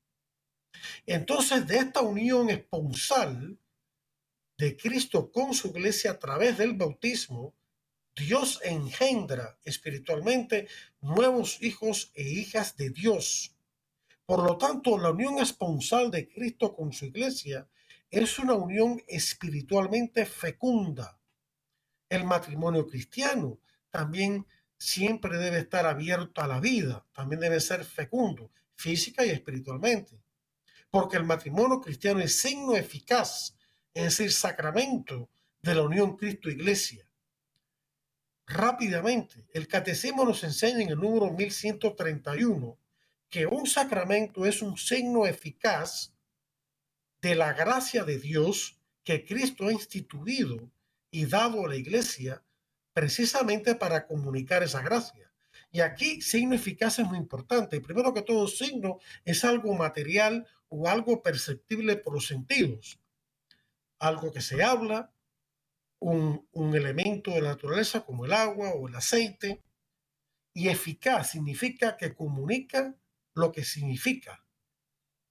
Entonces, 1.06 1.66
de 1.66 1.76
esta 1.76 2.00
unión 2.00 2.50
esponsal 2.50 3.56
de 4.58 4.76
Cristo 4.76 5.30
con 5.30 5.54
su 5.54 5.68
iglesia 5.68 6.10
a 6.10 6.18
través 6.18 6.58
del 6.58 6.74
bautismo, 6.74 7.54
Dios 8.14 8.60
engendra 8.64 9.56
espiritualmente 9.62 10.66
nuevos 11.00 11.62
hijos 11.62 12.10
e 12.14 12.28
hijas 12.28 12.76
de 12.76 12.90
Dios. 12.90 13.54
Por 14.26 14.42
lo 14.42 14.58
tanto, 14.58 14.98
la 14.98 15.12
unión 15.12 15.38
esponsal 15.38 16.10
de 16.10 16.28
Cristo 16.28 16.74
con 16.74 16.92
su 16.92 17.06
iglesia 17.06 17.68
es 18.10 18.38
una 18.40 18.54
unión 18.54 19.00
espiritualmente 19.06 20.26
fecunda. 20.26 21.20
El 22.08 22.24
matrimonio 22.24 22.86
cristiano 22.86 23.60
también 23.90 24.44
siempre 24.76 25.38
debe 25.38 25.58
estar 25.58 25.86
abierto 25.86 26.40
a 26.40 26.48
la 26.48 26.58
vida, 26.58 27.06
también 27.12 27.40
debe 27.40 27.60
ser 27.60 27.84
fecundo, 27.84 28.50
física 28.74 29.24
y 29.24 29.30
espiritualmente. 29.30 30.20
Porque 30.90 31.16
el 31.16 31.24
matrimonio 31.24 31.80
cristiano 31.80 32.20
es 32.20 32.40
signo 32.40 32.74
eficaz, 32.74 33.57
es 33.94 34.04
decir, 34.04 34.32
sacramento 34.32 35.28
de 35.62 35.74
la 35.74 35.82
unión 35.82 36.16
Cristo-Iglesia. 36.16 37.08
Rápidamente, 38.46 39.46
el 39.52 39.68
catecismo 39.68 40.24
nos 40.24 40.42
enseña 40.42 40.82
en 40.82 40.88
el 40.90 40.98
número 40.98 41.30
1131 41.30 42.78
que 43.28 43.46
un 43.46 43.66
sacramento 43.66 44.46
es 44.46 44.62
un 44.62 44.78
signo 44.78 45.26
eficaz 45.26 46.14
de 47.20 47.34
la 47.34 47.52
gracia 47.52 48.04
de 48.04 48.18
Dios 48.18 48.78
que 49.04 49.24
Cristo 49.24 49.66
ha 49.66 49.72
instituido 49.72 50.70
y 51.10 51.26
dado 51.26 51.64
a 51.64 51.68
la 51.68 51.76
iglesia 51.76 52.42
precisamente 52.92 53.74
para 53.74 54.06
comunicar 54.06 54.62
esa 54.62 54.82
gracia. 54.82 55.30
Y 55.70 55.80
aquí 55.80 56.22
signo 56.22 56.54
eficaz 56.54 56.98
es 56.98 57.06
muy 57.06 57.18
importante. 57.18 57.80
Primero 57.80 58.14
que 58.14 58.22
todo, 58.22 58.48
signo 58.48 58.98
es 59.24 59.44
algo 59.44 59.74
material 59.74 60.46
o 60.68 60.88
algo 60.88 61.22
perceptible 61.22 61.96
por 61.96 62.14
los 62.14 62.26
sentidos. 62.26 62.98
Algo 63.98 64.32
que 64.32 64.40
se 64.40 64.62
habla, 64.62 65.12
un, 66.00 66.46
un 66.52 66.74
elemento 66.76 67.32
de 67.32 67.42
la 67.42 67.50
naturaleza 67.50 68.04
como 68.04 68.24
el 68.24 68.32
agua 68.32 68.70
o 68.70 68.88
el 68.88 68.94
aceite. 68.94 69.62
Y 70.54 70.68
eficaz 70.68 71.30
significa 71.30 71.96
que 71.96 72.14
comunica 72.14 72.96
lo 73.34 73.52
que 73.52 73.64
significa. 73.64 74.44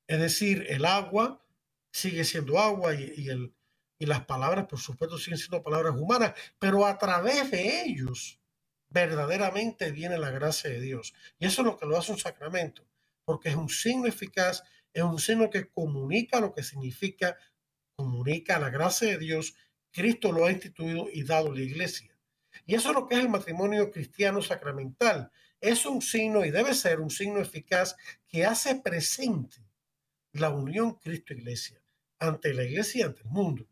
Es 0.08 0.20
decir, 0.20 0.66
el 0.70 0.86
agua 0.86 1.44
sigue 1.92 2.24
siendo 2.24 2.60
agua 2.60 2.94
y, 2.94 3.28
el, 3.28 3.54
y 4.00 4.06
las 4.06 4.26
palabras, 4.26 4.68
por 4.68 4.80
supuesto, 4.80 5.18
siguen 5.18 5.38
siendo 5.38 5.64
palabras 5.64 5.96
humanas, 5.96 6.34
pero 6.60 6.86
a 6.86 6.98
través 6.98 7.52
de 7.52 7.84
ellos 7.84 8.40
verdaderamente 8.90 9.92
viene 9.92 10.18
la 10.18 10.30
gracia 10.30 10.70
de 10.70 10.80
Dios. 10.80 11.14
Y 11.40 11.46
eso 11.46 11.62
es 11.62 11.66
lo 11.66 11.78
que 11.78 11.86
lo 11.86 11.98
hace 11.98 12.12
un 12.12 12.18
sacramento, 12.18 12.88
porque 13.26 13.50
es 13.50 13.56
un 13.56 13.70
signo 13.70 14.08
eficaz, 14.08 14.64
es 14.94 15.04
un 15.04 15.20
signo 15.20 15.50
que 15.50 15.70
comunica 15.70 16.40
lo 16.40 16.54
que 16.54 16.64
significa, 16.64 17.38
comunica 17.98 18.60
la 18.60 18.70
gracia 18.70 19.10
de 19.10 19.18
Dios. 19.18 19.56
Cristo 19.92 20.32
lo 20.32 20.46
ha 20.46 20.52
instituido 20.52 21.08
y 21.12 21.24
dado 21.24 21.54
la 21.54 21.62
iglesia. 21.62 22.16
Y 22.66 22.76
eso 22.76 22.90
es 22.90 22.96
lo 22.96 23.08
que 23.08 23.16
es 23.16 23.22
el 23.22 23.30
matrimonio 23.30 23.92
cristiano 23.92 24.42
sacramental. 24.42 25.32
Es 25.60 25.86
un 25.86 26.02
signo 26.02 26.46
y 26.46 26.52
debe 26.52 26.74
ser 26.74 27.00
un 27.00 27.10
signo 27.10 27.40
eficaz 27.40 27.96
que 28.28 28.46
hace 28.46 28.76
presente 28.76 29.58
la 30.34 30.52
unión 30.52 30.94
Cristo-Iglesia 30.96 31.82
ante 32.20 32.54
la 32.54 32.64
iglesia 32.64 33.00
y 33.00 33.04
ante 33.04 33.22
el 33.24 33.30
mundo. 33.30 33.68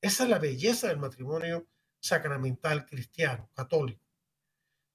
Esa 0.00 0.24
es 0.24 0.30
la 0.30 0.38
belleza 0.38 0.88
del 0.88 0.98
matrimonio 0.98 1.66
sacramental 2.00 2.86
cristiano, 2.86 3.50
católico. 3.54 4.02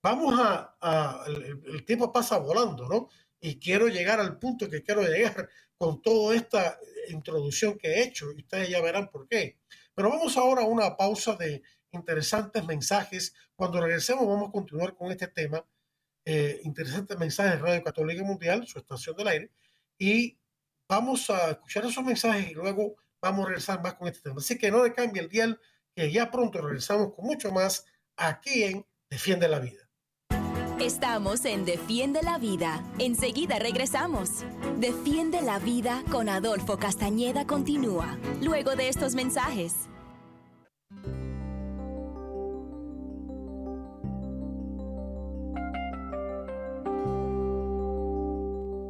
Vamos 0.03 0.39
a, 0.39 1.23
el, 1.27 1.85
tiempo 1.85 2.11
pasa 2.11 2.37
volando, 2.37 2.87
¿no? 2.87 3.09
Y 3.39 3.59
quiero 3.59 3.87
llegar 3.87 4.19
al 4.19 4.39
punto 4.39 4.69
que 4.69 4.81
quiero 4.81 5.03
llegar 5.03 5.49
con 5.81 5.99
toda 5.99 6.35
esta 6.35 6.79
introducción 7.07 7.75
que 7.75 7.87
he 7.87 8.03
hecho, 8.03 8.31
y 8.31 8.41
ustedes 8.41 8.69
ya 8.69 8.79
verán 8.83 9.09
por 9.09 9.27
qué. 9.27 9.57
Pero 9.95 10.11
vamos 10.11 10.37
ahora 10.37 10.61
a 10.61 10.65
una 10.65 10.95
pausa 10.95 11.35
de 11.35 11.63
interesantes 11.91 12.63
mensajes. 12.63 13.33
Cuando 13.55 13.81
regresemos 13.81 14.27
vamos 14.27 14.49
a 14.49 14.51
continuar 14.51 14.93
con 14.93 15.09
este 15.09 15.27
tema, 15.27 15.65
eh, 16.23 16.61
interesantes 16.65 17.17
mensajes 17.17 17.53
de 17.53 17.57
Radio 17.57 17.83
Católica 17.83 18.23
Mundial, 18.23 18.67
su 18.67 18.77
estación 18.77 19.15
del 19.15 19.27
aire, 19.29 19.51
y 19.97 20.37
vamos 20.87 21.27
a 21.31 21.49
escuchar 21.49 21.83
esos 21.85 22.03
mensajes 22.03 22.51
y 22.51 22.53
luego 22.53 22.97
vamos 23.19 23.45
a 23.45 23.47
regresar 23.47 23.81
más 23.81 23.95
con 23.95 24.07
este 24.07 24.21
tema. 24.21 24.35
Así 24.37 24.59
que 24.59 24.69
no 24.69 24.83
le 24.83 24.93
cambie 24.93 25.23
el 25.23 25.29
dial, 25.29 25.59
que 25.95 26.11
ya 26.11 26.29
pronto 26.29 26.61
regresamos 26.61 27.11
con 27.15 27.25
mucho 27.25 27.51
más 27.51 27.87
aquí 28.15 28.65
en 28.65 28.85
Defiende 29.09 29.47
la 29.47 29.57
Vida. 29.57 29.80
Estamos 30.81 31.45
en 31.45 31.63
Defiende 31.63 32.21
la 32.23 32.39
Vida. 32.39 32.83
Enseguida 32.97 33.59
regresamos. 33.59 34.43
Defiende 34.79 35.43
la 35.43 35.59
Vida 35.59 36.01
con 36.11 36.27
Adolfo 36.27 36.77
Castañeda 36.77 37.45
continúa, 37.45 38.17
luego 38.41 38.75
de 38.75 38.89
estos 38.89 39.13
mensajes. 39.13 39.87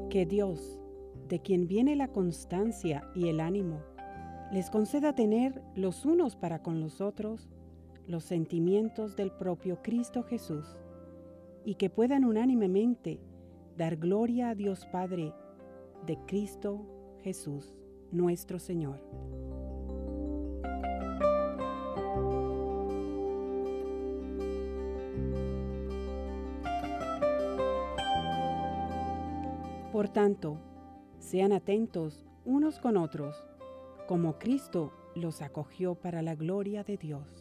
Que 0.10 0.26
Dios, 0.26 0.80
de 1.28 1.42
quien 1.42 1.68
viene 1.68 1.98
la 1.98 2.08
constancia 2.08 3.04
y 3.14 3.28
el 3.28 3.42
ánimo, 3.42 3.82
les 4.54 4.70
conceda 4.70 5.14
tener 5.14 5.62
los 5.76 6.06
unos 6.06 6.38
para 6.38 6.64
con 6.64 6.80
los 6.80 7.02
otros 7.02 7.50
los 8.08 8.24
sentimientos 8.24 9.18
del 9.18 9.32
propio 9.32 9.82
Cristo 9.82 10.24
Jesús 10.24 10.66
y 11.66 11.76
que 11.76 11.90
puedan 11.90 12.26
unánimemente 12.26 13.20
dar 13.78 13.98
gloria 13.98 14.50
a 14.50 14.56
Dios 14.56 14.86
Padre 14.86 15.34
de 16.06 16.18
Cristo 16.26 16.86
Jesús, 17.24 17.76
nuestro 18.12 18.60
Señor. 18.60 19.00
Por 29.92 30.10
tanto, 30.10 30.58
sean 31.20 31.52
atentos 31.52 32.26
unos 32.44 32.80
con 32.80 32.98
otros 32.98 33.36
como 34.08 34.40
Cristo 34.40 34.92
los 35.16 35.42
acogió 35.42 35.96
para 35.96 36.22
la 36.22 36.36
gloria 36.36 36.84
de 36.84 36.98
Dios. 36.98 37.41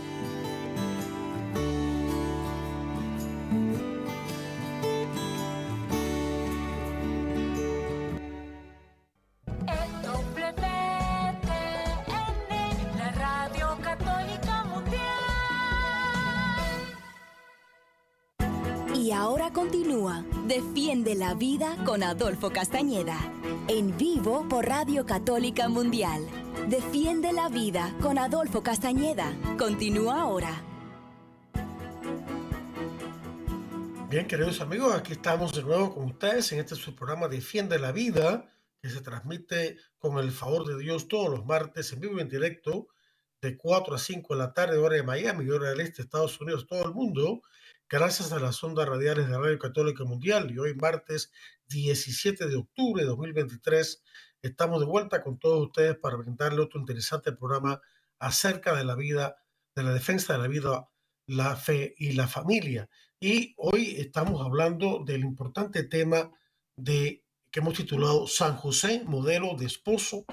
La 21.21 21.35
vida 21.35 21.77
con 21.85 22.01
Adolfo 22.01 22.49
Castañeda. 22.49 23.15
En 23.67 23.95
vivo 23.95 24.49
por 24.49 24.65
Radio 24.65 25.05
Católica 25.05 25.69
Mundial. 25.69 26.27
Defiende 26.67 27.31
la 27.31 27.47
vida 27.47 27.95
con 28.01 28.17
Adolfo 28.17 28.63
Castañeda. 28.63 29.31
Continúa 29.55 30.19
ahora. 30.19 30.63
Bien, 34.09 34.25
queridos 34.25 34.61
amigos, 34.61 34.95
aquí 34.95 35.11
estamos 35.11 35.53
de 35.53 35.61
nuevo 35.61 35.93
con 35.93 36.05
ustedes 36.05 36.51
en 36.53 36.59
este 36.61 36.73
su 36.73 36.95
programa 36.95 37.27
Defiende 37.27 37.77
la 37.77 37.91
vida, 37.91 38.51
que 38.81 38.89
se 38.89 39.01
transmite 39.01 39.77
con 39.99 40.17
el 40.17 40.31
favor 40.31 40.65
de 40.65 40.79
Dios 40.79 41.07
todos 41.07 41.29
los 41.29 41.45
martes 41.45 41.93
en 41.93 41.99
vivo 41.99 42.17
y 42.17 42.21
en 42.21 42.29
directo 42.29 42.87
de 43.43 43.55
4 43.57 43.93
a 43.93 43.99
5 43.99 44.33
de 44.33 44.39
la 44.39 44.53
tarde, 44.55 44.79
hora 44.79 44.95
de 44.95 45.03
Miami, 45.03 45.47
hora 45.51 45.69
del 45.69 45.81
este, 45.81 46.01
Estados 46.01 46.41
Unidos, 46.41 46.65
todo 46.65 46.83
el 46.83 46.95
mundo 46.95 47.43
gracias 47.91 48.31
a 48.31 48.39
las 48.39 48.63
ondas 48.63 48.87
radiales 48.87 49.27
de 49.27 49.37
Radio 49.37 49.59
Católica 49.59 50.05
Mundial. 50.05 50.49
Y 50.49 50.57
hoy, 50.57 50.73
martes 50.75 51.29
17 51.67 52.47
de 52.47 52.55
octubre 52.55 53.03
de 53.03 53.09
2023, 53.09 54.01
estamos 54.41 54.79
de 54.79 54.85
vuelta 54.85 55.21
con 55.21 55.37
todos 55.37 55.67
ustedes 55.67 55.97
para 55.97 56.15
brindarle 56.15 56.61
otro 56.61 56.79
interesante 56.79 57.33
programa 57.33 57.81
acerca 58.17 58.73
de 58.73 58.85
la 58.85 58.95
vida, 58.95 59.43
de 59.75 59.83
la 59.83 59.93
defensa 59.93 60.31
de 60.31 60.39
la 60.39 60.47
vida, 60.47 60.87
la 61.25 61.57
fe 61.57 61.93
y 61.97 62.13
la 62.13 62.29
familia. 62.29 62.89
Y 63.19 63.53
hoy 63.57 63.95
estamos 63.97 64.41
hablando 64.41 65.03
del 65.05 65.25
importante 65.25 65.83
tema 65.83 66.31
de 66.77 67.25
que 67.51 67.59
hemos 67.59 67.73
titulado 67.73 68.25
San 68.25 68.55
José, 68.55 69.03
modelo 69.05 69.57
de 69.57 69.65
esposo, 69.65 70.23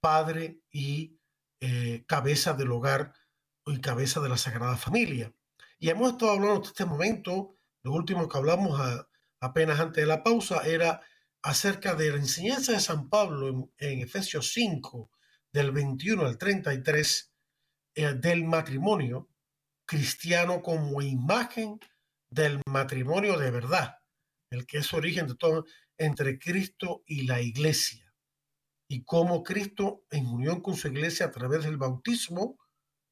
padre 0.00 0.62
y 0.70 1.18
eh, 1.60 2.04
cabeza 2.08 2.54
del 2.54 2.72
hogar 2.72 3.12
y 3.66 3.78
cabeza 3.82 4.20
de 4.20 4.30
la 4.30 4.38
Sagrada 4.38 4.78
Familia. 4.78 5.34
Y 5.78 5.88
hemos 5.90 6.12
estado 6.12 6.32
hablando 6.32 6.56
en 6.56 6.62
este 6.62 6.84
momento, 6.84 7.56
lo 7.82 7.92
último 7.92 8.28
que 8.28 8.38
hablamos 8.38 8.80
apenas 9.40 9.80
antes 9.80 10.02
de 10.02 10.06
la 10.06 10.22
pausa 10.22 10.66
era 10.66 11.00
acerca 11.42 11.94
de 11.94 12.10
la 12.10 12.16
enseñanza 12.16 12.72
de 12.72 12.80
San 12.80 13.10
Pablo 13.10 13.70
en, 13.76 14.00
Efesios 14.00 14.52
5, 14.52 15.10
del 15.52 15.72
21 15.72 16.26
al 16.26 16.38
33, 16.38 17.32
eh, 17.96 18.14
del 18.14 18.44
matrimonio 18.44 19.28
cristiano 19.86 20.62
como 20.62 21.02
imagen 21.02 21.78
del 22.30 22.60
matrimonio 22.66 23.38
de 23.38 23.50
verdad, 23.50 23.98
el 24.50 24.66
que 24.66 24.78
es 24.78 24.92
origen 24.94 25.26
de 25.26 25.36
todo 25.36 25.66
entre 25.98 26.38
Cristo 26.38 27.02
y 27.06 27.26
la 27.26 27.40
iglesia, 27.42 28.14
y 28.88 29.04
cómo 29.04 29.42
Cristo 29.42 30.04
en 30.10 30.26
unión 30.26 30.62
con 30.62 30.76
su 30.76 30.88
iglesia 30.88 31.26
a 31.26 31.30
través 31.30 31.64
del 31.64 31.76
bautismo, 31.76 32.58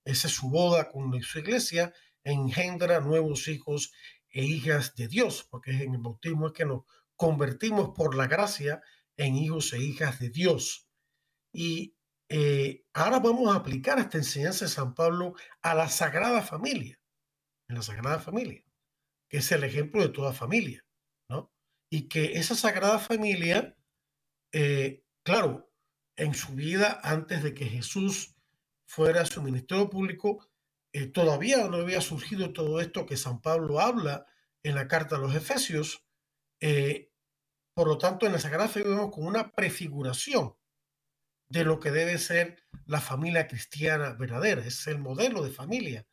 esa 0.04 0.26
es 0.26 0.34
su 0.34 0.48
boda 0.48 0.90
con 0.90 1.22
su 1.22 1.38
iglesia, 1.38 1.92
engendra 2.24 3.00
nuevos 3.00 3.48
hijos 3.48 3.92
e 4.30 4.44
hijas 4.44 4.94
de 4.94 5.08
Dios, 5.08 5.46
porque 5.50 5.70
en 5.72 5.94
el 5.94 6.00
bautismo 6.00 6.48
es 6.48 6.52
que 6.52 6.64
nos 6.64 6.84
convertimos 7.16 7.90
por 7.94 8.14
la 8.14 8.26
gracia 8.26 8.82
en 9.16 9.36
hijos 9.36 9.72
e 9.72 9.82
hijas 9.82 10.18
de 10.18 10.30
Dios. 10.30 10.88
Y 11.52 11.96
eh, 12.28 12.84
ahora 12.94 13.18
vamos 13.18 13.52
a 13.52 13.58
aplicar 13.58 13.98
esta 13.98 14.18
enseñanza 14.18 14.64
de 14.64 14.70
San 14.70 14.94
Pablo 14.94 15.34
a 15.60 15.74
la 15.74 15.88
Sagrada 15.88 16.42
Familia, 16.42 16.98
en 17.68 17.76
la 17.76 17.82
Sagrada 17.82 18.18
Familia, 18.18 18.64
que 19.28 19.38
es 19.38 19.52
el 19.52 19.64
ejemplo 19.64 20.00
de 20.00 20.08
toda 20.08 20.32
familia, 20.32 20.84
¿no? 21.28 21.52
Y 21.90 22.08
que 22.08 22.38
esa 22.38 22.54
Sagrada 22.54 22.98
Familia, 22.98 23.76
eh, 24.52 25.04
claro, 25.22 25.70
en 26.16 26.34
su 26.34 26.54
vida, 26.54 27.00
antes 27.02 27.42
de 27.42 27.52
que 27.52 27.66
Jesús 27.66 28.34
fuera 28.86 29.26
su 29.26 29.42
ministerio 29.42 29.90
público, 29.90 30.48
eh, 30.92 31.06
todavía 31.06 31.68
no 31.68 31.78
había 31.78 32.00
surgido 32.00 32.52
todo 32.52 32.80
esto 32.80 33.06
que 33.06 33.16
San 33.16 33.40
Pablo 33.40 33.80
habla 33.80 34.26
en 34.62 34.74
la 34.74 34.88
carta 34.88 35.16
a 35.16 35.18
los 35.18 35.34
Efesios. 35.34 36.04
Eh, 36.60 37.10
por 37.74 37.88
lo 37.88 37.98
tanto, 37.98 38.26
en 38.26 38.32
la 38.32 38.38
Sagrada 38.38 38.68
Fe 38.68 38.82
vemos 38.82 39.10
como 39.10 39.28
una 39.28 39.52
prefiguración 39.52 40.54
de 41.48 41.64
lo 41.64 41.80
que 41.80 41.90
debe 41.90 42.18
ser 42.18 42.62
la 42.86 43.00
familia 43.00 43.46
cristiana 43.46 44.12
verdadera. 44.14 44.64
Es 44.64 44.86
el 44.86 44.98
modelo 44.98 45.42
de 45.42 45.50
familia 45.50 46.06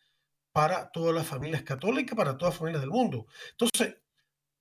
para 0.53 0.91
todas 0.91 1.13
las 1.13 1.27
familias 1.27 1.63
católicas, 1.63 2.15
para 2.15 2.37
todas 2.37 2.53
las 2.53 2.59
familias 2.59 2.81
del 2.81 2.91
mundo. 2.91 3.27
Entonces, 3.51 3.97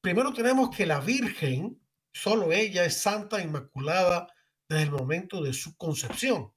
primero 0.01 0.33
tenemos 0.33 0.75
que 0.75 0.87
la 0.87 1.01
Virgen, 1.01 1.81
solo 2.13 2.53
ella 2.53 2.85
es 2.85 3.01
santa, 3.01 3.41
inmaculada 3.41 4.33
desde 4.69 4.85
el 4.85 4.91
momento 4.91 5.43
de 5.43 5.53
su 5.53 5.77
concepción. 5.77 6.53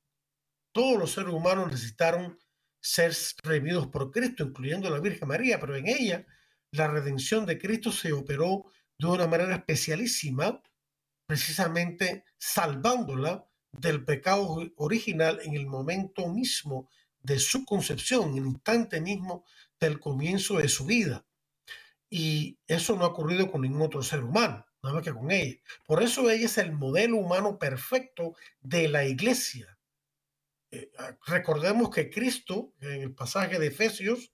Todos 0.72 0.99
los 0.99 1.12
seres 1.12 1.34
humanos 1.34 1.72
necesitaron 1.72 2.38
ser 2.82 3.13
redimidos 3.43 3.88
por 3.88 4.11
Cristo, 4.11 4.43
incluyendo 4.43 4.89
la 4.89 4.99
Virgen 4.99 5.27
María, 5.27 5.59
pero 5.59 5.75
en 5.75 5.88
ella 5.88 6.25
la 6.71 6.88
redención 6.88 7.45
de 7.45 7.57
Cristo 7.57 7.91
se 7.91 8.11
operó 8.11 8.65
de 8.97 9.07
una 9.07 9.27
manera 9.27 9.55
especialísima, 9.55 10.61
precisamente 11.27 12.25
salvándola 12.38 13.47
del 13.71 14.03
pecado 14.03 14.57
original 14.75 15.39
en 15.43 15.55
el 15.55 15.67
momento 15.67 16.27
mismo 16.27 16.89
de 17.21 17.39
su 17.39 17.65
concepción, 17.65 18.32
en 18.32 18.38
el 18.38 18.45
instante 18.47 18.99
mismo 18.99 19.45
del 19.79 19.99
comienzo 19.99 20.57
de 20.57 20.67
su 20.67 20.86
vida. 20.86 21.25
Y 22.09 22.59
eso 22.67 22.95
no 22.95 23.05
ha 23.05 23.09
ocurrido 23.09 23.49
con 23.51 23.61
ningún 23.61 23.84
otro 23.84 24.03
ser 24.03 24.23
humano, 24.23 24.65
nada 24.84 24.95
más 24.95 25.03
que 25.03 25.13
con 25.13 25.32
ella. 25.32 25.55
Por 25.86 26.03
eso 26.03 26.29
ella 26.29 26.45
es 26.45 26.57
el 26.57 26.73
modelo 26.73 27.17
humano 27.17 27.57
perfecto 27.57 28.36
de 28.59 28.88
la 28.88 29.05
iglesia. 29.05 29.77
Eh, 30.72 30.89
ah, 30.97 31.17
recordemos 31.28 31.89
que 31.89 32.09
Cristo, 32.09 32.74
en 32.80 33.01
el 33.01 33.13
pasaje 33.13 33.59
de 33.59 33.67
Efesios, 33.67 34.32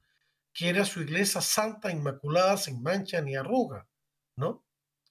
quiere 0.54 0.80
a 0.80 0.86
su 0.86 1.02
iglesia 1.02 1.42
santa, 1.42 1.92
inmaculada, 1.92 2.58
sin 2.58 2.82
mancha 2.82 3.22
ni 3.22 3.36
arruga, 3.36 3.88
¿no? 4.36 4.66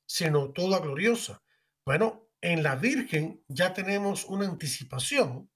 sino 0.06 0.52
toda 0.52 0.78
gloriosa. 0.78 1.42
Bueno, 1.84 2.28
en 2.40 2.62
la 2.62 2.76
Virgen 2.76 3.44
ya 3.48 3.74
tenemos 3.74 4.24
una 4.24 4.46
anticipación 4.46 5.50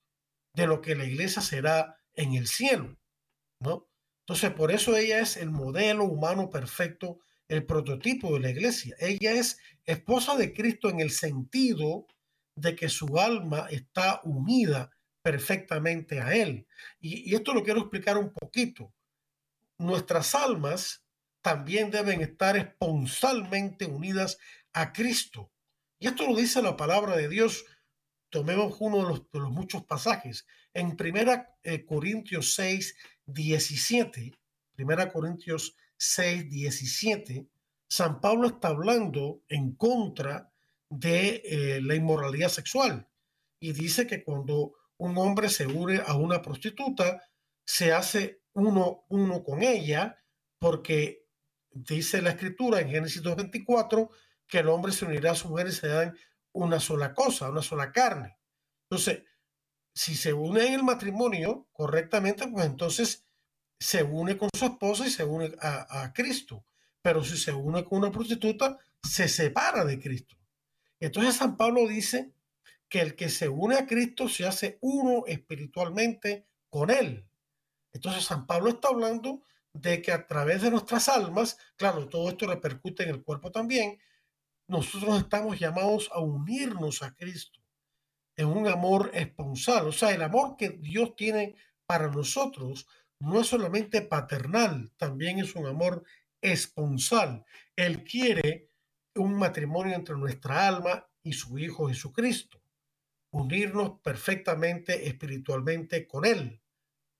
de 0.54 0.66
lo 0.66 0.80
que 0.80 0.96
la 0.96 1.04
iglesia 1.04 1.40
será 1.40 2.00
en 2.14 2.34
el 2.34 2.48
cielo, 2.48 2.98
¿no? 3.60 3.88
Entonces, 4.26 4.52
por 4.52 4.72
eso 4.72 4.96
ella 4.96 5.20
es 5.20 5.36
el 5.36 5.50
modelo 5.50 6.04
humano 6.04 6.50
perfecto, 6.50 7.20
el 7.48 7.64
prototipo 7.64 8.34
de 8.34 8.40
la 8.40 8.50
iglesia. 8.50 8.94
Ella 8.98 9.32
es 9.32 9.58
esposa 9.84 10.36
de 10.36 10.52
Cristo 10.52 10.88
en 10.88 11.00
el 11.00 11.10
sentido 11.10 12.06
de 12.54 12.76
que 12.76 12.88
su 12.88 13.18
alma 13.18 13.66
está 13.70 14.20
unida 14.24 14.90
perfectamente 15.22 16.20
a 16.20 16.34
Él. 16.34 16.66
Y, 17.00 17.34
esto 17.34 17.54
lo 17.54 17.62
quiero 17.62 17.80
explicar 17.80 18.18
un 18.18 18.32
poquito. 18.32 18.92
Nuestras 19.78 20.34
almas 20.34 21.04
también 21.42 21.90
deben 21.90 22.20
estar 22.20 22.56
esponsalmente 22.56 23.86
unidas 23.86 24.38
a 24.72 24.92
Cristo. 24.92 25.50
Y 25.98 26.06
esto 26.06 26.26
lo 26.26 26.36
dice 26.36 26.62
la 26.62 26.76
palabra 26.76 27.16
de 27.16 27.28
Dios. 27.28 27.64
Tomemos 28.30 28.76
uno 28.80 28.98
de 28.98 29.02
los, 29.04 29.30
de 29.30 29.40
los 29.40 29.50
muchos 29.50 29.84
pasajes. 29.84 30.46
En 30.72 30.96
Primera 30.96 31.56
eh, 31.62 31.84
Corintios 31.84 32.54
6, 32.54 32.96
17, 33.26 34.38
Primera 34.74 35.10
Corintios 35.12 35.76
6, 35.96 36.48
17, 36.48 37.46
San 37.88 38.20
Pablo 38.20 38.48
está 38.48 38.68
hablando 38.68 39.42
en 39.48 39.74
contra 39.74 40.52
de 40.88 41.42
eh, 41.44 41.80
la 41.82 41.94
inmoralidad 41.94 42.48
sexual 42.48 43.08
y 43.60 43.72
dice 43.72 44.06
que 44.06 44.24
cuando 44.24 44.72
un 45.00 45.16
hombre 45.16 45.48
se 45.48 45.66
une 45.66 46.02
a 46.06 46.14
una 46.14 46.42
prostituta, 46.42 47.22
se 47.64 47.92
hace 47.92 48.42
uno, 48.52 49.04
uno 49.08 49.42
con 49.42 49.62
ella 49.62 50.22
porque 50.58 51.26
dice 51.70 52.20
la 52.20 52.30
escritura 52.30 52.80
en 52.80 52.90
Génesis 52.90 53.22
2.24 53.22 54.10
que 54.46 54.58
el 54.58 54.68
hombre 54.68 54.92
se 54.92 55.06
unirá 55.06 55.30
a 55.30 55.34
su 55.34 55.48
mujer 55.48 55.68
y 55.68 55.72
se 55.72 55.88
dan 55.88 56.14
una 56.52 56.80
sola 56.80 57.14
cosa, 57.14 57.48
una 57.48 57.62
sola 57.62 57.92
carne. 57.92 58.36
Entonces, 58.90 59.22
si 59.94 60.14
se 60.14 60.34
une 60.34 60.66
en 60.66 60.74
el 60.74 60.82
matrimonio 60.82 61.68
correctamente, 61.72 62.46
pues 62.48 62.66
entonces 62.66 63.24
se 63.78 64.02
une 64.02 64.36
con 64.36 64.50
su 64.54 64.66
esposa 64.66 65.06
y 65.06 65.10
se 65.10 65.24
une 65.24 65.54
a, 65.62 66.02
a 66.02 66.12
Cristo. 66.12 66.66
Pero 67.00 67.24
si 67.24 67.38
se 67.38 67.52
une 67.52 67.84
con 67.84 68.00
una 68.00 68.12
prostituta, 68.12 68.76
se 69.02 69.28
separa 69.28 69.86
de 69.86 69.98
Cristo. 69.98 70.36
Entonces 70.98 71.36
San 71.36 71.56
Pablo 71.56 71.88
dice 71.88 72.34
que 72.90 73.00
el 73.00 73.14
que 73.14 73.30
se 73.30 73.48
une 73.48 73.76
a 73.76 73.86
Cristo 73.86 74.28
se 74.28 74.46
hace 74.46 74.78
uno 74.82 75.24
espiritualmente 75.26 76.46
con 76.68 76.90
Él. 76.90 77.26
Entonces 77.92 78.24
San 78.24 78.46
Pablo 78.46 78.68
está 78.70 78.88
hablando 78.88 79.42
de 79.72 80.02
que 80.02 80.12
a 80.12 80.26
través 80.26 80.62
de 80.62 80.70
nuestras 80.70 81.08
almas, 81.08 81.56
claro, 81.76 82.08
todo 82.08 82.28
esto 82.28 82.46
repercute 82.46 83.04
en 83.04 83.10
el 83.10 83.22
cuerpo 83.22 83.50
también, 83.50 83.98
nosotros 84.68 85.18
estamos 85.18 85.58
llamados 85.58 86.10
a 86.12 86.20
unirnos 86.20 87.02
a 87.02 87.14
Cristo 87.14 87.60
en 88.36 88.46
un 88.46 88.68
amor 88.68 89.10
esponsal. 89.14 89.88
O 89.88 89.92
sea, 89.92 90.10
el 90.10 90.22
amor 90.22 90.56
que 90.56 90.70
Dios 90.70 91.14
tiene 91.16 91.54
para 91.86 92.08
nosotros 92.08 92.86
no 93.20 93.40
es 93.40 93.48
solamente 93.48 94.02
paternal, 94.02 94.92
también 94.96 95.38
es 95.38 95.54
un 95.54 95.66
amor 95.66 96.04
esponsal. 96.40 97.44
Él 97.76 98.02
quiere 98.02 98.70
un 99.14 99.34
matrimonio 99.34 99.94
entre 99.94 100.16
nuestra 100.16 100.66
alma 100.66 101.06
y 101.22 101.32
su 101.32 101.58
Hijo 101.58 101.88
Jesucristo, 101.88 102.59
unirnos 103.30 104.00
perfectamente 104.00 105.08
espiritualmente 105.08 106.06
con 106.06 106.24
Él, 106.24 106.60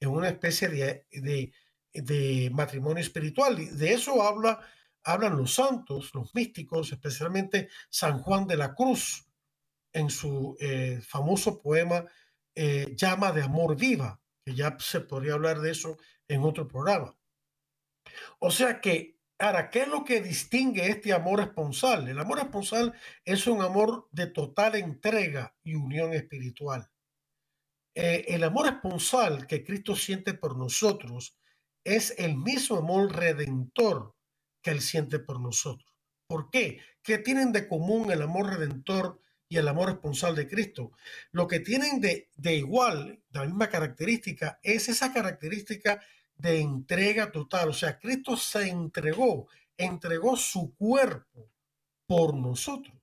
en 0.00 0.08
una 0.08 0.28
especie 0.28 0.68
de, 0.68 1.52
de 1.92 2.50
matrimonio 2.52 3.02
espiritual. 3.02 3.58
Y 3.58 3.66
de 3.66 3.92
eso 3.92 4.22
habla, 4.22 4.61
hablan 5.04 5.36
los 5.36 5.54
santos, 5.54 6.14
los 6.14 6.34
místicos, 6.34 6.92
especialmente 6.92 7.68
San 7.88 8.18
Juan 8.18 8.46
de 8.46 8.56
la 8.56 8.74
Cruz, 8.74 9.26
en 9.92 10.11
su 10.11 10.56
eh, 10.61 11.00
famoso 11.02 11.61
poema 11.61 12.04
eh, 12.54 12.94
Llama 12.96 13.32
de 13.32 13.42
Amor 13.42 13.76
Viva, 13.76 14.20
que 14.44 14.54
ya 14.54 14.76
se 14.78 15.00
podría 15.00 15.34
hablar 15.34 15.61
de 15.61 15.70
eso 15.70 15.96
en 16.28 16.42
otro 16.42 16.66
programa. 16.66 17.16
O 18.38 18.50
sea 18.50 18.80
que, 18.80 19.19
ahora, 19.41 19.70
¿qué 19.70 19.82
es 19.82 19.88
lo 19.88 20.05
que 20.05 20.20
distingue 20.20 20.88
este 20.88 21.12
amor 21.12 21.41
esponsal? 21.41 22.09
El 22.09 22.18
amor 22.18 22.38
esponsal 22.38 22.95
es 23.24 23.47
un 23.47 23.62
amor 23.62 24.09
de 24.12 24.26
total 24.26 24.74
entrega 24.74 25.57
y 25.62 25.74
unión 25.74 26.12
espiritual. 26.12 26.91
Eh, 27.95 28.26
el 28.28 28.45
amor 28.45 28.66
esponsal 28.68 29.47
que 29.47 29.64
Cristo 29.64 29.97
siente 29.97 30.34
por 30.34 30.57
nosotros 30.57 31.36
es 31.84 32.14
el 32.18 32.36
mismo 32.36 32.76
amor 32.76 33.16
redentor 33.16 34.14
que 34.62 34.70
Él 34.70 34.80
siente 34.80 35.18
por 35.18 35.41
nosotros. 35.41 35.91
¿Por 36.26 36.51
qué? 36.51 36.80
¿Qué 37.03 37.18
tienen 37.18 37.51
de 37.53 37.66
común 37.66 38.12
el 38.12 38.22
amor 38.22 38.51
redentor 38.51 39.20
y 39.49 39.57
el 39.57 39.66
amor 39.66 39.91
esponsal 39.91 40.36
de 40.36 40.47
Cristo? 40.47 40.93
Lo 41.32 41.49
que 41.49 41.61
tienen 41.61 42.01
de, 42.01 42.30
de 42.36 42.55
igual, 42.55 43.22
de 43.30 43.41
la 43.41 43.47
misma 43.47 43.68
característica, 43.68 44.61
es 44.62 44.88
esa 44.88 45.12
característica 45.12 46.01
de 46.41 46.61
entrega 46.61 47.30
total. 47.32 47.70
O 47.70 47.72
sea, 47.72 47.99
Cristo 47.99 48.36
se 48.36 48.68
entregó, 48.68 49.49
entregó 49.76 50.36
su 50.36 50.74
cuerpo 50.74 51.51
por 52.07 52.34
nosotros, 52.34 52.97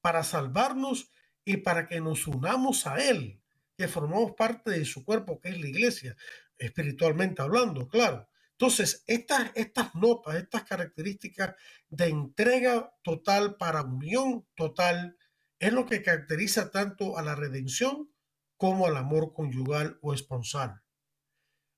para 0.00 0.22
salvarnos 0.22 1.10
y 1.44 1.58
para 1.58 1.88
que 1.88 2.00
nos 2.00 2.26
unamos 2.26 2.86
a 2.86 2.96
Él, 2.96 3.40
que 3.76 3.88
formamos 3.88 4.32
parte 4.32 4.70
de 4.70 4.84
su 4.84 5.04
cuerpo, 5.04 5.40
que 5.40 5.48
es 5.48 5.60
la 5.60 5.68
iglesia 5.68 6.16
espiritualmente 6.58 7.42
hablando, 7.42 7.88
claro. 7.88 8.28
Entonces, 8.52 9.02
estas, 9.06 9.50
estas 9.54 9.94
notas, 9.94 10.34
estas 10.34 10.64
características 10.64 11.54
de 11.88 12.08
entrega 12.08 12.92
total 13.02 13.56
para 13.56 13.82
unión 13.82 14.46
total, 14.54 15.16
es 15.58 15.72
lo 15.72 15.86
que 15.86 16.02
caracteriza 16.02 16.70
tanto 16.70 17.16
a 17.16 17.22
la 17.22 17.34
redención 17.34 18.10
como 18.58 18.86
al 18.86 18.98
amor 18.98 19.32
conyugal 19.32 19.98
o 20.02 20.12
esponsal. 20.12 20.82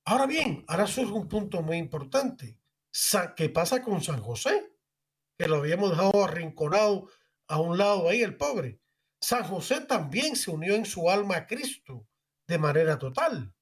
Ahora 0.05 0.25
bien, 0.25 0.65
ahora 0.67 0.85
surge 0.85 1.13
un 1.13 1.27
punto 1.27 1.61
muy 1.61 1.77
importante. 1.77 2.59
¿Qué 3.35 3.49
pasa 3.49 3.81
con 3.81 4.01
San 4.03 4.21
José? 4.21 4.73
Que 5.37 5.47
lo 5.47 5.57
habíamos 5.57 5.91
dejado 5.91 6.23
arrinconado 6.25 7.09
a 7.47 7.59
un 7.59 7.77
lado 7.77 8.09
ahí, 8.09 8.21
el 8.21 8.35
pobre. 8.35 8.79
San 9.21 9.43
José 9.45 9.81
también 9.81 10.35
se 10.35 10.51
unió 10.51 10.75
en 10.75 10.85
su 10.85 11.09
alma 11.09 11.37
a 11.37 11.47
Cristo 11.47 12.07
de 12.47 12.57
manera 12.57 12.97
total. 12.99 13.53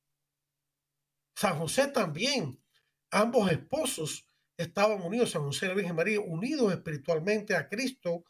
San 1.35 1.57
José 1.59 1.87
también. 1.87 2.59
Ambos 3.11 3.51
esposos 3.51 4.27
estaban 4.57 5.01
unidos, 5.01 5.31
San 5.31 5.43
José 5.43 5.65
y 5.65 5.69
la 5.69 5.75
Virgen 5.75 5.95
María, 5.95 6.19
unidos 6.19 6.71
espiritualmente 6.73 7.55
a 7.55 7.67
Cristo, 7.67 8.25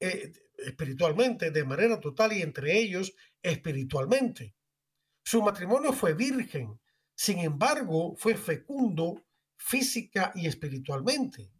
eh, 0.00 0.32
espiritualmente, 0.58 1.50
de 1.50 1.64
manera 1.64 1.98
total 2.00 2.32
y 2.32 2.42
entre 2.42 2.76
ellos 2.76 3.14
espiritualmente. 3.42 4.54
Su 5.24 5.42
matrimonio 5.42 5.92
fue 5.92 6.14
virgen, 6.14 6.78
sin 7.16 7.38
embargo, 7.38 8.14
fue 8.16 8.34
fecundo 8.34 9.24
física 9.56 10.32
y 10.34 10.46
espiritualmente. 10.46 11.50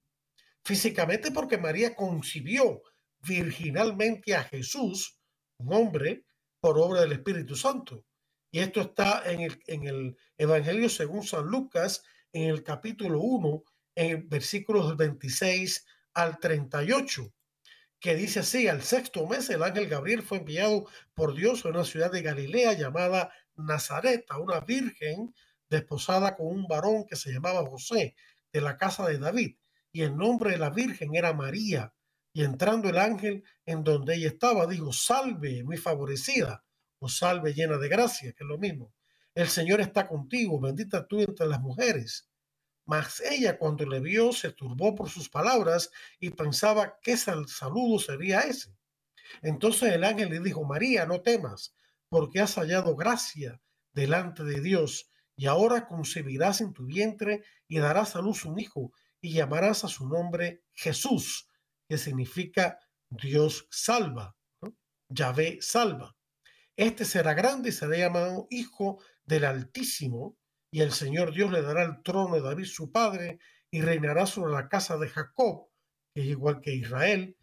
Físicamente 0.62 1.30
porque 1.30 1.56
María 1.56 1.94
concibió 1.94 2.82
virginalmente 3.26 4.34
a 4.34 4.44
Jesús, 4.44 5.18
un 5.58 5.72
hombre, 5.72 6.26
por 6.60 6.78
obra 6.78 7.00
del 7.00 7.12
Espíritu 7.12 7.56
Santo. 7.56 8.04
Y 8.50 8.58
esto 8.60 8.82
está 8.82 9.22
en 9.30 9.40
el, 9.40 9.58
en 9.66 9.86
el 9.86 10.16
Evangelio 10.36 10.90
según 10.90 11.22
San 11.22 11.46
Lucas, 11.46 12.02
en 12.32 12.50
el 12.50 12.62
capítulo 12.62 13.20
1, 13.20 13.64
en 13.94 14.28
versículos 14.28 14.94
26 14.96 15.86
al 16.14 16.38
38, 16.38 17.32
que 17.98 18.14
dice 18.14 18.40
así, 18.40 18.68
al 18.68 18.82
sexto 18.82 19.26
mes 19.26 19.48
el 19.48 19.62
ángel 19.62 19.88
Gabriel 19.88 20.22
fue 20.22 20.38
enviado 20.38 20.86
por 21.14 21.34
Dios 21.34 21.64
a 21.64 21.70
una 21.70 21.84
ciudad 21.84 22.12
de 22.12 22.22
Galilea 22.22 22.74
llamada 22.74 23.32
Nazaret, 23.54 24.26
a 24.28 24.38
una 24.38 24.60
virgen 24.60 25.34
desposada 25.68 26.36
con 26.36 26.46
un 26.46 26.66
varón 26.66 27.04
que 27.06 27.16
se 27.16 27.32
llamaba 27.32 27.66
José, 27.68 28.14
de 28.52 28.60
la 28.60 28.76
casa 28.76 29.06
de 29.06 29.18
David, 29.18 29.56
y 29.92 30.02
el 30.02 30.16
nombre 30.16 30.52
de 30.52 30.58
la 30.58 30.70
virgen 30.70 31.14
era 31.14 31.32
María. 31.32 31.92
Y 32.32 32.44
entrando 32.44 32.88
el 32.88 32.98
ángel 32.98 33.44
en 33.64 33.82
donde 33.82 34.16
ella 34.16 34.28
estaba, 34.28 34.66
dijo, 34.66 34.92
salve, 34.92 35.64
muy 35.64 35.76
favorecida 35.76 36.64
o 36.98 37.08
salve 37.08 37.54
llena 37.54 37.78
de 37.78 37.88
gracia, 37.88 38.32
que 38.32 38.44
es 38.44 38.48
lo 38.48 38.58
mismo. 38.58 38.92
El 39.34 39.48
Señor 39.48 39.80
está 39.80 40.06
contigo, 40.06 40.60
bendita 40.60 41.06
tú 41.06 41.20
entre 41.20 41.46
las 41.46 41.60
mujeres. 41.60 42.28
Mas 42.86 43.20
ella 43.20 43.58
cuando 43.58 43.84
le 43.84 44.00
vio 44.00 44.32
se 44.32 44.52
turbó 44.52 44.94
por 44.94 45.10
sus 45.10 45.28
palabras 45.28 45.90
y 46.20 46.30
pensaba 46.30 46.98
qué 47.02 47.16
saludo 47.16 47.98
sería 47.98 48.40
ese. 48.40 48.76
Entonces 49.42 49.92
el 49.92 50.04
ángel 50.04 50.30
le 50.30 50.40
dijo, 50.40 50.64
María, 50.64 51.04
no 51.04 51.20
temas, 51.20 51.74
porque 52.08 52.40
has 52.40 52.54
hallado 52.54 52.94
gracia 52.94 53.60
delante 53.92 54.44
de 54.44 54.60
Dios, 54.60 55.10
y 55.36 55.46
ahora 55.46 55.86
concebirás 55.86 56.60
en 56.60 56.72
tu 56.72 56.86
vientre 56.86 57.44
y 57.68 57.78
darás 57.78 58.16
a 58.16 58.22
luz 58.22 58.44
un 58.44 58.58
hijo, 58.58 58.92
y 59.20 59.32
llamarás 59.32 59.84
a 59.84 59.88
su 59.88 60.08
nombre 60.08 60.62
Jesús, 60.72 61.48
que 61.88 61.98
significa 61.98 62.78
Dios 63.10 63.66
salva, 63.70 64.36
Yahvé 65.08 65.58
salva. 65.60 66.16
Este 66.76 67.04
será 67.04 67.34
grande 67.34 67.68
y 67.68 67.72
será 67.72 67.96
llamado 67.96 68.46
Hijo 68.50 69.02
del 69.24 69.44
Altísimo, 69.44 70.36
y 70.70 70.80
el 70.80 70.92
Señor 70.92 71.32
Dios 71.32 71.50
le 71.52 71.62
dará 71.62 71.84
el 71.84 72.02
trono 72.02 72.34
de 72.34 72.42
David 72.42 72.66
su 72.66 72.90
padre, 72.90 73.38
y 73.70 73.80
reinará 73.80 74.26
sobre 74.26 74.52
la 74.52 74.68
casa 74.68 74.96
de 74.96 75.08
Jacob, 75.08 75.68
que 76.14 76.22
es 76.22 76.26
igual 76.28 76.60
que 76.60 76.74
Israel, 76.74 77.36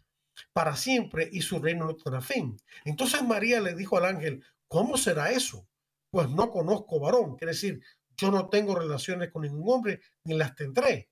para 0.52 0.74
siempre 0.74 1.28
y 1.30 1.42
su 1.42 1.60
reino 1.60 1.86
no 1.86 1.96
tendrá 1.96 2.20
fin. 2.20 2.56
Entonces 2.84 3.22
María 3.22 3.60
le 3.60 3.74
dijo 3.74 3.96
al 3.98 4.06
ángel, 4.06 4.44
¿cómo 4.68 4.96
será 4.96 5.30
eso? 5.30 5.68
Pues 6.14 6.30
no 6.30 6.48
conozco 6.48 7.00
varón, 7.00 7.34
quiere 7.34 7.54
decir, 7.54 7.82
yo 8.16 8.30
no 8.30 8.48
tengo 8.48 8.76
relaciones 8.76 9.32
con 9.32 9.42
ningún 9.42 9.64
hombre 9.68 10.00
ni 10.22 10.36
las 10.36 10.54
tendré. 10.54 11.10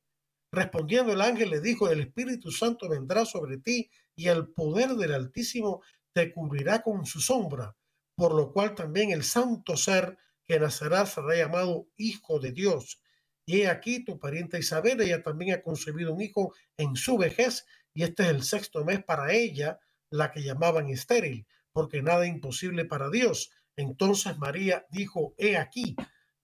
Respondiendo 0.52 1.12
el 1.12 1.20
ángel 1.22 1.50
le 1.50 1.60
dijo, 1.60 1.88
el 1.88 1.98
Espíritu 1.98 2.52
Santo 2.52 2.88
vendrá 2.88 3.24
sobre 3.24 3.58
ti 3.58 3.90
y 4.14 4.28
el 4.28 4.52
poder 4.52 4.90
del 4.90 5.12
Altísimo 5.14 5.82
te 6.12 6.32
cubrirá 6.32 6.82
con 6.82 7.04
su 7.04 7.18
sombra, 7.20 7.76
por 8.14 8.32
lo 8.32 8.52
cual 8.52 8.76
también 8.76 9.10
el 9.10 9.24
santo 9.24 9.76
ser 9.76 10.18
que 10.44 10.60
nacerá 10.60 11.04
será 11.04 11.34
llamado 11.34 11.88
Hijo 11.96 12.38
de 12.38 12.52
Dios. 12.52 13.02
Y 13.44 13.62
he 13.62 13.68
aquí 13.68 14.04
tu 14.04 14.20
pariente 14.20 14.60
Isabel, 14.60 15.00
ella 15.00 15.20
también 15.24 15.56
ha 15.56 15.62
concebido 15.62 16.14
un 16.14 16.20
hijo 16.20 16.54
en 16.76 16.94
su 16.94 17.18
vejez, 17.18 17.66
y 17.92 18.04
este 18.04 18.22
es 18.22 18.28
el 18.28 18.44
sexto 18.44 18.84
mes 18.84 19.02
para 19.02 19.32
ella, 19.32 19.80
la 20.10 20.30
que 20.30 20.44
llamaban 20.44 20.90
estéril, 20.90 21.44
porque 21.72 22.02
nada 22.02 22.24
imposible 22.24 22.84
para 22.84 23.10
Dios. 23.10 23.50
Entonces 23.76 24.38
María 24.38 24.86
dijo, 24.90 25.34
he 25.38 25.56
aquí, 25.56 25.96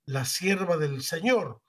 la 0.06 0.24
sierva 0.24 0.76
del 0.76 1.02
Señor, 1.02 1.62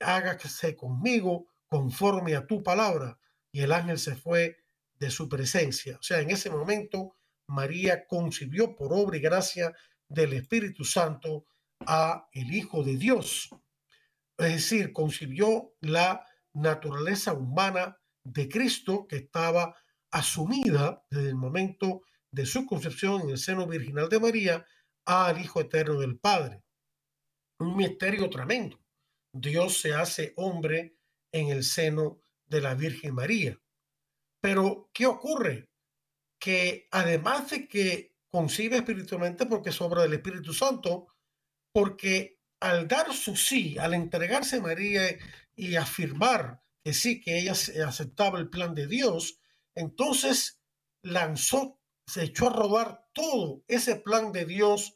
hágase 0.00 0.76
conmigo 0.76 1.46
conforme 1.68 2.34
a 2.34 2.46
tu 2.46 2.62
palabra. 2.62 3.18
Y 3.52 3.60
el 3.60 3.72
ángel 3.72 3.98
se 3.98 4.16
fue 4.16 4.58
de 4.98 5.10
su 5.10 5.28
presencia. 5.28 5.96
O 5.98 6.02
sea, 6.02 6.20
en 6.20 6.30
ese 6.30 6.50
momento 6.50 7.16
María 7.46 8.06
concibió 8.06 8.74
por 8.74 8.92
obra 8.92 9.16
y 9.16 9.20
gracia 9.20 9.74
del 10.08 10.32
Espíritu 10.32 10.84
Santo 10.84 11.46
a 11.86 12.28
el 12.32 12.52
Hijo 12.52 12.82
de 12.82 12.96
Dios. 12.96 13.50
Es 14.38 14.52
decir, 14.52 14.92
concibió 14.92 15.74
la 15.80 16.26
naturaleza 16.52 17.32
humana 17.32 17.98
de 18.24 18.48
Cristo 18.48 19.06
que 19.06 19.16
estaba 19.16 19.76
asumida 20.10 21.04
desde 21.10 21.28
el 21.28 21.36
momento 21.36 22.02
de 22.30 22.46
su 22.46 22.66
concepción 22.66 23.22
en 23.22 23.30
el 23.30 23.38
seno 23.38 23.66
virginal 23.66 24.08
de 24.08 24.20
María 24.20 24.66
al 25.06 25.40
Hijo 25.40 25.60
Eterno 25.60 25.98
del 26.00 26.18
Padre. 26.18 26.62
Un 27.58 27.76
misterio 27.76 28.28
tremendo. 28.28 28.78
Dios 29.32 29.80
se 29.80 29.94
hace 29.94 30.32
hombre 30.36 30.96
en 31.32 31.48
el 31.48 31.64
seno 31.64 32.20
de 32.46 32.60
la 32.60 32.74
Virgen 32.74 33.14
María. 33.14 33.58
Pero, 34.40 34.90
¿qué 34.92 35.06
ocurre? 35.06 35.68
Que 36.38 36.88
además 36.90 37.50
de 37.50 37.66
que 37.66 38.16
concibe 38.28 38.76
espiritualmente 38.76 39.46
porque 39.46 39.70
es 39.70 39.80
obra 39.80 40.02
del 40.02 40.14
Espíritu 40.14 40.52
Santo, 40.52 41.08
porque 41.72 42.40
al 42.60 42.88
dar 42.88 43.12
su 43.12 43.36
sí, 43.36 43.78
al 43.78 43.94
entregarse 43.94 44.56
a 44.56 44.60
María 44.60 45.02
y 45.54 45.76
afirmar 45.76 46.62
que 46.82 46.92
sí, 46.92 47.20
que 47.20 47.38
ella 47.38 47.52
aceptaba 47.52 48.38
el 48.38 48.48
plan 48.48 48.74
de 48.74 48.86
Dios, 48.86 49.40
entonces 49.74 50.60
lanzó, 51.02 51.80
se 52.06 52.24
echó 52.24 52.48
a 52.48 52.52
rodar 52.52 53.04
todo 53.12 53.62
ese 53.68 53.96
plan 53.96 54.32
de 54.32 54.44
Dios 54.44 54.94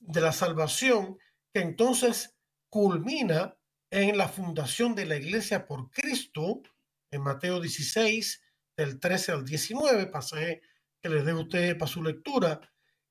de 0.00 0.20
la 0.20 0.32
salvación, 0.32 1.18
que 1.52 1.60
entonces 1.60 2.36
culmina 2.68 3.56
en 3.90 4.16
la 4.16 4.28
fundación 4.28 4.94
de 4.94 5.06
la 5.06 5.16
iglesia 5.16 5.66
por 5.66 5.90
Cristo, 5.90 6.62
en 7.10 7.22
Mateo 7.22 7.60
16, 7.60 8.42
del 8.76 9.00
13 9.00 9.32
al 9.32 9.44
19, 9.44 10.06
pasaje 10.06 10.62
que 11.02 11.08
les 11.08 11.24
dejo 11.24 11.38
a 11.38 11.42
ustedes 11.42 11.74
para 11.74 11.90
su 11.90 12.02
lectura, 12.02 12.60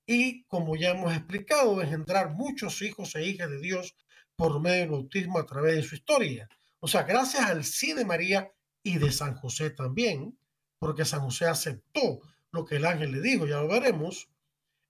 y 0.05 0.45
como 0.45 0.75
ya 0.75 0.91
hemos 0.91 1.13
explicado, 1.13 1.81
engendrar 1.81 2.31
muchos 2.31 2.81
hijos 2.81 3.13
e 3.15 3.25
hijas 3.25 3.49
de 3.49 3.59
Dios 3.59 3.95
por 4.35 4.59
medio 4.59 4.79
del 4.79 4.89
bautismo 4.89 5.37
a 5.37 5.45
través 5.45 5.75
de 5.75 5.83
su 5.83 5.95
historia. 5.95 6.49
O 6.79 6.87
sea, 6.87 7.03
gracias 7.03 7.43
al 7.43 7.63
sí 7.63 7.93
de 7.93 8.05
María 8.05 8.51
y 8.81 8.97
de 8.97 9.11
San 9.11 9.35
José 9.35 9.69
también, 9.69 10.39
porque 10.79 11.05
San 11.05 11.19
José 11.19 11.45
aceptó 11.45 12.21
lo 12.51 12.65
que 12.65 12.77
el 12.77 12.85
ángel 12.85 13.11
le 13.11 13.21
dijo, 13.21 13.45
ya 13.47 13.57
lo 13.57 13.67
veremos, 13.67 14.29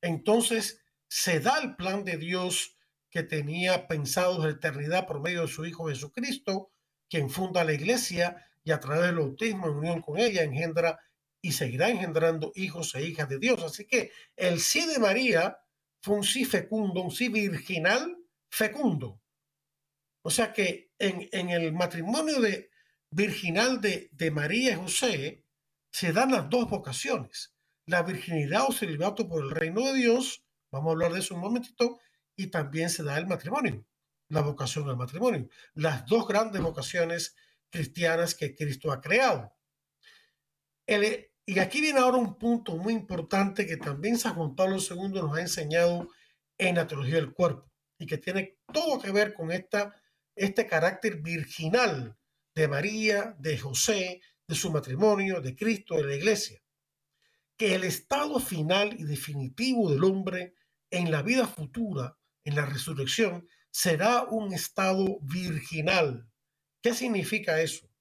entonces 0.02 0.82
se 1.08 1.40
da 1.40 1.60
el 1.60 1.76
plan 1.76 2.04
de 2.04 2.18
Dios 2.18 2.78
que 3.10 3.24
tenía 3.24 3.88
pensado 3.88 4.42
de 4.42 4.52
eternidad 4.52 5.08
por 5.08 5.22
medio 5.22 5.42
de 5.42 5.48
su 5.48 5.66
Hijo 5.66 5.88
Jesucristo, 5.88 6.72
quien 7.10 7.30
funda 7.30 7.64
la 7.64 7.74
iglesia 7.74 8.46
y 8.64 8.72
a 8.72 8.80
través 8.80 9.08
del 9.08 9.16
bautismo 9.16 9.68
en 9.68 9.74
unión 9.74 10.02
con 10.02 10.20
ella 10.20 10.44
engendra 10.44 11.00
y 11.42 11.54
seguirá 11.54 11.90
engendrando 11.90 12.52
hijos 12.56 12.94
e 12.96 13.04
hijas 13.04 13.28
de 13.30 13.40
Dios. 13.40 13.64
Así 13.64 13.86
que 13.86 14.12
el 14.36 14.60
sí 14.60 14.86
de 14.86 15.00
María 15.00 15.58
fue 16.02 16.16
un 16.16 16.24
sí 16.24 16.46
fecundo, 16.46 17.02
un 17.02 17.12
sí 17.12 17.30
virginal 17.30 18.18
fecundo. 18.50 19.22
O 20.22 20.30
sea 20.30 20.54
que 20.54 20.92
en, 21.00 21.50
el 21.50 21.74
matrimonio 21.74 22.40
de, 22.42 22.70
virginal 23.10 23.82
de, 23.82 24.10
de 24.12 24.32
María 24.32 24.74
y 24.74 24.76
José 24.76 25.46
se 25.92 26.14
dan 26.14 26.32
las 26.32 26.50
dos 26.50 26.70
vocaciones, 26.70 27.54
la 27.86 28.04
virginidad 28.04 28.66
o 28.68 28.72
celibato 28.72 29.28
por 29.28 29.44
el 29.44 29.52
reino 29.52 29.82
de 29.82 29.94
Dios, 29.94 30.44
vamos 30.72 30.90
a 30.90 30.92
hablar 30.92 31.14
de 31.14 31.20
eso 31.20 31.36
un 31.36 31.42
momentito, 31.42 32.00
y 32.36 32.48
también 32.48 32.90
se 32.90 33.04
da 33.04 33.18
el 33.18 33.28
matrimonio, 33.28 33.86
la 34.30 34.42
vocación 34.42 34.86
del 34.88 34.96
matrimonio, 34.96 35.50
las 35.74 36.06
dos 36.06 36.28
grandes 36.28 36.62
vocaciones 36.62 37.36
cristianas 37.70 38.36
que 38.36 38.56
Cristo 38.56 38.92
ha 38.92 39.02
creado. 39.02 39.54
y 41.46 41.60
aquí 41.60 41.82
viene 41.82 42.00
ahora 42.00 42.18
un 42.18 42.38
punto 42.38 42.76
muy 42.78 42.94
importante 42.94 43.66
que 43.66 43.78
también 43.78 44.18
San 44.18 44.36
Juan 44.36 44.56
Pablo 44.56 44.78
II 44.78 45.10
nos 45.10 45.36
ha 45.36 45.42
enseñado 45.42 46.10
en 46.58 46.76
la 46.76 46.88
teología 46.88 47.16
del 47.16 47.34
cuerpo 47.34 47.72
y 47.98 48.06
que 48.06 48.18
tiene 48.18 48.60
todo 48.72 49.00
que 49.00 49.12
ver 49.12 49.34
con 49.34 49.52
esta 49.52 49.96
este 50.40 50.66
carácter 50.66 51.18
virginal 51.18 52.18
de 52.56 52.68
María, 52.70 53.36
de 53.40 53.58
José, 53.58 54.22
de 54.50 54.56
su 54.56 54.72
matrimonio, 54.72 55.42
de 55.42 55.56
Cristo, 55.56 55.96
de 55.96 56.06
la 56.06 56.16
iglesia. 56.16 56.60
Que 57.56 57.76
el 57.76 57.84
estado 57.84 58.40
final 58.40 59.00
y 59.00 59.04
definitivo 59.04 59.92
del 59.92 60.04
hombre 60.04 60.56
en 60.90 61.12
la 61.12 61.22
vida 61.22 61.46
futura, 61.46 62.18
en 62.44 62.56
la 62.56 62.66
resurrección, 62.66 63.48
será 63.70 64.24
un 64.24 64.52
estado 64.52 65.20
virginal. 65.22 66.28
¿Qué 66.82 66.96
significa 66.96 67.62
eso? 67.62 67.92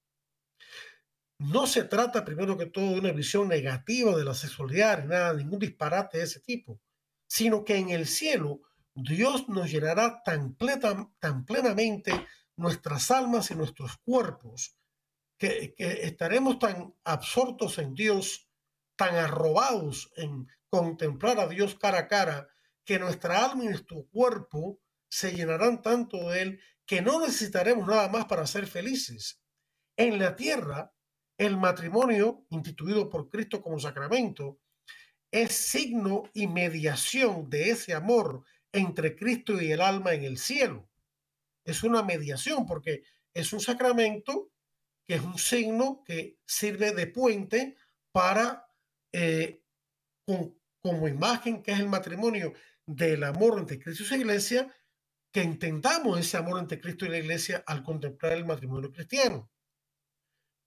No 1.38 1.66
se 1.66 1.84
trata 1.84 2.24
primero 2.24 2.56
que 2.56 2.64
todo 2.64 2.92
de 2.94 3.00
una 3.00 3.12
visión 3.12 3.46
negativa 3.46 4.16
de 4.16 4.24
la 4.24 4.32
sexualidad, 4.32 5.04
nada, 5.04 5.34
ningún 5.34 5.58
disparate 5.58 6.16
de 6.16 6.24
ese 6.24 6.40
tipo, 6.40 6.80
sino 7.26 7.62
que 7.62 7.76
en 7.76 7.90
el 7.90 8.06
cielo 8.06 8.62
Dios 8.94 9.50
nos 9.50 9.70
llenará 9.70 10.22
tan, 10.24 10.56
tan 10.56 11.44
plenamente 11.44 12.26
nuestras 12.56 13.10
almas 13.10 13.50
y 13.50 13.54
nuestros 13.54 13.98
cuerpos 13.98 14.77
que, 15.38 15.74
estaremos 15.78 16.58
tan 16.58 16.94
absortos 17.04 17.78
en 17.78 17.94
Dios, 17.94 18.48
tan 18.96 19.14
arrobados 19.14 20.12
en 20.16 20.48
contemplar 20.68 21.38
a 21.40 21.48
Dios 21.48 21.76
cara 21.76 22.00
a 22.00 22.08
cara, 22.08 22.48
que 22.84 22.98
nuestra 22.98 23.44
alma 23.44 23.64
y 23.64 23.68
nuestro 23.68 24.06
cuerpo 24.10 24.80
se 25.08 25.32
llenarán 25.32 25.80
tanto 25.80 26.30
de 26.30 26.42
Él 26.42 26.60
que 26.84 27.00
no 27.00 27.20
necesitaremos 27.20 27.86
nada 27.86 28.08
más 28.08 28.26
para 28.26 28.46
ser 28.46 28.66
felices. 28.66 29.40
En 29.96 30.18
la 30.18 30.36
tierra, 30.36 30.92
el 31.38 31.56
matrimonio 31.56 32.46
instituido 32.50 33.08
por 33.08 33.28
Cristo 33.28 33.62
como 33.62 33.78
sacramento 33.78 34.60
es 35.30 35.52
signo 35.52 36.24
y 36.32 36.46
mediación 36.46 37.48
de 37.50 37.70
ese 37.70 37.94
amor 37.94 38.44
entre 38.72 39.14
Cristo 39.14 39.60
y 39.60 39.70
el 39.70 39.80
alma 39.80 40.14
en 40.14 40.24
el 40.24 40.38
cielo. 40.38 40.88
Es 41.64 41.82
una 41.82 42.02
mediación 42.02 42.66
porque 42.66 43.02
es 43.34 43.52
un 43.52 43.60
sacramento 43.60 44.50
que 45.08 45.14
es 45.14 45.22
un 45.22 45.38
signo 45.38 46.04
que 46.04 46.38
sirve 46.44 46.92
de 46.92 47.06
puente 47.06 47.76
para, 48.12 48.68
eh, 49.10 49.62
como 50.82 51.08
imagen 51.08 51.62
que 51.62 51.72
es 51.72 51.80
el 51.80 51.88
matrimonio 51.88 52.52
del 52.84 53.24
amor 53.24 53.58
entre 53.58 53.78
Cristo 53.78 54.02
y 54.02 54.06
su 54.06 54.14
iglesia, 54.16 54.70
que 55.32 55.40
entendamos 55.40 56.20
ese 56.20 56.36
amor 56.36 56.58
entre 56.58 56.78
Cristo 56.78 57.06
y 57.06 57.08
la 57.08 57.18
iglesia 57.18 57.64
al 57.66 57.82
contemplar 57.82 58.32
el 58.32 58.44
matrimonio 58.44 58.92
cristiano. 58.92 59.50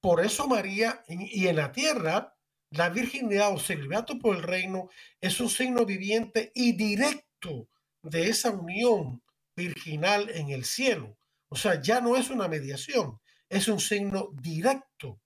Por 0.01 0.25
eso 0.25 0.47
María 0.47 1.03
y 1.07 1.45
en 1.45 1.55
la 1.57 1.71
tierra, 1.71 2.35
la 2.71 2.89
virginidad 2.89 3.53
o 3.53 3.59
celibato 3.59 4.17
por 4.17 4.35
el 4.35 4.41
reino 4.41 4.89
es 5.19 5.39
un 5.39 5.49
signo 5.49 5.85
viviente 5.85 6.51
y 6.55 6.71
directo 6.71 7.69
de 8.01 8.29
esa 8.29 8.49
unión 8.49 9.21
virginal 9.55 10.31
en 10.31 10.49
el 10.49 10.65
cielo. 10.65 11.15
O 11.49 11.55
sea, 11.55 11.79
ya 11.79 12.01
no 12.01 12.17
es 12.17 12.31
una 12.31 12.47
mediación, 12.47 13.19
es 13.51 13.67
un 13.67 13.81
signo 13.81 14.29
directo, 14.33 15.19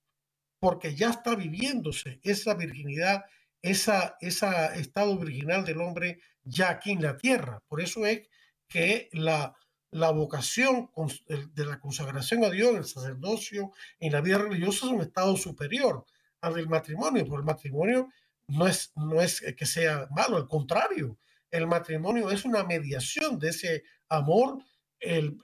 porque 0.59 0.95
ya 0.95 1.11
está 1.11 1.35
viviéndose 1.35 2.19
esa 2.23 2.55
virginidad, 2.55 3.23
esa, 3.61 4.17
esa 4.19 4.75
estado 4.75 5.17
virginal 5.19 5.63
del 5.63 5.79
hombre 5.79 6.19
ya 6.43 6.71
aquí 6.71 6.91
en 6.91 7.03
la 7.03 7.17
tierra. 7.17 7.61
Por 7.67 7.81
eso 7.81 8.03
es 8.05 8.27
que 8.67 9.09
la, 9.13 9.55
la 9.91 10.09
vocación 10.09 10.89
de 11.27 11.65
la 11.65 11.79
consagración 11.79 12.43
a 12.43 12.49
Dios, 12.49 12.75
el 12.75 12.85
sacerdocio 12.85 13.71
en 13.99 14.11
la 14.11 14.21
vida 14.21 14.39
religiosa 14.39 14.87
es 14.87 14.91
un 14.91 15.01
estado 15.01 15.37
superior 15.37 16.03
al 16.41 16.55
del 16.55 16.67
matrimonio, 16.67 17.25
porque 17.27 17.41
el 17.41 17.45
matrimonio 17.45 18.09
no 18.47 18.67
es, 18.67 18.91
no 18.95 19.21
es 19.21 19.41
que 19.55 19.65
sea 19.67 20.07
malo, 20.09 20.37
al 20.37 20.47
contrario, 20.47 21.19
el 21.51 21.67
matrimonio 21.67 22.31
es 22.31 22.43
una 22.43 22.63
mediación 22.63 23.37
de 23.37 23.49
ese 23.49 23.83
amor, 24.09 24.57
el, 24.99 25.37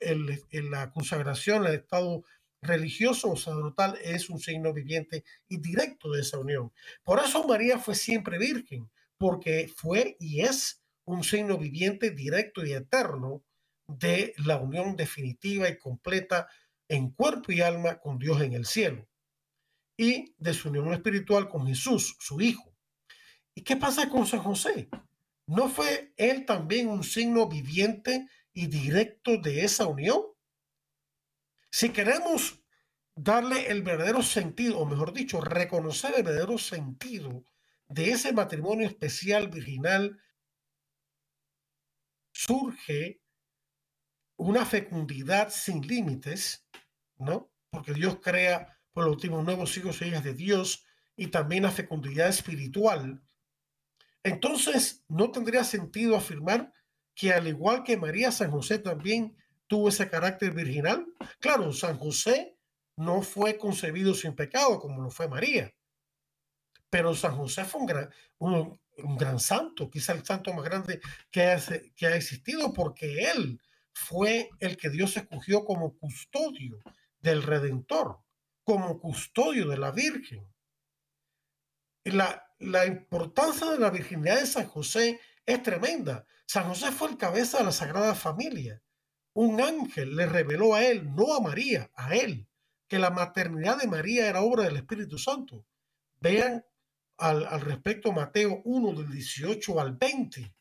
la 0.51 0.91
consagración, 0.91 1.65
el 1.67 1.75
estado 1.75 2.23
religioso 2.61 3.31
o 3.31 3.35
sacerdotal 3.35 3.97
es 4.03 4.29
un 4.29 4.39
signo 4.39 4.73
viviente 4.73 5.23
y 5.47 5.57
directo 5.57 6.11
de 6.11 6.21
esa 6.21 6.37
unión. 6.37 6.71
Por 7.03 7.19
eso 7.19 7.45
María 7.47 7.79
fue 7.79 7.95
siempre 7.95 8.37
virgen, 8.37 8.89
porque 9.17 9.71
fue 9.75 10.17
y 10.19 10.41
es 10.41 10.81
un 11.05 11.23
signo 11.23 11.57
viviente, 11.57 12.11
directo 12.11 12.65
y 12.65 12.73
eterno 12.73 13.43
de 13.87 14.33
la 14.37 14.57
unión 14.57 14.95
definitiva 14.95 15.67
y 15.67 15.77
completa 15.77 16.47
en 16.87 17.11
cuerpo 17.11 17.51
y 17.51 17.61
alma 17.61 17.99
con 17.99 18.19
Dios 18.19 18.41
en 18.41 18.53
el 18.53 18.65
cielo 18.65 19.07
y 19.97 20.33
de 20.39 20.53
su 20.53 20.69
unión 20.69 20.91
espiritual 20.93 21.47
con 21.47 21.67
Jesús, 21.67 22.15
su 22.19 22.41
Hijo. 22.41 22.73
¿Y 23.53 23.61
qué 23.61 23.75
pasa 23.75 24.09
con 24.09 24.25
San 24.25 24.39
José? 24.39 24.89
¿No 25.45 25.69
fue 25.69 26.13
él 26.17 26.45
también 26.45 26.87
un 26.87 27.03
signo 27.03 27.47
viviente 27.47 28.27
y 28.53 28.67
directo 28.67 29.37
de 29.37 29.63
esa 29.63 29.85
unión? 29.85 30.21
Si 31.71 31.89
queremos 31.89 32.63
darle 33.15 33.71
el 33.71 33.81
verdadero 33.81 34.21
sentido, 34.21 34.79
o 34.79 34.85
mejor 34.85 35.13
dicho, 35.13 35.41
reconocer 35.41 36.13
el 36.15 36.23
verdadero 36.23 36.57
sentido 36.57 37.43
de 37.87 38.11
ese 38.11 38.33
matrimonio 38.33 38.87
especial 38.87 39.49
virginal, 39.49 40.21
surge 42.33 43.21
una 44.37 44.65
fecundidad 44.65 45.49
sin 45.49 45.81
límites, 45.81 46.67
¿no? 47.17 47.51
Porque 47.69 47.93
Dios 47.93 48.19
crea 48.21 48.79
por 48.91 49.05
los 49.05 49.13
últimos 49.15 49.43
nuevos 49.43 49.75
hijos 49.77 50.01
e 50.01 50.07
hijas 50.07 50.23
de 50.23 50.33
Dios 50.33 50.85
y 51.15 51.27
también 51.27 51.63
la 51.63 51.71
fecundidad 51.71 52.27
espiritual 52.27 53.21
entonces, 54.23 55.03
¿no 55.07 55.31
tendría 55.31 55.63
sentido 55.63 56.15
afirmar 56.15 56.73
que 57.15 57.33
al 57.33 57.47
igual 57.47 57.83
que 57.83 57.97
María, 57.97 58.31
San 58.31 58.51
José 58.51 58.79
también 58.79 59.35
tuvo 59.71 59.87
ese 59.87 60.09
carácter 60.09 60.51
virginal? 60.51 61.05
Claro, 61.39 61.71
San 61.71 61.97
José 61.97 62.57
no 62.97 63.21
fue 63.21 63.57
concebido 63.57 64.13
sin 64.13 64.35
pecado 64.35 64.81
como 64.81 65.01
lo 65.01 65.09
fue 65.09 65.29
María, 65.29 65.73
pero 66.89 67.15
San 67.15 67.37
José 67.37 67.63
fue 67.63 67.79
un 67.79 67.87
gran, 67.87 68.09
un, 68.39 68.77
gran 69.17 69.39
santo, 69.39 69.89
quizá 69.89 70.11
el 70.11 70.25
santo 70.25 70.53
más 70.53 70.65
grande 70.65 70.99
que 71.31 71.57
que 71.95 72.05
ha 72.05 72.15
existido, 72.17 72.73
porque 72.73 73.31
él 73.31 73.61
fue 73.93 74.49
el 74.59 74.75
que 74.75 74.89
Dios 74.89 75.15
escogió 75.15 75.63
como 75.63 75.97
custodio 75.97 76.83
del 77.21 77.41
Redentor, 77.41 78.19
como 78.65 78.99
custodio 78.99 79.69
de 79.69 79.77
la 79.77 79.91
Virgen. 79.91 80.53
La, 82.03 82.45
la 82.59 82.85
importancia 82.85 83.69
de 83.69 83.79
la 83.79 83.89
virginidad 83.89 84.41
de 84.41 84.47
San 84.47 84.67
José 84.67 85.21
es 85.45 85.63
tremenda. 85.63 86.25
San 86.45 86.67
José 86.67 86.91
fue 86.91 87.07
el 87.07 87.17
cabeza 87.17 87.59
de 87.59 87.63
la 87.63 87.71
Sagrada 87.71 88.15
Familia. 88.15 88.81
Un 89.33 89.61
ángel 89.61 90.15
le 90.15 90.25
reveló 90.25 90.75
a 90.75 90.83
él, 90.83 91.15
no 91.15 91.33
a 91.33 91.39
María, 91.39 91.89
a 91.95 92.15
él, 92.15 92.47
que 92.87 92.99
la 92.99 93.11
maternidad 93.11 93.77
de 93.77 93.87
María 93.87 94.27
era 94.27 94.41
obra 94.41 94.63
del 94.63 94.75
Espíritu 94.75 95.17
Santo. 95.17 95.65
Vean 96.19 96.65
al, 97.17 97.61
respecto 97.61 98.11
Mateo 98.11 98.61
1 98.65 98.93
del 98.93 99.11
18 99.11 99.79
al 99.79 99.95
20, 99.95 100.53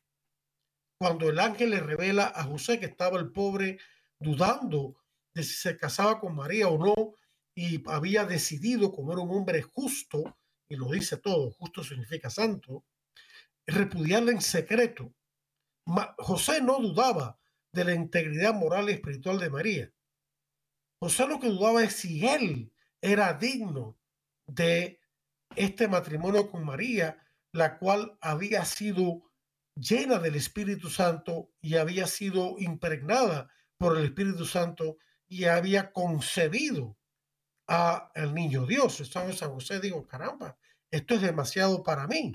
cuando 0.98 1.28
el 1.28 1.40
ángel 1.40 1.70
le 1.70 1.80
revela 1.80 2.32
a 2.34 2.44
José 2.44 2.78
que 2.78 2.86
estaba 2.86 3.18
el 3.18 3.32
pobre 3.32 3.78
dudando 4.18 4.96
de 5.32 5.42
si 5.42 5.54
se 5.54 5.76
casaba 5.76 6.20
con 6.20 6.36
María 6.36 6.68
o 6.68 6.78
no 6.78 7.14
y 7.54 7.82
había 7.88 8.24
decidido, 8.24 8.92
como 8.92 9.12
era 9.12 9.22
un 9.22 9.30
hombre 9.30 9.62
justo, 9.62 10.38
y 10.68 10.76
lo 10.76 10.90
dice 10.90 11.16
todo, 11.16 11.50
justo 11.50 11.82
significa 11.82 12.30
santo, 12.30 12.84
repudiarla 13.66 14.32
en 14.32 14.40
secreto. 14.40 15.12
José 16.18 16.60
no 16.60 16.78
dudaba 16.78 17.39
de 17.72 17.84
la 17.84 17.94
integridad 17.94 18.54
moral 18.54 18.88
y 18.88 18.92
espiritual 18.92 19.38
de 19.38 19.50
María. 19.50 19.92
José 21.00 21.26
lo 21.26 21.40
que 21.40 21.48
dudaba 21.48 21.82
es 21.82 21.94
si 21.94 22.26
él 22.26 22.72
era 23.00 23.32
digno 23.34 23.98
de 24.46 25.00
este 25.56 25.88
matrimonio 25.88 26.50
con 26.50 26.64
María, 26.64 27.18
la 27.52 27.78
cual 27.78 28.18
había 28.20 28.64
sido 28.64 29.30
llena 29.74 30.18
del 30.18 30.34
Espíritu 30.34 30.90
Santo 30.90 31.52
y 31.60 31.76
había 31.76 32.06
sido 32.06 32.56
impregnada 32.58 33.50
por 33.78 33.96
el 33.96 34.04
Espíritu 34.04 34.44
Santo 34.44 34.98
y 35.26 35.44
había 35.44 35.92
concebido 35.92 36.98
a 37.66 38.10
el 38.14 38.34
niño 38.34 38.66
Dios. 38.66 39.00
Entonces 39.00 39.38
San 39.38 39.52
José 39.52 39.80
digo, 39.80 40.06
caramba, 40.06 40.58
esto 40.90 41.14
es 41.14 41.22
demasiado 41.22 41.82
para 41.82 42.06
mí. 42.06 42.32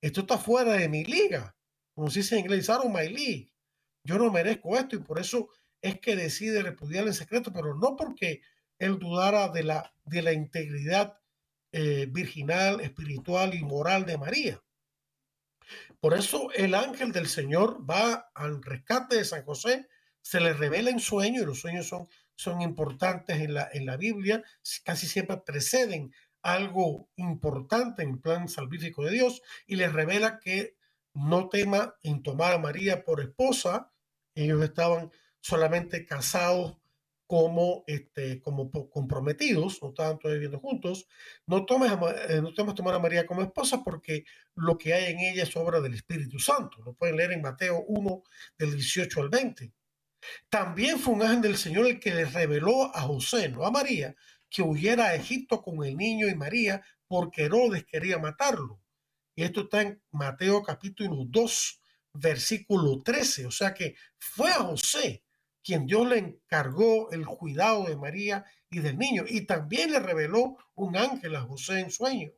Esto 0.00 0.20
está 0.20 0.38
fuera 0.38 0.72
de 0.74 0.88
mi 0.88 1.04
liga. 1.04 1.56
Como 1.94 2.10
se 2.10 2.20
dice 2.20 2.36
en 2.36 2.44
inglés, 2.44 2.70
out 2.70 2.84
my 2.86 3.08
league. 3.08 3.52
Yo 4.08 4.16
no 4.16 4.32
merezco 4.32 4.74
esto 4.78 4.96
y 4.96 5.00
por 5.00 5.18
eso 5.20 5.50
es 5.82 6.00
que 6.00 6.16
decide 6.16 6.62
repudiar 6.62 7.06
en 7.06 7.12
secreto, 7.12 7.52
pero 7.52 7.74
no 7.74 7.94
porque 7.94 8.40
él 8.78 8.98
dudara 8.98 9.48
de 9.50 9.64
la, 9.64 9.92
de 10.06 10.22
la 10.22 10.32
integridad 10.32 11.18
eh, 11.72 12.08
virginal, 12.10 12.80
espiritual 12.80 13.54
y 13.54 13.62
moral 13.62 14.06
de 14.06 14.16
María. 14.16 14.62
Por 16.00 16.14
eso 16.14 16.50
el 16.54 16.74
ángel 16.74 17.12
del 17.12 17.26
Señor 17.26 17.84
va 17.88 18.30
al 18.34 18.62
rescate 18.62 19.16
de 19.16 19.26
San 19.26 19.44
José, 19.44 19.88
se 20.22 20.40
le 20.40 20.54
revela 20.54 20.88
en 20.88 21.00
sueño, 21.00 21.42
y 21.42 21.44
los 21.44 21.60
sueños 21.60 21.86
son, 21.86 22.08
son 22.34 22.62
importantes 22.62 23.42
en 23.42 23.52
la, 23.52 23.68
en 23.70 23.84
la 23.84 23.98
Biblia, 23.98 24.42
casi 24.84 25.06
siempre 25.06 25.36
preceden 25.44 26.14
algo 26.40 27.10
importante 27.16 28.02
en 28.02 28.12
el 28.12 28.20
plan 28.20 28.48
salvífico 28.48 29.04
de 29.04 29.10
Dios 29.10 29.42
y 29.66 29.76
les 29.76 29.92
revela 29.92 30.38
que 30.38 30.78
no 31.12 31.48
tema 31.48 31.96
en 32.02 32.22
tomar 32.22 32.54
a 32.54 32.58
María 32.58 33.04
por 33.04 33.20
esposa. 33.20 33.92
Ellos 34.42 34.62
estaban 34.62 35.10
solamente 35.40 36.04
casados 36.04 36.78
como, 37.26 37.84
este, 37.86 38.40
como 38.40 38.70
comprometidos, 38.70 39.82
no 39.82 39.90
estaban 39.90 40.18
todavía 40.18 40.40
viviendo 40.40 40.60
juntos. 40.60 41.06
No 41.46 41.66
tomes, 41.66 41.92
eh, 42.30 42.40
no 42.40 42.54
tomes 42.54 42.74
tomar 42.74 42.94
a 42.94 42.98
María 42.98 43.26
como 43.26 43.42
esposa 43.42 43.84
porque 43.84 44.24
lo 44.54 44.78
que 44.78 44.94
hay 44.94 45.12
en 45.12 45.18
ella 45.20 45.42
es 45.42 45.54
obra 45.54 45.80
del 45.80 45.94
Espíritu 45.94 46.38
Santo. 46.38 46.78
Lo 46.82 46.94
pueden 46.94 47.16
leer 47.16 47.32
en 47.32 47.42
Mateo 47.42 47.84
1, 47.86 48.22
del 48.58 48.72
18 48.72 49.20
al 49.20 49.28
20. 49.28 49.72
También 50.48 50.98
fue 50.98 51.14
un 51.14 51.22
ángel 51.22 51.42
del 51.42 51.56
Señor 51.58 51.86
el 51.86 52.00
que 52.00 52.14
le 52.14 52.24
reveló 52.24 52.96
a 52.96 53.02
José, 53.02 53.50
no 53.50 53.66
a 53.66 53.70
María, 53.70 54.16
que 54.48 54.62
huyera 54.62 55.08
a 55.08 55.14
Egipto 55.14 55.60
con 55.60 55.84
el 55.84 55.96
niño 55.96 56.28
y 56.28 56.34
María 56.34 56.82
porque 57.06 57.44
Herodes 57.44 57.84
quería 57.84 58.18
matarlo. 58.18 58.80
Y 59.34 59.44
esto 59.44 59.62
está 59.62 59.82
en 59.82 60.02
Mateo 60.10 60.62
capítulo 60.62 61.24
2, 61.26 61.80
versículo 62.12 63.02
13. 63.02 63.46
O 63.46 63.50
sea 63.50 63.74
que 63.74 63.94
fue 64.18 64.50
a 64.50 64.60
José 64.64 65.24
quien 65.62 65.86
Dios 65.86 66.08
le 66.08 66.18
encargó 66.18 67.10
el 67.10 67.26
cuidado 67.26 67.84
de 67.84 67.96
María 67.96 68.44
y 68.70 68.78
del 68.80 68.98
niño. 68.98 69.24
Y 69.28 69.42
también 69.42 69.92
le 69.92 70.00
reveló 70.00 70.56
un 70.74 70.96
ángel 70.96 71.36
a 71.36 71.42
José 71.42 71.80
en 71.80 71.90
sueños, 71.90 72.32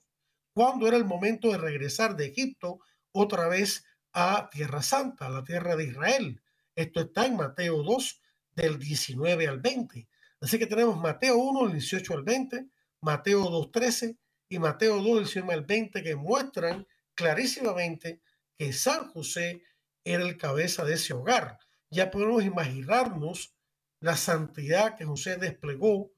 cuando 0.53 0.89
era 0.89 0.97
el 0.97 1.05
momento 1.05 1.53
de 1.53 1.59
regresar 1.59 2.17
de 2.17 2.27
Egipto 2.27 2.81
otra 3.13 3.49
vez 3.49 3.85
a 4.13 4.49
Tierra 4.51 4.83
Santa, 4.83 5.27
a 5.27 5.31
la 5.31 5.45
tierra 5.45 5.77
de 5.77 5.85
Israel. 5.85 6.43
Esto 6.75 7.01
está 7.01 7.27
en 7.27 7.37
Mateo 7.37 7.83
2, 7.83 8.21
del 8.57 8.79
19 8.79 9.49
al 9.49 9.61
20. 9.61 10.09
Así 10.41 10.59
que 10.59 10.67
tenemos 10.67 10.99
Mateo 10.99 11.37
1, 11.37 11.65
del 11.65 11.73
18 11.73 12.15
al 12.15 12.23
20, 12.23 12.67
Mateo 13.01 13.49
2, 13.49 13.71
13 13.71 14.17
y 14.49 14.59
Mateo 14.59 14.97
2, 14.97 15.05
del 15.05 15.25
19 15.25 15.55
al 15.55 15.65
20, 15.65 16.03
que 16.03 16.17
muestran 16.17 16.87
clarísimamente 17.15 18.21
que 18.61 18.75
San 18.75 19.09
José 19.09 19.63
era 20.05 20.23
el 20.23 20.37
cabeza 20.37 20.85
de 20.85 20.93
ese 20.93 21.15
hogar. 21.15 21.59
Ya 21.91 22.11
podemos 22.11 22.45
imaginarnos 22.45 23.57
la 24.03 24.19
santidad 24.19 24.99
que 24.99 25.07
José 25.07 25.39
desplegó 25.39 26.13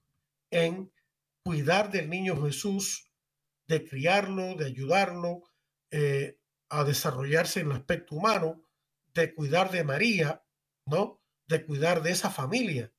en 0.50 0.92
cuidar 1.44 1.92
del 1.92 2.10
niño 2.10 2.42
Jesús, 2.42 3.12
de 3.68 3.84
criarlo, 3.84 4.56
de 4.56 4.66
ayudarlo 4.66 5.44
eh, 5.92 6.40
a 6.68 6.82
desarrollarse 6.82 7.60
en 7.60 7.66
el 7.66 7.76
aspecto 7.76 8.16
humano, 8.16 8.60
de 9.14 9.32
cuidar 9.36 9.70
de 9.70 9.84
María, 9.84 10.44
¿no? 10.84 11.22
De 11.46 11.64
cuidar 11.64 12.02
de 12.02 12.10
esa 12.10 12.28
familia. 12.28 12.92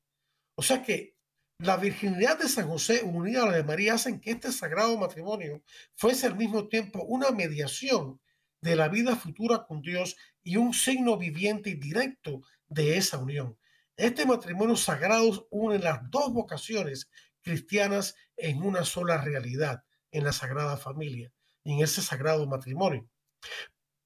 O 0.55 0.63
sea 0.63 0.81
que 0.81 1.17
la 1.59 1.75
virginidad 1.75 2.39
de 2.39 2.47
San 2.47 2.69
José 2.69 3.03
unida 3.03 3.43
a 3.43 3.47
la 3.47 3.57
de 3.57 3.63
María 3.65 3.95
hacen 3.95 4.21
que 4.21 4.31
este 4.31 4.53
sagrado 4.53 4.97
matrimonio 4.97 5.61
fuese 5.97 6.27
al 6.27 6.37
mismo 6.37 6.69
tiempo 6.69 7.03
una 7.03 7.31
mediación 7.31 8.21
de 8.63 8.77
la 8.77 8.87
vida 8.87 9.17
futura 9.17 9.65
con 9.65 9.81
Dios 9.81 10.15
y 10.41 10.55
un 10.55 10.73
signo 10.73 11.17
viviente 11.17 11.69
y 11.69 11.75
directo 11.75 12.41
de 12.69 12.97
esa 12.97 13.17
unión. 13.17 13.57
Este 13.97 14.25
matrimonio 14.25 14.77
sagrado 14.77 15.47
une 15.51 15.79
las 15.79 16.09
dos 16.09 16.31
vocaciones 16.31 17.09
cristianas 17.41 18.15
en 18.37 18.63
una 18.63 18.85
sola 18.85 19.17
realidad, 19.17 19.83
en 20.11 20.23
la 20.23 20.31
Sagrada 20.31 20.77
Familia, 20.77 21.33
en 21.65 21.83
ese 21.83 22.01
sagrado 22.01 22.47
matrimonio. 22.47 23.07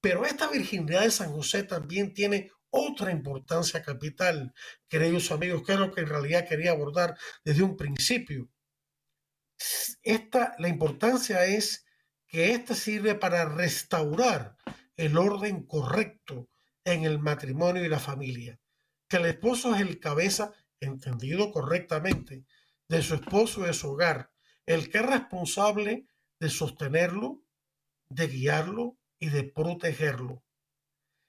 Pero 0.00 0.26
esta 0.26 0.48
virginidad 0.48 1.02
de 1.02 1.12
San 1.12 1.30
José 1.30 1.62
también 1.62 2.12
tiene 2.12 2.50
otra 2.70 3.12
importancia 3.12 3.80
capital, 3.80 4.52
queridos 4.88 5.30
amigos, 5.30 5.62
que 5.62 5.74
es 5.74 5.78
lo 5.78 5.92
que 5.92 6.00
en 6.00 6.08
realidad 6.08 6.48
quería 6.48 6.72
abordar 6.72 7.16
desde 7.44 7.62
un 7.62 7.76
principio. 7.76 8.48
Esta, 10.02 10.56
la 10.58 10.68
importancia 10.68 11.44
es 11.44 11.86
que 12.28 12.52
ésta 12.52 12.74
sirve 12.74 13.14
para 13.14 13.46
restaurar 13.46 14.56
el 14.96 15.16
orden 15.16 15.64
correcto 15.64 16.48
en 16.84 17.04
el 17.04 17.18
matrimonio 17.18 17.84
y 17.84 17.88
la 17.88 17.98
familia, 17.98 18.60
que 19.08 19.16
el 19.16 19.26
esposo 19.26 19.74
es 19.74 19.80
el 19.80 19.98
cabeza, 19.98 20.52
entendido 20.80 21.50
correctamente, 21.50 22.44
de 22.88 23.02
su 23.02 23.14
esposo 23.14 23.62
y 23.62 23.66
de 23.66 23.74
su 23.74 23.90
hogar, 23.90 24.30
el 24.66 24.90
que 24.90 24.98
es 24.98 25.06
responsable 25.06 26.06
de 26.38 26.50
sostenerlo, 26.50 27.42
de 28.10 28.28
guiarlo 28.28 28.98
y 29.18 29.30
de 29.30 29.44
protegerlo. 29.44 30.44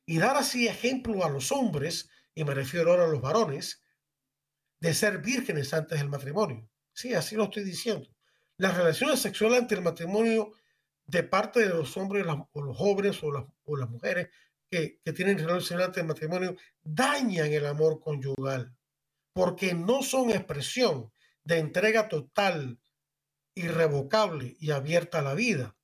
Y 0.06 0.18
dar 0.18 0.38
así 0.38 0.68
ejemplo 0.68 1.24
a 1.24 1.30
los 1.30 1.52
hombres, 1.52 2.10
y 2.36 2.44
me 2.44 2.54
refiero 2.54 2.92
ahora 2.92 3.06
a 3.06 3.08
los 3.08 3.22
varones, 3.22 3.82
de 4.80 4.94
ser 4.94 5.20
vírgenes 5.20 5.74
antes 5.74 6.00
del 6.00 6.10
matrimonio. 6.10 6.70
Sí, 6.94 7.14
así 7.14 7.36
lo 7.36 7.46
estoy 7.46 7.64
diciendo. 7.64 8.10
Las 8.58 8.76
relaciones 8.76 9.20
sexuales 9.20 9.60
ante 9.60 9.76
el 9.76 9.82
matrimonio 9.82 10.54
de 11.10 11.24
parte 11.24 11.62
de 11.62 11.70
los 11.70 11.96
hombres 11.98 12.26
o 12.52 12.62
los 12.62 12.78
jóvenes 12.78 13.22
o 13.24 13.32
las, 13.32 13.46
o 13.66 13.78
las 13.78 13.90
mujeres 13.90 14.30
que, 14.70 15.00
que 15.04 15.14
tienen 15.14 15.40
relaciones 15.40 15.88
antes 15.88 15.98
del 15.98 16.08
matrimonio 16.08 16.56
dañan 16.82 17.52
el 17.52 17.66
amor 17.66 18.00
conyugal 18.00 18.76
porque 19.34 19.74
no 19.74 20.04
son 20.04 20.32
expresión 20.32 21.14
de 21.44 21.60
entrega 21.60 22.10
total, 22.10 22.80
irrevocable 23.56 24.56
y 24.60 24.72
abierta 24.72 25.20
a 25.20 25.22
la 25.22 25.34
vida. 25.34 25.76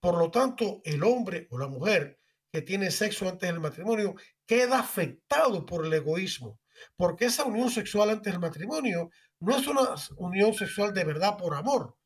Por 0.00 0.16
lo 0.16 0.30
tanto, 0.30 0.80
el 0.84 1.02
hombre 1.04 1.46
o 1.50 1.58
la 1.58 1.68
mujer 1.68 2.18
que 2.50 2.62
tiene 2.62 2.90
sexo 2.90 3.28
antes 3.28 3.50
del 3.50 3.60
matrimonio 3.60 4.14
queda 4.46 4.78
afectado 4.78 5.66
por 5.66 5.84
el 5.84 5.92
egoísmo, 5.92 6.58
porque 6.96 7.26
esa 7.26 7.44
unión 7.44 7.70
sexual 7.70 8.10
antes 8.10 8.32
del 8.32 8.40
matrimonio 8.40 9.10
no 9.40 9.56
es 9.56 9.66
una 9.66 9.94
unión 10.16 10.54
sexual 10.54 10.94
de 10.94 11.04
verdad 11.04 11.36
por 11.36 11.54
amor. 11.54 11.96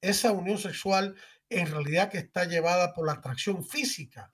Esa 0.00 0.30
unión 0.32 0.58
sexual 0.58 1.16
en 1.48 1.70
realidad 1.70 2.10
que 2.10 2.18
está 2.18 2.44
llevada 2.44 2.92
por 2.92 3.06
la 3.06 3.12
atracción 3.14 3.64
física. 3.64 4.30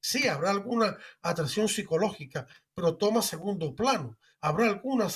Sí, 0.00 0.28
habrá 0.28 0.50
alguna 0.50 0.96
atracción 1.22 1.68
psicológica, 1.68 2.46
pero 2.74 2.96
toma 2.96 3.22
segundo 3.22 3.74
plano. 3.74 4.18
Habrá 4.40 4.66
alguna 4.66 5.08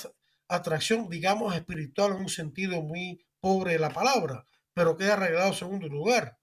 atracción, 0.47 1.09
digamos, 1.09 1.55
espiritual 1.55 2.11
en 2.11 2.23
un 2.23 2.29
sentido 2.29 2.81
muy 2.81 3.25
pobre 3.39 3.73
de 3.73 3.79
la 3.79 3.89
palabra, 3.89 4.45
pero 4.73 4.97
queda 4.97 5.13
arreglado 5.13 5.53
segundo 5.53 5.87
lugar. 5.87 6.37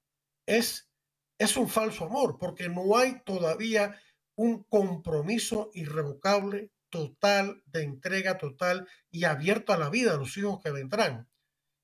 Es, 0.46 0.90
es 1.38 1.56
un 1.56 1.68
falso 1.68 2.06
amor, 2.06 2.38
porque 2.38 2.68
no 2.68 2.96
hay 2.96 3.20
todavía 3.24 4.00
un 4.34 4.62
compromiso 4.64 5.70
irrevocable, 5.74 6.72
total, 6.90 7.62
de 7.66 7.82
entrega 7.82 8.38
total 8.38 8.88
y 9.10 9.24
abierto 9.24 9.72
a 9.72 9.78
la 9.78 9.90
vida 9.90 10.12
de 10.12 10.18
los 10.18 10.36
hijos 10.38 10.60
que 10.62 10.70
vendrán. 10.70 11.27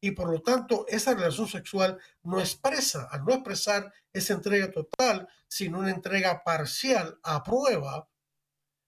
Y 0.04 0.10
por 0.10 0.30
lo 0.30 0.42
tanto, 0.42 0.84
esa 0.86 1.14
relación 1.14 1.48
sexual 1.48 1.98
no 2.24 2.38
expresa, 2.38 3.08
al 3.10 3.24
no 3.24 3.32
expresar 3.32 3.90
esa 4.12 4.34
entrega 4.34 4.70
total, 4.70 5.26
sino 5.48 5.78
una 5.78 5.92
entrega 5.92 6.44
parcial 6.44 7.18
a 7.22 7.42
prueba, 7.42 8.06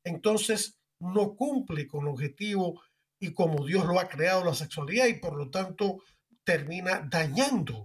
entonces 0.04 0.78
no 1.00 1.34
cumple 1.34 1.88
con 1.88 2.02
el 2.02 2.08
objetivo 2.08 2.82
y 3.18 3.32
como 3.32 3.64
Dios 3.64 3.86
lo 3.86 3.98
ha 3.98 4.10
creado 4.10 4.44
la 4.44 4.52
sexualidad 4.52 5.06
y 5.06 5.14
por 5.14 5.38
lo 5.38 5.48
tanto 5.48 6.02
termina 6.44 7.00
dañando 7.10 7.84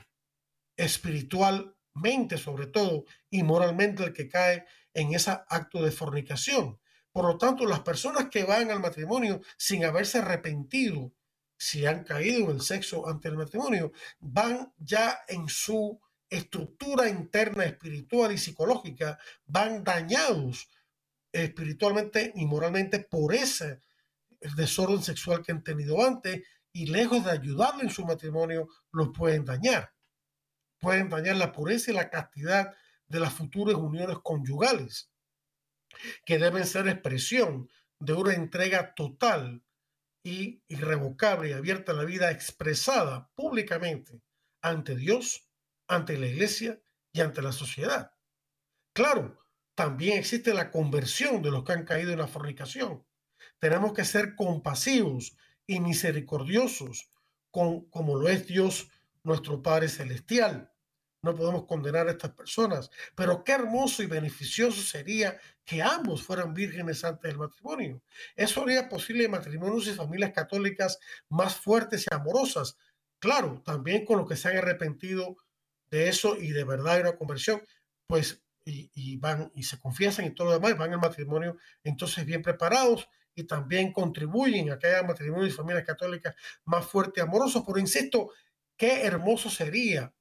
espiritualmente 0.75 2.37
sobre 2.37 2.67
todo 2.67 3.05
y 3.29 3.43
moralmente 3.43 4.03
el 4.03 4.11
que 4.11 4.27
cae 4.27 4.65
en 4.93 5.13
ese 5.13 5.31
acto 5.47 5.81
de 5.81 5.91
fornicación. 5.91 6.81
Por 7.13 7.23
lo 7.23 7.37
tanto, 7.37 7.65
las 7.65 7.79
personas 7.79 8.27
que 8.27 8.43
van 8.43 8.71
al 8.71 8.81
matrimonio 8.81 9.39
sin 9.55 9.85
haberse 9.85 10.17
arrepentido, 10.17 11.13
si 11.61 11.85
han 11.85 12.03
caído 12.03 12.49
en 12.49 12.55
el 12.55 12.61
sexo 12.61 13.07
ante 13.07 13.27
el 13.27 13.37
matrimonio, 13.37 13.91
van 14.19 14.73
ya 14.79 15.19
en 15.27 15.47
su 15.47 16.01
estructura 16.27 17.07
interna 17.07 17.65
espiritual 17.65 18.31
y 18.31 18.39
psicológica, 18.39 19.19
van 19.45 19.83
dañados 19.83 20.67
espiritualmente 21.31 22.33
y 22.33 22.47
moralmente 22.47 22.97
por 23.01 23.35
ese 23.35 23.79
desorden 24.55 25.03
sexual 25.03 25.43
que 25.43 25.51
han 25.51 25.63
tenido 25.63 26.03
antes 26.03 26.41
y 26.73 26.87
lejos 26.87 27.23
de 27.23 27.29
ayudarle 27.29 27.83
en 27.83 27.91
su 27.91 28.07
matrimonio, 28.07 28.67
los 28.91 29.09
pueden 29.15 29.45
dañar. 29.45 29.93
Pueden 30.79 31.09
dañar 31.09 31.35
la 31.35 31.51
pureza 31.51 31.91
y 31.91 31.93
la 31.93 32.09
castidad 32.09 32.73
de 33.07 33.19
las 33.19 33.33
futuras 33.33 33.75
uniones 33.75 34.17
conyugales, 34.23 35.11
que 36.25 36.39
deben 36.39 36.65
ser 36.65 36.87
expresión 36.87 37.69
de 37.99 38.13
una 38.13 38.33
entrega 38.33 38.95
total 38.95 39.61
y 40.23 40.63
irrevocable 40.67 41.49
y 41.49 41.53
abierta 41.53 41.93
la 41.93 42.03
vida 42.03 42.31
expresada 42.31 43.31
públicamente 43.35 44.21
ante 44.61 44.95
Dios, 44.95 45.49
ante 45.87 46.17
la 46.17 46.27
iglesia 46.27 46.81
y 47.11 47.21
ante 47.21 47.41
la 47.41 47.51
sociedad. 47.51 48.11
Claro, 48.93 49.39
también 49.75 50.17
existe 50.17 50.53
la 50.53 50.69
conversión 50.69 51.41
de 51.41 51.51
los 51.51 51.63
que 51.63 51.73
han 51.73 51.85
caído 51.85 52.11
en 52.11 52.19
la 52.19 52.27
fornicación. 52.27 53.05
Tenemos 53.59 53.93
que 53.93 54.05
ser 54.05 54.35
compasivos 54.35 55.35
y 55.65 55.79
misericordiosos 55.79 57.11
con, 57.49 57.89
como 57.89 58.15
lo 58.15 58.29
es 58.29 58.47
Dios 58.47 58.89
nuestro 59.23 59.61
Padre 59.61 59.89
Celestial. 59.89 60.70
No 61.23 61.35
podemos 61.35 61.65
condenar 61.65 62.07
a 62.07 62.11
estas 62.11 62.31
personas, 62.31 62.89
pero 63.15 63.43
qué 63.43 63.51
hermoso 63.51 64.01
y 64.01 64.07
beneficioso 64.07 64.81
sería 64.81 65.37
que 65.63 65.81
ambos 65.81 66.23
fueran 66.23 66.53
vírgenes 66.53 67.03
antes 67.03 67.29
del 67.29 67.37
matrimonio. 67.37 68.01
Eso 68.35 68.63
haría 68.63 68.89
posible 68.89 69.27
matrimonios 69.27 69.87
y 69.87 69.93
familias 69.93 70.31
católicas 70.33 70.99
más 71.29 71.55
fuertes 71.55 72.07
y 72.09 72.13
amorosas. 72.13 72.75
Claro, 73.19 73.61
también 73.63 74.03
con 74.03 74.17
los 74.17 74.27
que 74.27 74.35
se 74.35 74.49
han 74.49 74.57
arrepentido 74.57 75.37
de 75.91 76.09
eso 76.09 76.37
y 76.37 76.51
de 76.51 76.63
verdad 76.63 76.95
hay 76.95 77.01
una 77.01 77.17
conversión, 77.17 77.61
pues 78.07 78.41
y, 78.65 79.17
van 79.17 79.51
y 79.55 79.63
se 79.63 79.79
confiesan 79.79 80.25
y 80.25 80.31
todo 80.31 80.47
lo 80.47 80.53
demás, 80.53 80.77
van 80.77 80.93
al 80.93 80.99
matrimonio 80.99 81.57
entonces 81.83 82.25
bien 82.25 82.41
preparados 82.41 83.09
y 83.35 83.43
también 83.43 83.91
contribuyen 83.93 84.71
a 84.71 84.79
que 84.79 84.87
haya 84.87 85.03
matrimonios 85.03 85.53
y 85.53 85.55
familias 85.55 85.85
católicas 85.85 86.35
más 86.65 86.85
fuertes 86.85 87.17
y 87.17 87.21
amorosos. 87.21 87.63
Pero 87.65 87.79
insisto, 87.79 88.31
qué 88.75 89.03
hermoso 89.05 89.49
sería 89.49 90.13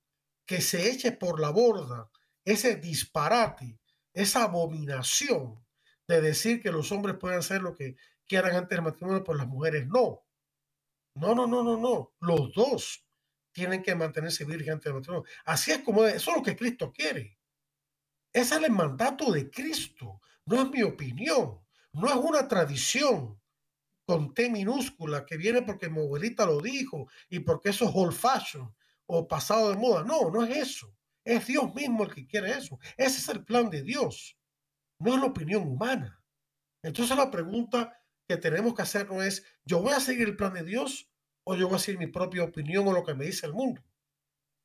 que 0.46 0.60
se 0.60 0.90
eche 0.90 1.12
por 1.12 1.40
la 1.40 1.50
borda 1.50 2.10
ese 2.44 2.76
disparate, 2.76 3.78
esa 4.12 4.44
abominación 4.44 5.64
de 6.08 6.20
decir 6.20 6.60
que 6.60 6.72
los 6.72 6.90
hombres 6.92 7.16
pueden 7.16 7.38
hacer 7.38 7.62
lo 7.62 7.74
que 7.74 7.96
quieran 8.26 8.56
antes 8.56 8.76
del 8.76 8.82
matrimonio, 8.84 9.22
pero 9.22 9.38
las 9.38 9.46
mujeres 9.46 9.86
no. 9.86 10.24
No, 11.14 11.34
no, 11.34 11.46
no, 11.46 11.62
no, 11.62 11.76
no. 11.76 12.14
Los 12.20 12.52
dos 12.52 13.06
tienen 13.52 13.82
que 13.82 13.94
mantenerse 13.94 14.44
virgen 14.44 14.74
antes 14.74 14.84
del 14.84 14.94
matrimonio. 14.94 15.28
Así 15.44 15.70
es 15.72 15.78
como 15.78 16.04
eso 16.04 16.30
es 16.30 16.36
lo 16.36 16.42
que 16.42 16.56
Cristo 16.56 16.92
quiere. 16.92 17.38
Ese 18.32 18.56
es 18.56 18.62
el 18.62 18.70
mandato 18.70 19.32
de 19.32 19.50
Cristo. 19.50 20.20
No 20.46 20.62
es 20.62 20.70
mi 20.70 20.82
opinión. 20.82 21.60
No 21.92 22.08
es 22.08 22.16
una 22.16 22.46
tradición 22.46 23.40
con 24.06 24.34
T 24.34 24.50
minúscula 24.50 25.24
que 25.24 25.36
viene 25.36 25.62
porque 25.62 25.88
mi 25.88 26.00
lo 26.00 26.60
dijo 26.60 27.08
y 27.28 27.40
porque 27.40 27.70
eso 27.70 27.84
es 27.84 27.92
old 27.94 28.12
fashion 28.12 28.74
o 29.10 29.26
pasado 29.26 29.70
de 29.70 29.76
moda. 29.76 30.04
No, 30.04 30.30
no 30.30 30.44
es 30.44 30.56
eso. 30.56 30.94
Es 31.24 31.46
Dios 31.46 31.74
mismo 31.74 32.04
el 32.04 32.14
que 32.14 32.26
quiere 32.26 32.52
eso. 32.52 32.78
Ese 32.96 33.18
es 33.18 33.28
el 33.28 33.44
plan 33.44 33.68
de 33.68 33.82
Dios. 33.82 34.38
No 34.98 35.14
es 35.14 35.20
la 35.20 35.26
opinión 35.26 35.66
humana. 35.66 36.22
Entonces 36.82 37.16
la 37.16 37.30
pregunta 37.30 37.98
que 38.28 38.36
tenemos 38.36 38.74
que 38.74 38.82
hacernos 38.82 39.24
es, 39.24 39.44
¿yo 39.64 39.82
voy 39.82 39.92
a 39.92 40.00
seguir 40.00 40.28
el 40.28 40.36
plan 40.36 40.54
de 40.54 40.62
Dios 40.62 41.10
o 41.44 41.56
yo 41.56 41.66
voy 41.68 41.76
a 41.76 41.80
seguir 41.80 41.98
mi 41.98 42.06
propia 42.06 42.44
opinión 42.44 42.86
o 42.86 42.92
lo 42.92 43.04
que 43.04 43.14
me 43.14 43.26
dice 43.26 43.46
el 43.46 43.52
mundo? 43.52 43.82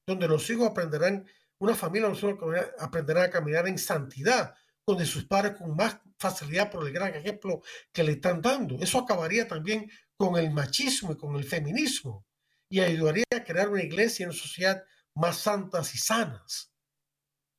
Donde 0.07 0.27
los 0.27 0.47
hijos 0.49 0.67
aprenderán, 0.67 1.25
una 1.57 1.73
familia 1.73 2.09
los 2.09 2.19
hijos 2.19 2.37
aprenderán 2.79 3.23
a 3.23 3.29
caminar 3.31 3.67
en 3.67 3.79
santidad, 3.79 4.53
donde 4.87 5.05
sus 5.05 5.25
padres 5.25 5.57
con 5.57 5.75
más 5.75 5.99
facilidad 6.19 6.69
por 6.69 6.85
el 6.85 6.93
gran 6.93 7.15
ejemplo 7.15 7.61
que 7.91 8.03
le 8.03 8.13
están 8.13 8.41
dando. 8.41 8.77
Eso 8.79 8.99
acabaría 8.99 9.47
también 9.47 9.89
con 10.15 10.37
el 10.37 10.51
machismo 10.51 11.13
y 11.13 11.17
con 11.17 11.35
el 11.35 11.43
feminismo 11.43 12.25
y 12.69 12.81
ayudaría 12.81 13.25
a 13.35 13.43
crear 13.43 13.69
una 13.69 13.83
iglesia 13.83 14.23
y 14.23 14.27
una 14.27 14.37
sociedad 14.37 14.83
más 15.15 15.37
santas 15.37 15.93
y 15.95 15.97
sanas. 15.97 16.71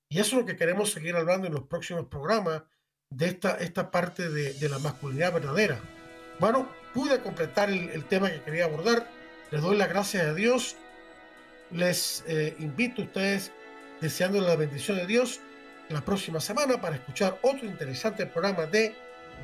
Y 0.09 0.21
eso 0.21 0.37
es 0.37 0.43
lo 0.43 0.47
que 0.47 0.57
queremos 0.57 0.93
seguir 0.93 1.17
hablando 1.17 1.47
en 1.47 1.55
los 1.55 1.65
próximos 1.65 2.07
programas 2.07 2.63
de 3.11 3.27
esta, 3.27 3.57
esta 3.59 3.91
parte 3.91 4.29
de, 4.29 4.69
la 4.69 4.79
masculinidad 4.79 5.33
verdadera. 5.33 5.81
Bueno, 6.39 6.69
pude 6.95 7.21
completar 7.21 7.71
el, 7.71 8.05
tema 8.05 8.31
que 8.31 8.43
quería 8.43 8.67
abordar. 8.67 9.09
Les 9.51 9.63
doy 9.63 9.77
las 9.77 9.89
gracias 9.89 10.27
a 10.27 10.35
Dios. 10.35 10.77
Les 11.71 12.25
eh, 12.29 12.55
invito 12.59 13.03
a 13.03 13.05
ustedes, 13.07 13.53
deseando 14.01 14.41
la 14.41 14.55
bendición 14.55 14.97
de 14.99 15.07
Dios, 15.07 15.41
la 15.89 16.01
próxima 16.01 16.41
semana 16.41 16.81
para 16.81 16.97
escuchar 16.97 17.39
otro 17.43 17.67
interesante 17.67 18.27
programa 18.27 18.67
de 18.67 18.95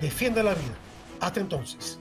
Defiende 0.00 0.42
la 0.42 0.54
Vida. 0.54 0.74
Hasta 1.20 1.40
entonces. 1.40 1.98